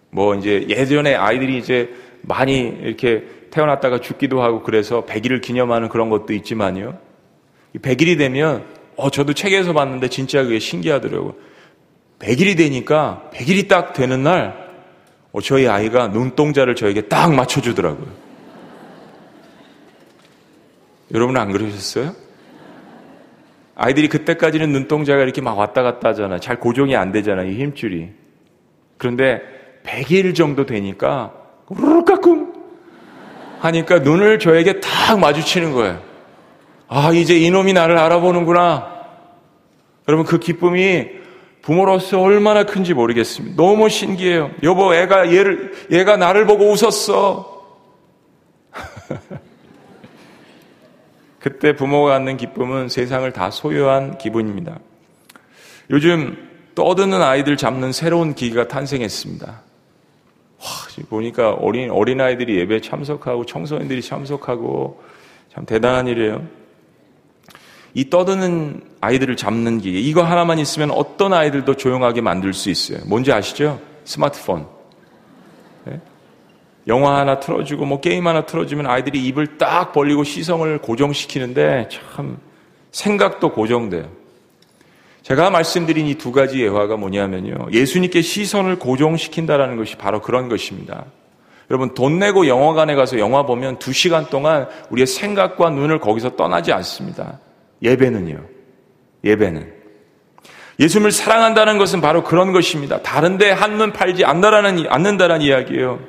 뭐 0.10 0.36
이제 0.36 0.66
예전에 0.70 1.16
아이들이 1.16 1.58
이제 1.58 1.94
많이 2.22 2.60
이렇게 2.60 3.28
태어났다가 3.58 4.00
죽기도 4.00 4.44
하고 4.44 4.62
그래서 4.62 5.04
100일을 5.06 5.42
기념하는 5.42 5.90
그런 5.90 6.10
것도 6.10 6.34
있지만요. 6.34 7.00
100일이 7.76 8.18
되면 8.18 8.66
어 8.96 9.10
저도 9.10 9.34
책에서 9.34 9.74
봤는데 9.74 10.10
진짜 10.10 10.44
그게 10.44 10.60
신기하더라고요. 10.60 11.34
100일이 12.20 12.56
되니까 12.56 13.30
100일이 13.34 13.68
딱 13.68 13.94
되는 13.94 14.22
날 14.24 14.68
어, 15.32 15.42
저희 15.42 15.68
아이가 15.68 16.08
눈동자를 16.08 16.76
저에게 16.76 17.02
딱 17.02 17.34
맞춰주더라고요. 17.34 18.08
여러분 21.14 21.38
안 21.38 21.52
그러셨어요? 21.52 22.14
아이들이 23.76 24.08
그때까지는 24.08 24.72
눈동자가 24.72 25.22
이렇게 25.22 25.42
막 25.42 25.58
왔다 25.58 25.84
갔다 25.84 26.10
하잖아요. 26.10 26.40
잘 26.40 26.60
고정이 26.60 26.96
안 26.96 27.12
되잖아요. 27.12 27.50
이 27.50 27.56
힘줄이. 27.56 28.10
그런데 28.98 29.42
100일 29.84 30.36
정도 30.36 30.66
되니까 30.66 31.34
우르르 31.70 32.04
까꿍 32.04 32.57
하니까 33.60 34.00
눈을 34.00 34.40
저에게 34.40 34.80
딱 34.80 35.20
마주치는 35.20 35.74
거예요. 35.74 36.02
아, 36.88 37.12
이제 37.12 37.38
이놈이 37.38 37.74
나를 37.74 37.98
알아보는구나. 37.98 38.96
여러분, 40.08 40.26
그 40.26 40.40
기쁨이 40.40 41.08
부모로서 41.62 42.22
얼마나 42.22 42.64
큰지 42.64 42.94
모르겠습니다. 42.94 43.62
너무 43.62 43.90
신기해요. 43.90 44.52
여보, 44.64 44.96
애가 44.96 45.34
얘를, 45.34 45.74
얘가 45.92 46.16
나를 46.16 46.46
보고 46.46 46.72
웃었어. 46.72 47.58
그때 51.40 51.76
부모가 51.76 52.14
갖는 52.14 52.38
기쁨은 52.38 52.88
세상을 52.90 53.30
다 53.34 53.52
소유한 53.52 54.18
기분입니다. 54.18 54.80
요즘 55.90 56.38
떠드는 56.76 57.22
아이들 57.22 57.58
잡는 57.58 57.92
새로운 57.92 58.34
기기가 58.34 58.68
탄생했습니다. 58.68 59.67
와, 60.60 60.66
보니까 61.10 61.52
어린, 61.54 61.92
어린아이들이 61.92 62.58
예배 62.60 62.82
참석하고 62.82 63.46
청소년들이 63.46 64.02
참석하고 64.02 65.02
참 65.54 65.66
대단한 65.66 66.08
일이에요. 66.08 66.46
이 67.94 68.10
떠드는 68.10 68.82
아이들을 69.02 69.36
잡는 69.38 69.80
기계, 69.80 70.00
이거 70.00 70.24
하나만 70.24 70.60
있으면 70.60 70.92
어떤 70.92 71.34
아이들도 71.34 71.76
조용하게 71.76 72.22
만들 72.22 72.54
수 72.54 72.70
있어요. 72.70 73.00
뭔지 73.06 73.32
아시죠? 73.32 73.80
스마트폰. 74.04 74.68
네? 75.86 76.00
영화 76.88 77.18
하나 77.18 77.40
틀어주고 77.40 77.86
뭐 77.86 78.00
게임 78.00 78.28
하나 78.28 78.46
틀어주면 78.46 78.88
아이들이 78.88 79.26
입을 79.26 79.58
딱 79.58 79.94
벌리고 79.94 80.24
시성을 80.24 80.80
고정시키는데 80.80 81.90
참 81.90 82.38
생각도 82.92 83.52
고정돼요. 83.52 84.10
제가 85.28 85.50
말씀드린 85.50 86.08
이 86.08 86.16
두 86.16 86.32
가지 86.32 86.62
예화가 86.62 86.96
뭐냐면요. 86.96 87.68
예수님께 87.74 88.22
시선을 88.22 88.80
고정시킨다라는 88.80 89.76
것이 89.76 89.98
바로 89.98 90.22
그런 90.22 90.48
것입니다. 90.48 91.04
여러분, 91.70 91.94
돈 91.94 92.18
내고 92.18 92.48
영화관에 92.48 92.96
가서 92.96 93.20
영화 93.20 93.46
보면 93.46 93.78
두 93.78 93.92
시간 93.92 94.28
동안 94.28 94.68
우리의 94.90 95.06
생각과 95.06 95.70
눈을 95.72 96.00
거기서 96.00 96.38
떠나지 96.38 96.72
않습니다. 96.72 97.42
예배는요. 97.84 98.42
예배는. 99.26 99.74
예수님을 100.80 101.12
사랑한다는 101.12 101.78
것은 101.78 102.00
바로 102.00 102.24
그런 102.24 102.54
것입니다. 102.54 103.02
다른데 103.02 103.52
한눈 103.52 103.92
팔지 103.92 104.24
않는다라는, 104.24 104.86
않는다라는 104.88 105.46
이야기예요. 105.46 106.00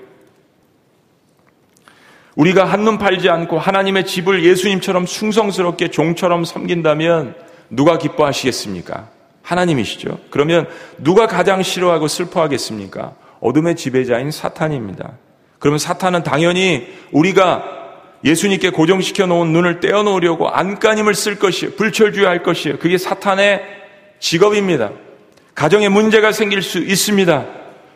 우리가 2.36 2.66
한눈 2.66 2.98
팔지 2.98 3.28
않고 3.28 3.58
하나님의 3.58 4.06
집을 4.06 4.44
예수님처럼 4.44 5.06
충성스럽게 5.06 5.88
종처럼 5.88 6.44
섬긴다면 6.44 7.47
누가 7.70 7.98
기뻐하시겠습니까? 7.98 9.08
하나님이시죠. 9.42 10.18
그러면 10.30 10.68
누가 10.98 11.26
가장 11.26 11.62
싫어하고 11.62 12.08
슬퍼하겠습니까? 12.08 13.14
어둠의 13.40 13.76
지배자인 13.76 14.30
사탄입니다. 14.30 15.12
그러면 15.58 15.78
사탄은 15.78 16.22
당연히 16.22 16.86
우리가 17.12 17.64
예수님께 18.24 18.70
고정시켜 18.70 19.26
놓은 19.26 19.52
눈을 19.52 19.80
떼어 19.80 20.02
놓으려고 20.02 20.48
안간힘을 20.48 21.14
쓸 21.14 21.38
것이에요. 21.38 21.74
불철주야할 21.76 22.42
것이에요. 22.42 22.78
그게 22.78 22.98
사탄의 22.98 23.62
직업입니다. 24.18 24.90
가정에 25.54 25.88
문제가 25.88 26.32
생길 26.32 26.62
수 26.62 26.78
있습니다. 26.78 27.46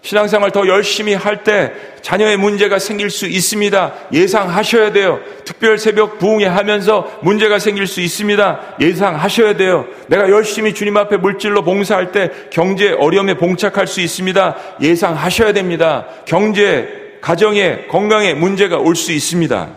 신앙생활 0.03 0.51
더 0.51 0.67
열심히 0.67 1.15
할 1.15 1.45
때 1.45 1.73
자녀의 2.03 2.37
문제가 2.37 2.81
생길 2.81 3.09
수 3.09 3.27
있습니다. 3.27 3.95
예상하셔야 4.13 4.91
돼요. 4.93 5.21
특별 5.45 5.79
새벽 5.79 6.19
부흥회 6.19 6.47
하면서 6.47 7.09
문제가 7.23 7.61
생길 7.61 7.87
수 7.87 8.01
있습니다. 8.01 8.77
예상하셔야 8.81 9.57
돼요. 9.57 9.87
내가 10.09 10.29
열심히 10.29 10.75
주님 10.75 10.97
앞에 10.97 11.17
물질로 11.19 11.63
봉사할 11.63 12.11
때 12.11 12.31
경제 12.51 12.91
어려움에 12.93 13.35
봉착할 13.35 13.87
수 13.87 14.01
있습니다. 14.01 14.57
예상하셔야 14.81 15.53
됩니다. 15.53 16.07
경제, 16.27 17.19
가정에, 17.21 17.87
건강에 17.89 18.35
문제가 18.35 18.79
올 18.79 18.97
수 18.97 19.13
있습니다. 19.13 19.69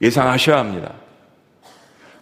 예상하셔야 0.00 0.58
합니다. 0.58 0.92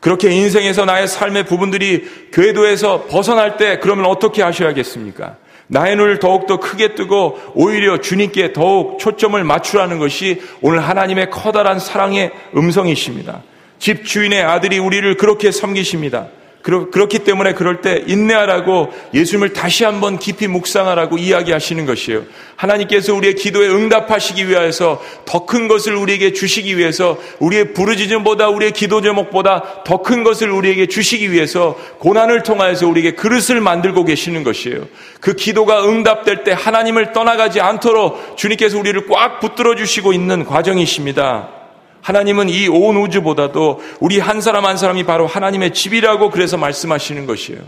그렇게 0.00 0.30
인생에서 0.30 0.84
나의 0.86 1.08
삶의 1.08 1.44
부분들이 1.44 2.30
궤도에서 2.32 3.04
벗어날 3.10 3.56
때 3.58 3.78
그러면 3.80 4.06
어떻게 4.06 4.42
하셔야겠습니까? 4.42 5.36
나의 5.66 5.96
눈을 5.96 6.18
더욱더 6.18 6.58
크게 6.58 6.94
뜨고 6.94 7.38
오히려 7.54 8.00
주님께 8.00 8.52
더욱 8.52 8.98
초점을 8.98 9.42
맞추라는 9.42 9.98
것이 9.98 10.42
오늘 10.60 10.80
하나님의 10.80 11.30
커다란 11.30 11.78
사랑의 11.78 12.30
음성이십니다. 12.56 13.42
집 13.78 14.04
주인의 14.04 14.42
아들이 14.42 14.78
우리를 14.78 15.16
그렇게 15.16 15.50
섬기십니다. 15.50 16.28
그렇기 16.64 17.20
때문에 17.20 17.52
그럴 17.52 17.82
때 17.82 18.02
인내하라고 18.06 18.88
예수님을 19.12 19.52
다시 19.52 19.84
한번 19.84 20.18
깊이 20.18 20.48
묵상하라고 20.48 21.18
이야기하시는 21.18 21.84
것이에요. 21.84 22.22
하나님께서 22.56 23.14
우리의 23.14 23.34
기도에 23.34 23.68
응답하시기 23.68 24.48
위해서 24.48 25.02
더 25.26 25.44
큰 25.44 25.68
것을 25.68 25.94
우리에게 25.94 26.32
주시기 26.32 26.78
위해서 26.78 27.18
우리의 27.38 27.74
부르짖음보다 27.74 28.48
우리의 28.48 28.72
기도 28.72 29.02
제목보다 29.02 29.82
더 29.84 29.98
큰 30.02 30.24
것을 30.24 30.50
우리에게 30.50 30.86
주시기 30.86 31.30
위해서 31.32 31.76
고난을 31.98 32.42
통하여서 32.42 32.88
우리에게 32.88 33.12
그릇을 33.12 33.60
만들고 33.60 34.04
계시는 34.04 34.42
것이에요. 34.42 34.86
그 35.20 35.34
기도가 35.34 35.84
응답될 35.84 36.44
때 36.44 36.52
하나님을 36.52 37.12
떠나가지 37.12 37.60
않도록 37.60 38.38
주님께서 38.38 38.78
우리를 38.78 39.06
꽉 39.08 39.38
붙들어 39.40 39.74
주시고 39.74 40.14
있는 40.14 40.44
과정이십니다. 40.46 41.63
하나님은 42.04 42.50
이 42.50 42.68
온 42.68 42.98
우주보다도 42.98 43.80
우리 43.98 44.18
한 44.18 44.42
사람 44.42 44.66
한 44.66 44.76
사람이 44.76 45.04
바로 45.04 45.26
하나님의 45.26 45.72
집이라고 45.72 46.30
그래서 46.30 46.58
말씀하시는 46.58 47.24
것이에요. 47.24 47.62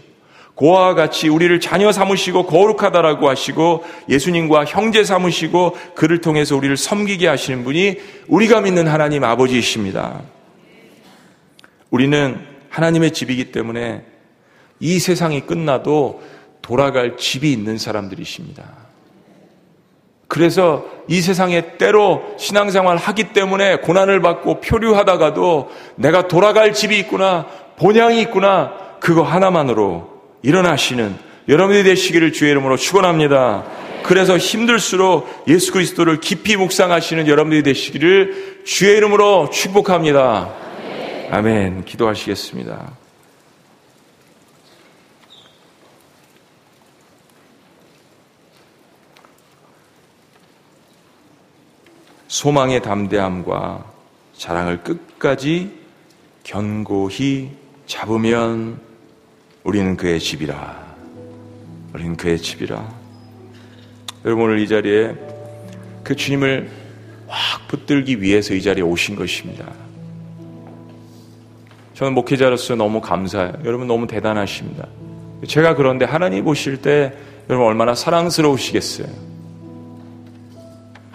고아와 0.54 0.94
같이 0.94 1.28
우리를 1.28 1.58
자녀 1.58 1.90
삼으시고 1.90 2.44
거룩하다라고 2.44 3.30
하시고 3.30 3.84
예수님과 4.10 4.66
형제 4.66 5.04
삼으시고 5.04 5.76
그를 5.94 6.20
통해서 6.20 6.54
우리를 6.54 6.76
섬기게 6.76 7.26
하시는 7.26 7.64
분이 7.64 7.96
우리가 8.28 8.60
믿는 8.60 8.86
하나님 8.88 9.24
아버지이십니다. 9.24 10.20
우리는 11.90 12.38
하나님의 12.68 13.12
집이기 13.12 13.52
때문에 13.52 14.04
이 14.80 14.98
세상이 14.98 15.46
끝나도 15.46 16.22
돌아갈 16.60 17.16
집이 17.16 17.50
있는 17.50 17.78
사람들이십니다. 17.78 18.85
그래서 20.28 20.84
이 21.08 21.20
세상에 21.20 21.76
때로 21.78 22.22
신앙생활 22.38 22.96
하기 22.96 23.32
때문에 23.32 23.76
고난을 23.76 24.20
받고 24.20 24.60
표류하다가도 24.60 25.70
내가 25.96 26.26
돌아갈 26.28 26.72
집이 26.72 26.98
있구나, 26.98 27.46
본향이 27.78 28.20
있구나, 28.22 28.72
그거 29.00 29.22
하나만으로 29.22 30.10
일어나시는 30.42 31.16
여러분이 31.48 31.84
되시기를 31.84 32.32
주의 32.32 32.50
이름으로 32.50 32.76
축원합니다. 32.76 33.64
그래서 34.02 34.36
힘들수록 34.36 35.44
예수 35.48 35.72
그리스도를 35.72 36.20
깊이 36.20 36.56
묵상하시는 36.56 37.26
여러분들이 37.28 37.62
되시기를 37.62 38.62
주의 38.64 38.96
이름으로 38.96 39.50
축복합니다. 39.50 40.52
아멘. 41.30 41.84
기도하시겠습니다. 41.84 43.05
소망의 52.36 52.82
담대함과 52.82 53.82
자랑을 54.36 54.82
끝까지 54.82 55.70
견고히 56.44 57.52
잡으면 57.86 58.78
우리는 59.64 59.96
그의 59.96 60.20
집이라. 60.20 60.84
우리는 61.94 62.14
그의 62.14 62.36
집이라. 62.36 62.86
여러분 64.26 64.44
오늘 64.44 64.58
이 64.58 64.68
자리에 64.68 65.14
그 66.04 66.14
주님을 66.14 66.70
확 67.26 67.68
붙들기 67.68 68.20
위해서 68.20 68.52
이 68.52 68.60
자리에 68.60 68.82
오신 68.84 69.16
것입니다. 69.16 69.72
저는 71.94 72.12
목회자로서 72.12 72.76
너무 72.76 73.00
감사해요. 73.00 73.54
여러분 73.64 73.86
너무 73.86 74.06
대단하십니다. 74.06 74.86
제가 75.48 75.74
그런데 75.74 76.04
하나님 76.04 76.44
보실 76.44 76.82
때 76.82 77.14
여러분 77.48 77.66
얼마나 77.66 77.94
사랑스러우시겠어요. 77.94 79.25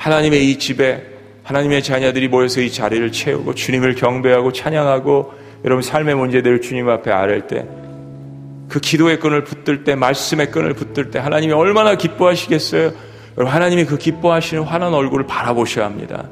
하나님의 0.02 0.50
이 0.50 0.58
집에 0.58 1.06
하나님의 1.44 1.84
자녀들이 1.84 2.28
모여서 2.28 2.60
이 2.60 2.72
자리를 2.72 3.12
채우고 3.12 3.54
주님을 3.54 3.94
경배하고 3.94 4.52
찬양하고 4.52 5.34
여러분 5.64 5.84
삶의 5.84 6.16
문제들을 6.16 6.62
주님 6.62 6.90
앞에 6.90 7.12
아뢰 7.12 7.46
때그 7.46 8.80
기도의 8.82 9.20
끈을 9.20 9.44
붙들 9.44 9.84
때 9.84 9.94
말씀의 9.94 10.50
끈을 10.50 10.74
붙들 10.74 11.12
때 11.12 11.20
하나님이 11.20 11.54
얼마나 11.54 11.94
기뻐하시겠어요? 11.94 12.92
여러분 13.38 13.54
하나님이 13.54 13.86
그 13.86 14.00
기뻐하시는 14.00 14.64
환한 14.64 14.92
얼굴을 14.92 15.28
바라보셔야 15.28 15.86
합니다. 15.86 16.30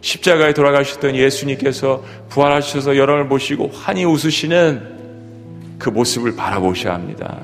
십자가에 0.00 0.54
돌아가셨던 0.54 1.14
예수님께서 1.14 2.02
부활하셔서 2.30 2.96
여러분을 2.96 3.28
보시고 3.28 3.68
환히 3.68 4.06
웃으시는 4.06 5.76
그 5.78 5.90
모습을 5.90 6.36
바라보셔야 6.36 6.94
합니다. 6.94 7.38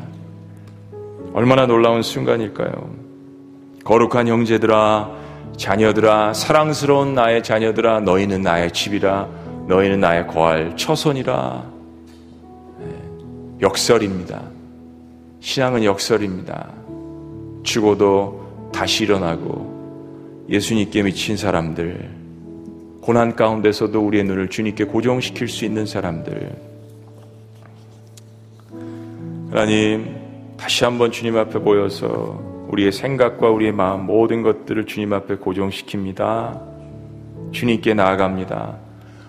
얼마나 1.34 1.66
놀라운 1.66 2.02
순간일까요? 2.02 2.94
거룩한 3.84 4.26
형제들아 4.26 5.19
자녀들아 5.60 6.32
사랑스러운 6.32 7.14
나의 7.14 7.42
자녀들아 7.42 8.00
너희는 8.00 8.40
나의 8.40 8.72
집이라 8.72 9.28
너희는 9.68 10.00
나의 10.00 10.26
거할 10.26 10.74
처손이라 10.74 11.70
네, 12.78 12.86
역설입니다. 13.60 14.40
신앙은 15.40 15.84
역설입니다. 15.84 16.66
죽어도 17.62 18.70
다시 18.72 19.04
일어나고 19.04 20.46
예수님께 20.48 21.02
미친 21.02 21.36
사람들 21.36 22.08
고난 23.02 23.36
가운데서도 23.36 24.00
우리의 24.00 24.24
눈을 24.24 24.48
주님께 24.48 24.84
고정시킬 24.84 25.46
수 25.46 25.66
있는 25.66 25.84
사람들 25.84 26.56
하나님 29.50 30.16
다시 30.56 30.84
한번 30.84 31.12
주님 31.12 31.36
앞에 31.36 31.58
모여서 31.58 32.59
우리의 32.70 32.92
생각과 32.92 33.50
우리의 33.50 33.72
마음 33.72 34.06
모든 34.06 34.42
것들을 34.42 34.86
주님 34.86 35.12
앞에 35.12 35.36
고정시킵니다. 35.36 36.60
주님께 37.52 37.94
나아갑니다. 37.94 38.76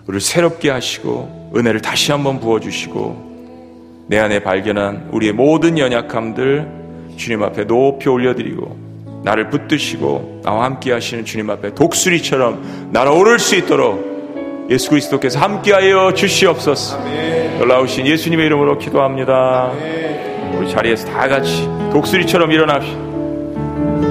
우리를 0.06 0.20
새롭게 0.20 0.70
하시고 0.70 1.50
은혜를 1.56 1.80
다시 1.82 2.12
한번 2.12 2.38
부어주시고 2.40 4.06
내 4.08 4.18
안에 4.18 4.42
발견한 4.42 5.08
우리의 5.10 5.32
모든 5.32 5.78
연약함들 5.78 6.68
주님 7.16 7.42
앞에 7.42 7.66
높이 7.66 8.08
올려드리고 8.08 9.22
나를 9.24 9.50
붙드시고 9.50 10.42
나와 10.44 10.64
함께 10.64 10.92
하시는 10.92 11.24
주님 11.24 11.50
앞에 11.50 11.74
독수리처럼 11.74 12.90
날아오를 12.92 13.38
수 13.38 13.56
있도록 13.56 14.66
예수 14.70 14.90
그리스도께서 14.90 15.38
함께하여 15.40 16.14
주시옵소서. 16.14 16.98
놀라우신 17.58 18.06
예수님의 18.06 18.46
이름으로 18.46 18.78
기도합니다. 18.78 19.72
우리 20.56 20.70
자리에서 20.70 21.06
다 21.08 21.28
같이 21.28 21.68
독수리처럼 21.92 22.50
일어납시다. 22.50 23.11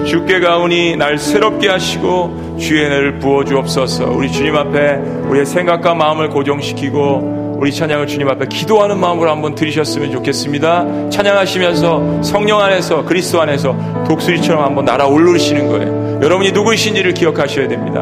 주께 0.05 0.39
가오니 0.39 0.97
날 0.97 1.17
새롭게 1.17 1.69
하시고 1.69 2.57
주의 2.59 2.85
은혜를 2.85 3.19
부어 3.19 3.43
주옵소서. 3.43 4.11
우리 4.11 4.31
주님 4.31 4.55
앞에 4.55 4.95
우리의 5.29 5.45
생각과 5.45 5.93
마음을 5.93 6.29
고정시키고 6.29 7.57
우리 7.61 7.71
찬양을 7.71 8.07
주님 8.07 8.27
앞에 8.27 8.47
기도하는 8.47 8.97
마음으로 8.99 9.29
한번 9.29 9.53
들으셨으면 9.53 10.11
좋겠습니다. 10.11 11.09
찬양하시면서 11.11 12.23
성령 12.23 12.59
안에서 12.59 13.05
그리스도 13.05 13.39
안에서 13.39 13.75
독수리처럼 14.07 14.63
한번 14.63 14.85
날아올르시는 14.85 15.67
거예요. 15.67 16.19
여러분이 16.23 16.51
누구이신지를 16.53 17.13
기억하셔야 17.13 17.67
됩니다. 17.67 18.01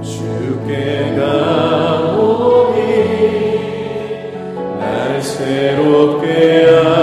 주께 0.00 1.16
가오니 1.16 2.84
날 4.78 5.20
새롭게 5.20 6.66
하 6.66 6.93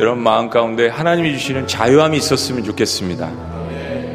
여러분 0.00 0.22
마음 0.22 0.48
가운데 0.48 0.88
하나님이 0.88 1.34
주시는 1.34 1.66
자유함이 1.66 2.16
있었으면 2.16 2.64
좋겠습니다. 2.64 3.30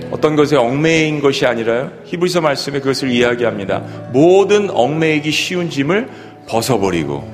어떤 0.10 0.36
것에 0.36 0.56
얽매인 0.56 1.22
것이 1.22 1.46
아니라요. 1.46 1.92
히브리서 2.06 2.42
말씀에 2.42 2.80
그것을 2.80 3.12
이야기합니다. 3.12 3.84
모든 4.12 4.72
얽매이기 4.72 5.32
쉬운 5.32 5.70
짐을 5.70 6.10
벗어버리고 6.48 7.32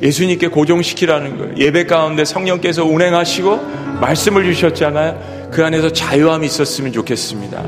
예수님께 0.00 0.48
고정시키라는 0.48 1.38
거예요. 1.38 1.54
예배 1.56 1.86
가운데 1.86 2.24
성령께서 2.24 2.84
운행하시고 2.84 3.56
말씀을 4.00 4.44
주셨잖아요. 4.44 5.48
그 5.50 5.64
안에서 5.64 5.92
자유함이 5.92 6.46
있었으면 6.46 6.92
좋겠습니다. 6.92 7.64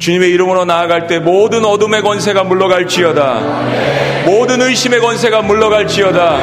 주님의 0.00 0.30
이름으로 0.30 0.64
나아갈 0.64 1.06
때 1.06 1.20
모든 1.20 1.64
어둠의 1.64 2.02
권세가 2.02 2.42
물러갈지어다. 2.42 4.01
모든 4.24 4.62
의심의 4.62 5.00
권세가 5.00 5.42
물러갈지어다. 5.42 6.38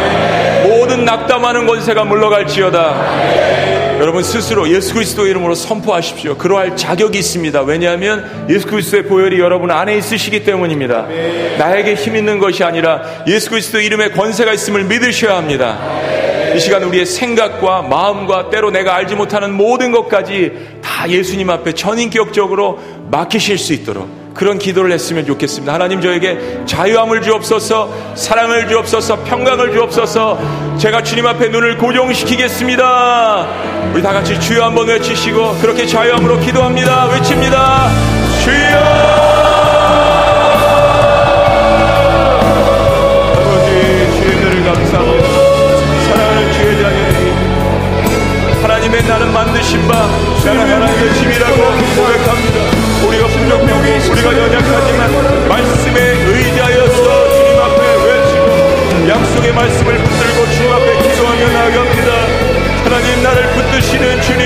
모든 0.63 1.05
낙담하는 1.05 1.65
권세가 1.65 2.03
물러갈지어다. 2.05 3.99
여러분 3.99 4.23
스스로 4.23 4.69
예수 4.69 4.93
그리스도 4.93 5.27
이름으로 5.27 5.55
선포하십시오. 5.55 6.37
그러할 6.37 6.77
자격이 6.77 7.19
있습니다. 7.19 7.63
왜냐하면 7.63 8.47
예수 8.49 8.65
그리스도의 8.65 9.03
보혈이 9.03 9.39
여러분 9.39 9.71
안에 9.71 9.97
있으시기 9.97 10.45
때문입니다. 10.45 11.07
나에게 11.57 11.95
힘 11.95 12.15
있는 12.15 12.39
것이 12.39 12.63
아니라 12.63 13.01
예수 13.27 13.49
그리스도 13.49 13.81
이름의 13.81 14.13
권세가 14.13 14.53
있음을 14.53 14.85
믿으셔야 14.85 15.35
합니다. 15.35 15.77
이 16.55 16.59
시간 16.59 16.83
우리의 16.83 17.05
생각과 17.05 17.83
마음과 17.83 18.49
때로 18.49 18.71
내가 18.71 18.95
알지 18.95 19.15
못하는 19.15 19.53
모든 19.53 19.91
것까지 19.91 20.51
다 20.81 21.09
예수님 21.09 21.49
앞에 21.49 21.73
전인격적으로 21.73 22.79
맡기실 23.11 23.57
수 23.57 23.73
있도록 23.73 24.18
그런 24.33 24.57
기도를 24.57 24.91
했으면 24.91 25.25
좋겠습니다. 25.25 25.73
하나님 25.73 26.01
저에게 26.01 26.61
자유함을 26.65 27.21
주옵소서, 27.21 28.13
사랑을 28.15 28.67
주옵소서, 28.67 29.23
평강을 29.23 29.73
주옵소서, 29.73 30.39
제가 30.77 31.03
주님 31.03 31.25
앞에 31.27 31.49
눈을 31.49 31.77
고정시키겠습니다. 31.77 33.47
우리 33.93 34.01
다 34.01 34.13
같이 34.13 34.39
주여 34.39 34.63
한번 34.63 34.87
외치시고, 34.87 35.57
그렇게 35.61 35.85
자유함으로 35.85 36.39
기도합니다. 36.39 37.05
외칩니다. 37.07 37.89
주여! 38.43 39.29
하나님의 48.61 49.03
나는 49.03 49.33
만드신 49.33 49.87
바 49.87 50.07
나는 50.45 50.61
하나님의 50.61 51.13
집이라고 51.15 51.55
고백합니다. 51.55 52.88
우리가 53.07 53.27
부족하고 53.27 54.11
우리가 54.11 54.37
연약하지만 54.37 55.47
말씀에 55.47 55.99
의지하여서 56.27 57.29
주님 57.31 57.59
앞에 57.59 57.81
외치고 58.05 59.09
약속의 59.09 59.53
말씀을 59.53 59.97
붙들고 59.97 60.51
주님 60.51 60.71
앞에 60.73 61.01
기도하며 61.01 61.47
나아갑니다. 61.49 62.09
하나님 62.83 63.23
나를 63.23 63.49
붙드시는 63.53 64.21
주님. 64.21 64.39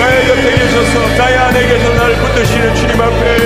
나의 0.00 0.26
곁에 0.26 0.56
계셔서 0.56 1.08
나의 1.18 1.36
안에 1.36 1.66
계셔서 1.66 1.94
나를 1.94 2.16
붙드시는 2.16 2.74
주님 2.74 3.00
앞에 3.00 3.36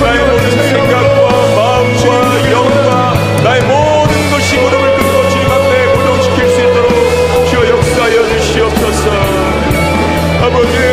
나의 0.00 0.18
모든 0.26 0.50
생각과 0.70 1.28
마음과 1.56 2.50
영과 2.50 3.14
나의 3.44 3.60
모든 3.62 4.30
것이 4.30 4.56
무릎을 4.56 4.96
꿇고 4.96 5.28
주님 5.28 5.50
앞에 5.50 5.86
고정시킬 5.94 6.48
수 6.48 6.60
있도록 6.60 6.90
주여 7.50 7.68
역사하여 7.68 8.28
주시옵소서. 8.28 9.10
아버지 10.40 10.87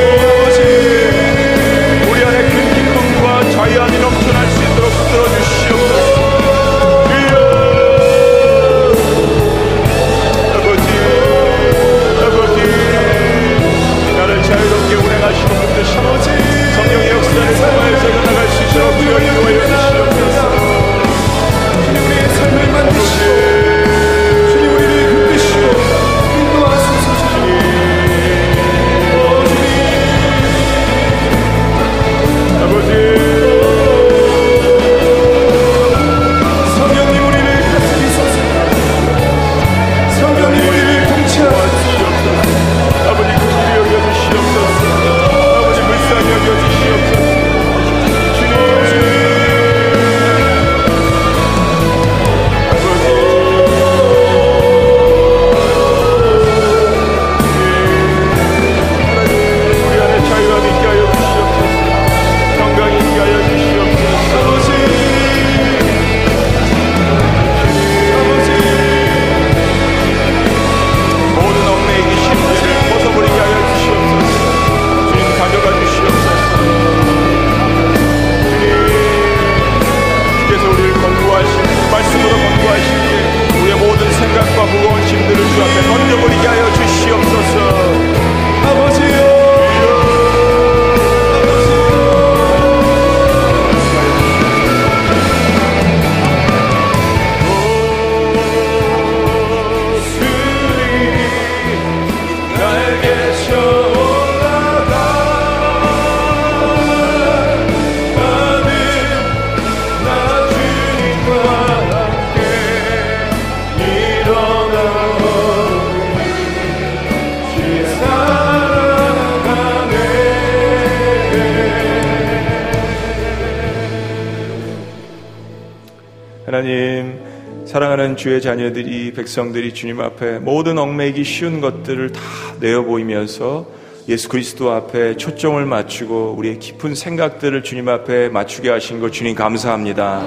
주의 128.15 128.41
자녀들이 128.41 129.13
백성들이 129.13 129.73
주님 129.73 129.99
앞에 129.99 130.39
모든 130.39 130.77
얽매기 130.77 131.23
쉬운 131.23 131.61
것들을 131.61 132.11
다 132.11 132.21
내어 132.59 132.83
보이면서 132.83 133.65
예수 134.07 134.29
그리스도 134.29 134.71
앞에 134.71 135.17
초점을 135.17 135.65
맞추고 135.65 136.35
우리의 136.37 136.59
깊은 136.59 136.93
생각들을 136.93 137.63
주님 137.63 137.89
앞에 137.89 138.29
맞추게 138.29 138.69
하신 138.69 138.99
것 138.99 139.11
주님 139.11 139.33
감사합니다. 139.33 140.23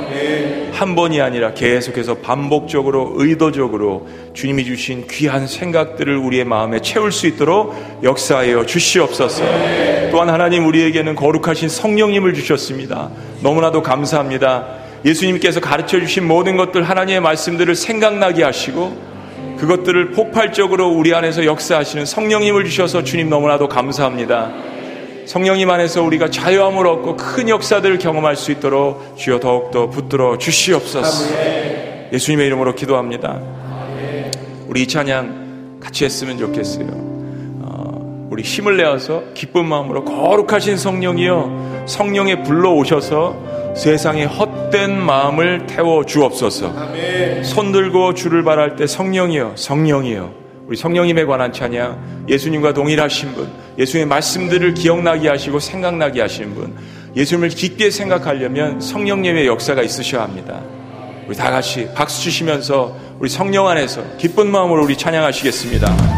한 0.72 0.96
번이 0.96 1.20
아니라 1.20 1.54
계속해서 1.54 2.16
반복적으로 2.16 3.12
의도적으로 3.16 4.08
주님이 4.34 4.64
주신 4.64 5.06
귀한 5.08 5.46
생각들을 5.46 6.16
우리의 6.16 6.44
마음에 6.44 6.80
채울 6.80 7.12
수 7.12 7.28
있도록 7.28 7.74
역사하여 8.02 8.66
주시옵소서. 8.66 9.44
또한 10.10 10.28
하나님 10.28 10.66
우리에게는 10.66 11.14
거룩하신 11.14 11.68
성령님을 11.68 12.34
주셨습니다. 12.34 13.10
너무나도 13.42 13.82
감사합니다. 13.84 14.87
예수님께서 15.04 15.60
가르쳐 15.60 16.00
주신 16.00 16.26
모든 16.26 16.56
것들 16.56 16.82
하나님의 16.82 17.20
말씀들을 17.20 17.74
생각나게 17.74 18.42
하시고 18.42 19.08
그것들을 19.58 20.12
폭발적으로 20.12 20.88
우리 20.88 21.14
안에서 21.14 21.44
역사하시는 21.44 22.06
성령님을 22.06 22.64
주셔서 22.64 23.02
주님 23.04 23.28
너무나도 23.28 23.68
감사합니다. 23.68 24.52
성령님 25.26 25.68
안에서 25.68 26.02
우리가 26.02 26.30
자유함을 26.30 26.86
얻고 26.86 27.16
큰 27.16 27.48
역사들을 27.48 27.98
경험할 27.98 28.36
수 28.36 28.50
있도록 28.50 29.16
주여 29.18 29.40
더욱더 29.40 29.90
붙들어 29.90 30.38
주시옵소서. 30.38 31.34
예수님의 32.12 32.46
이름으로 32.46 32.74
기도합니다. 32.74 33.40
우리 34.68 34.82
이 34.82 34.86
찬양 34.86 35.80
같이 35.80 36.04
했으면 36.04 36.38
좋겠어요. 36.38 37.07
어, 38.28 38.30
우리 38.30 38.42
힘을 38.42 38.76
내어서 38.76 39.22
기쁜 39.34 39.66
마음으로 39.66 40.04
거룩하신 40.04 40.76
성령이여 40.76 41.84
성령에 41.86 42.42
불러 42.42 42.72
오셔서 42.72 43.74
세상의 43.76 44.26
헛된 44.26 44.98
마음을 45.00 45.66
태워 45.66 46.04
주옵소서. 46.04 46.72
손 47.42 47.72
들고 47.72 48.14
주를 48.14 48.42
바랄 48.42 48.76
때 48.76 48.86
성령이여, 48.86 49.52
성령이여. 49.56 50.34
우리 50.66 50.76
성령님에 50.76 51.24
관한 51.24 51.52
찬양, 51.52 52.26
예수님과 52.28 52.74
동일하신 52.74 53.32
분, 53.32 53.48
예수의 53.78 54.04
말씀들을 54.04 54.74
기억나게 54.74 55.28
하시고 55.28 55.60
생각나게 55.60 56.20
하시는 56.20 56.54
분, 56.54 56.76
예수님을 57.16 57.48
깊게 57.48 57.90
생각하려면 57.90 58.80
성령님의 58.80 59.46
역사가 59.46 59.82
있으셔야 59.82 60.22
합니다. 60.22 60.60
우리 61.26 61.36
다 61.36 61.50
같이 61.50 61.88
박수 61.94 62.22
치시면서 62.22 62.94
우리 63.18 63.28
성령 63.28 63.66
안에서 63.68 64.02
기쁜 64.18 64.50
마음으로 64.50 64.84
우리 64.84 64.96
찬양하시겠습니다. 64.96 66.17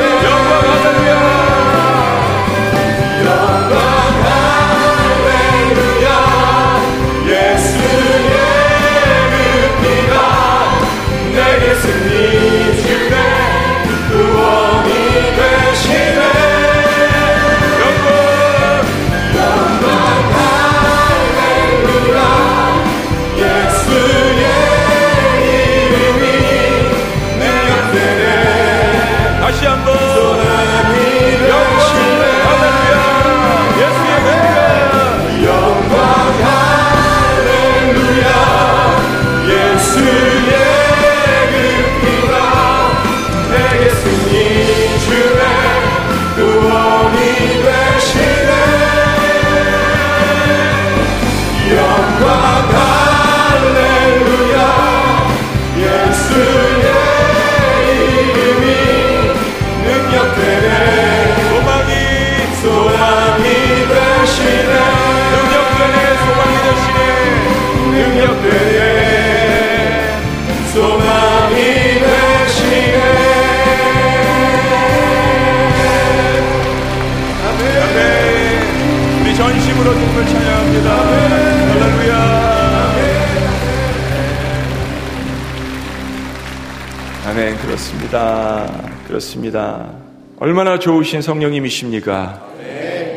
아멘. 87.41 87.57
그렇습니다. 87.57 88.71
그렇습니다. 89.07 89.89
얼마나 90.37 90.77
좋으신 90.77 91.23
성령님이십니까? 91.23 92.39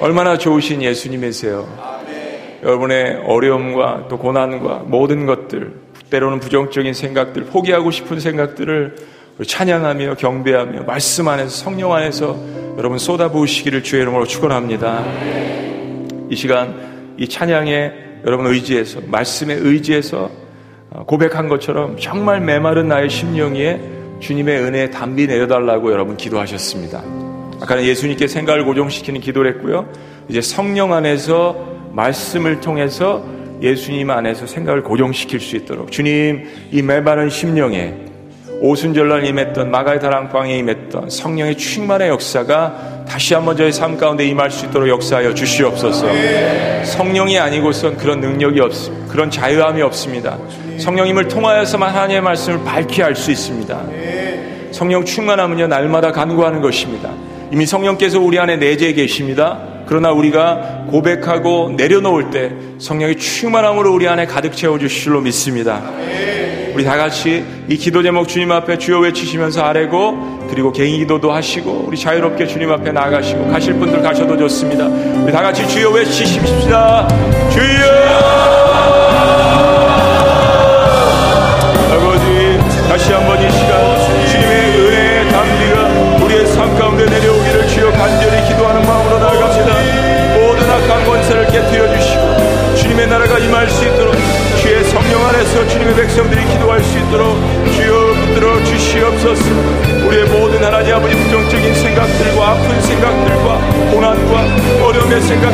얼마나 0.01 0.39
좋으신 0.39 0.81
예수님이세요. 0.81 1.69
여러분의 2.63 3.21
어려움과 3.27 4.07
또 4.09 4.17
고난과 4.17 4.85
모든 4.87 5.27
것들, 5.27 5.75
때로는 6.09 6.41
부정적인 6.41 6.95
생각들, 6.95 7.45
포기하고 7.45 7.91
싶은 7.91 8.19
생각들을 8.19 8.97
찬양하며 9.47 10.15
경배하며 10.15 10.85
말씀 10.85 11.29
안에서 11.29 11.51
성령 11.51 11.93
안에서 11.93 12.39
여러분 12.79 12.97
쏟아부으시기를 12.97 13.83
주의 13.83 14.01
이름으로 14.01 14.25
축원합니다. 14.25 15.05
이 16.31 16.35
시간 16.35 17.15
이 17.19 17.29
찬양에 17.29 17.93
여러분 18.25 18.47
의지해서 18.47 19.01
말씀에 19.07 19.53
의지해서 19.53 20.31
고백한 21.07 21.51
것처럼 21.51 21.99
정말 21.99 22.41
메마른 22.41 22.89
나의 22.89 23.11
심령 23.11 23.57
위에 23.57 23.94
주님의 24.21 24.61
은혜에 24.61 24.91
담비 24.91 25.27
내려달라고 25.27 25.93
여러분 25.93 26.17
기도하셨습니다. 26.17 27.03
아까는 27.61 27.85
예수님께 27.85 28.27
생각을 28.27 28.65
고정시키는 28.65 29.21
기도를 29.21 29.55
했고요. 29.55 29.89
이제 30.29 30.41
성령 30.41 30.93
안에서 30.93 31.57
말씀을 31.93 32.61
통해서 32.61 33.25
예수님 33.63 34.11
안에서 34.11 34.47
생각을 34.47 34.83
고정시킬 34.83 35.41
수 35.41 35.57
있도록 35.57 35.93
주님 35.93 36.45
이 36.71 36.83
메마른 36.83 37.31
심령에 37.31 37.95
오순절날 38.61 39.25
임했던 39.27 39.71
마가의 39.71 40.01
다랑방에 40.01 40.57
임했던 40.59 41.11
성령의 41.11 41.57
충만의 41.57 42.09
역사가 42.09 42.94
다시 43.09 43.35
한번 43.35 43.57
저의 43.57 43.73
삶 43.73 43.97
가운데 43.97 44.27
임할 44.27 44.51
수 44.51 44.67
있도록 44.67 44.89
역사하여 44.89 45.35
주시옵소서. 45.35 46.07
성령이 46.85 47.39
아니고선 47.39 47.97
그런 47.97 48.21
능력이 48.21 48.61
없습니다. 48.61 49.13
그런 49.13 49.31
자유함이 49.31 49.83
없습니다. 49.83 50.39
성령님을 50.79 51.29
통하여서만 51.29 51.91
하나님의 51.91 52.23
말씀을 52.23 52.65
밝히 52.65 53.03
할수 53.03 53.31
있습니다. 53.31 53.81
성령 54.73 55.05
충만함은요 55.05 55.69
날마다 55.69 56.11
간구하는 56.11 56.61
것입니다. 56.61 57.11
이미 57.53 57.67
성령께서 57.67 58.19
우리 58.19 58.39
안에 58.39 58.57
내재해 58.57 58.93
계십니다. 58.93 59.61
그러나 59.87 60.11
우리가 60.11 60.87
고백하고 60.91 61.75
내려놓을 61.77 62.31
때 62.31 62.51
성령의 62.79 63.17
충만함으로 63.17 63.93
우리 63.93 64.09
안에 64.09 64.27
가득 64.27 64.57
채워 64.57 64.79
주실 64.79 65.05
줄로 65.05 65.21
믿습니다. 65.21 65.83
우리 66.75 66.85
다 66.85 66.97
같이 66.97 67.45
이 67.69 67.77
기도 67.77 68.03
제목 68.03 68.27
주님 68.27 68.51
앞에 68.51 68.79
주여 68.79 68.99
외치시면서 68.99 69.63
아뢰고 69.63 70.49
그리고 70.51 70.73
개인 70.73 70.97
기도도 70.99 71.33
하시고 71.33 71.85
우리 71.87 71.97
자유롭게 71.97 72.49
주님 72.49 72.71
앞에 72.73 72.91
나가시고 72.91 73.49
가실 73.49 73.75
분들 73.75 74.03
가셔도 74.03 74.37
좋습니다. 74.37 74.87
우리 74.87 75.33
다 75.33 75.41
같이 75.41 75.67
주여 75.69 75.91
외치십시다. 75.91 77.07
주여! 77.53 77.85
아버지 81.93 82.59
다시 82.89 83.13
한번 83.13 83.39
이 83.39 83.51
시간 83.53 84.29
주님의 84.29 84.79
은혜의 84.81 85.29
담비가 85.31 86.25
우리의 86.25 86.47
삶 86.49 86.77
가운데 86.77 87.05
내려오기를 87.05 87.69
주여 87.69 87.93
간절히 87.93 88.49
기도하는 88.49 88.85
마음으로 88.85 89.19
나아갑니다. 89.21 90.41
모든 90.41 90.71
악한 90.71 91.07
권세를 91.07 91.47
깨뜨려 91.47 91.97
주시고 91.97 92.75
주님의 92.75 93.07
나라가 93.07 93.39
임할 93.39 93.71
수 93.71 93.85
있도록 93.85 94.04
성령 95.15 95.29
안에서 95.29 95.69
주님의 95.69 95.95
백성들이 95.95 96.45
기도할 96.45 96.83
수 96.83 96.99
있도록 96.99 97.39
주여 97.77 98.15
붙들어 98.15 98.65
주시옵소서. 98.65 99.45
우리의 100.09 100.25
모든 100.25 100.65
하나님 100.65 100.93
아버지 100.93 101.15
부정적인 101.15 101.73
생각들과 101.73 102.51
아픈 102.51 102.81
생각들과 102.83 103.59
고난과 103.93 104.85
어려움의 104.85 105.21
생각 105.23 105.53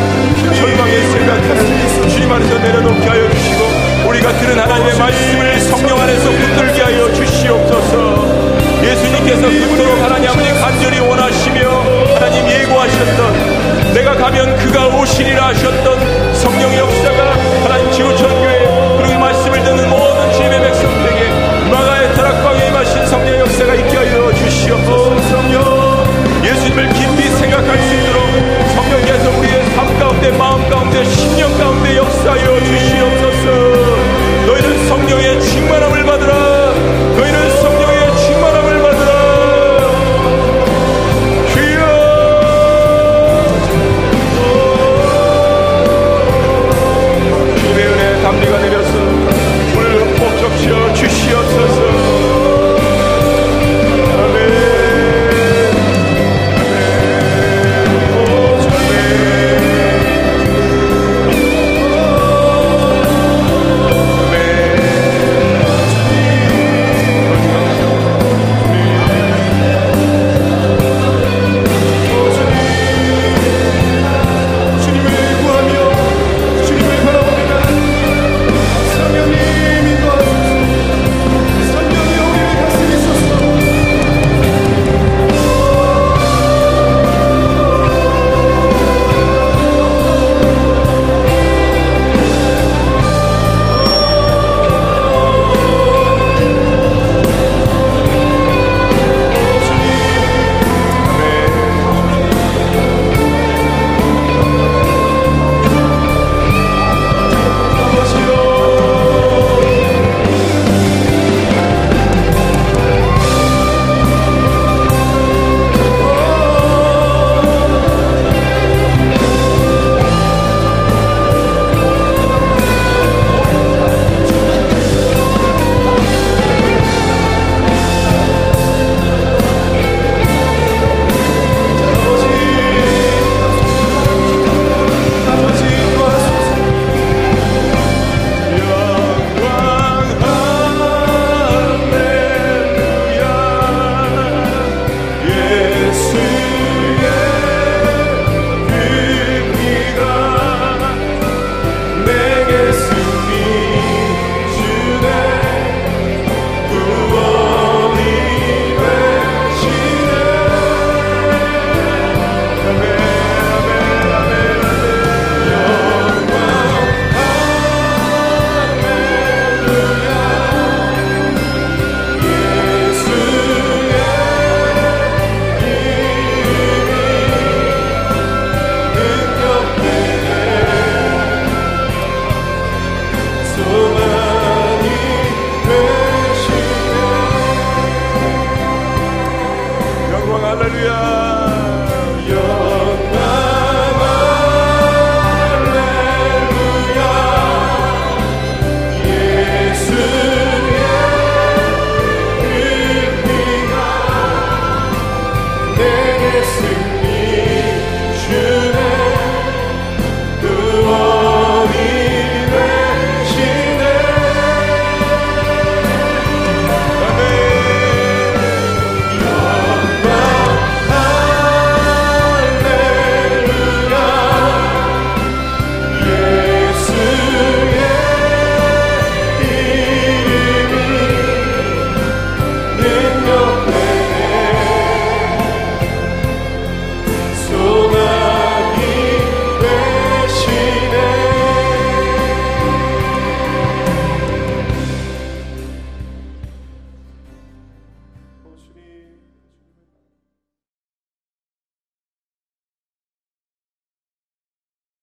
절망의 0.56 1.02
생각 1.10 2.08
주님 2.08 2.32
안에서 2.32 2.58
내려놓게 2.58 3.06
하여 3.06 3.30
주시고 3.30 4.08
우리가 4.08 4.32
들은 4.32 4.58
하나님의 4.58 4.96
말씀을 4.96 5.60
성령 5.60 6.00
안에서 6.00 6.30
붙들게 6.30 6.80
하여 6.80 7.12
주시옵소서. 7.12 8.60
예수님께서 8.82 9.42
그토록 9.42 10.02
하나님 10.02 10.30
아버지 10.30 10.48
간절히 10.54 11.00
원하시며 11.00 11.60
하나님 12.14 12.48
예고하셨던 12.48 13.92
내가 13.92 14.14
가면 14.14 14.56
그가 14.56 14.86
오시리라 14.86 15.48
하셨던 15.48 16.34
성령 16.34 16.74
역사가 16.74 17.32
하나님 17.62 17.92
지구촌 17.92 18.39
모든 20.20 20.32
주님의 20.32 20.60
백성들에게 20.60 21.70
마가의 21.70 22.14
타락방에 22.14 22.68
임하신 22.68 23.06
성령의 23.06 23.40
역사가 23.40 23.74
있게 23.74 23.96
하여 23.96 24.32
주시옵소서. 24.34 25.30
예수님을 26.44 26.88
깊이 26.90 27.28
생각할 27.36 27.78
수 27.78 27.94
있도록 27.94 28.22
성령께서 28.74 29.38
우리의 29.38 29.64
삶 29.74 29.98
가운데, 29.98 30.30
마음 30.32 30.68
가운데, 30.68 31.04
십령 31.04 31.56
가운데 31.56 31.96
역사하여 31.96 32.60
주시옵소서. 32.60 33.46
너희는 34.46 34.88
성령의 34.88 35.40
충만함을 35.40 36.04
받으라. 36.04 36.49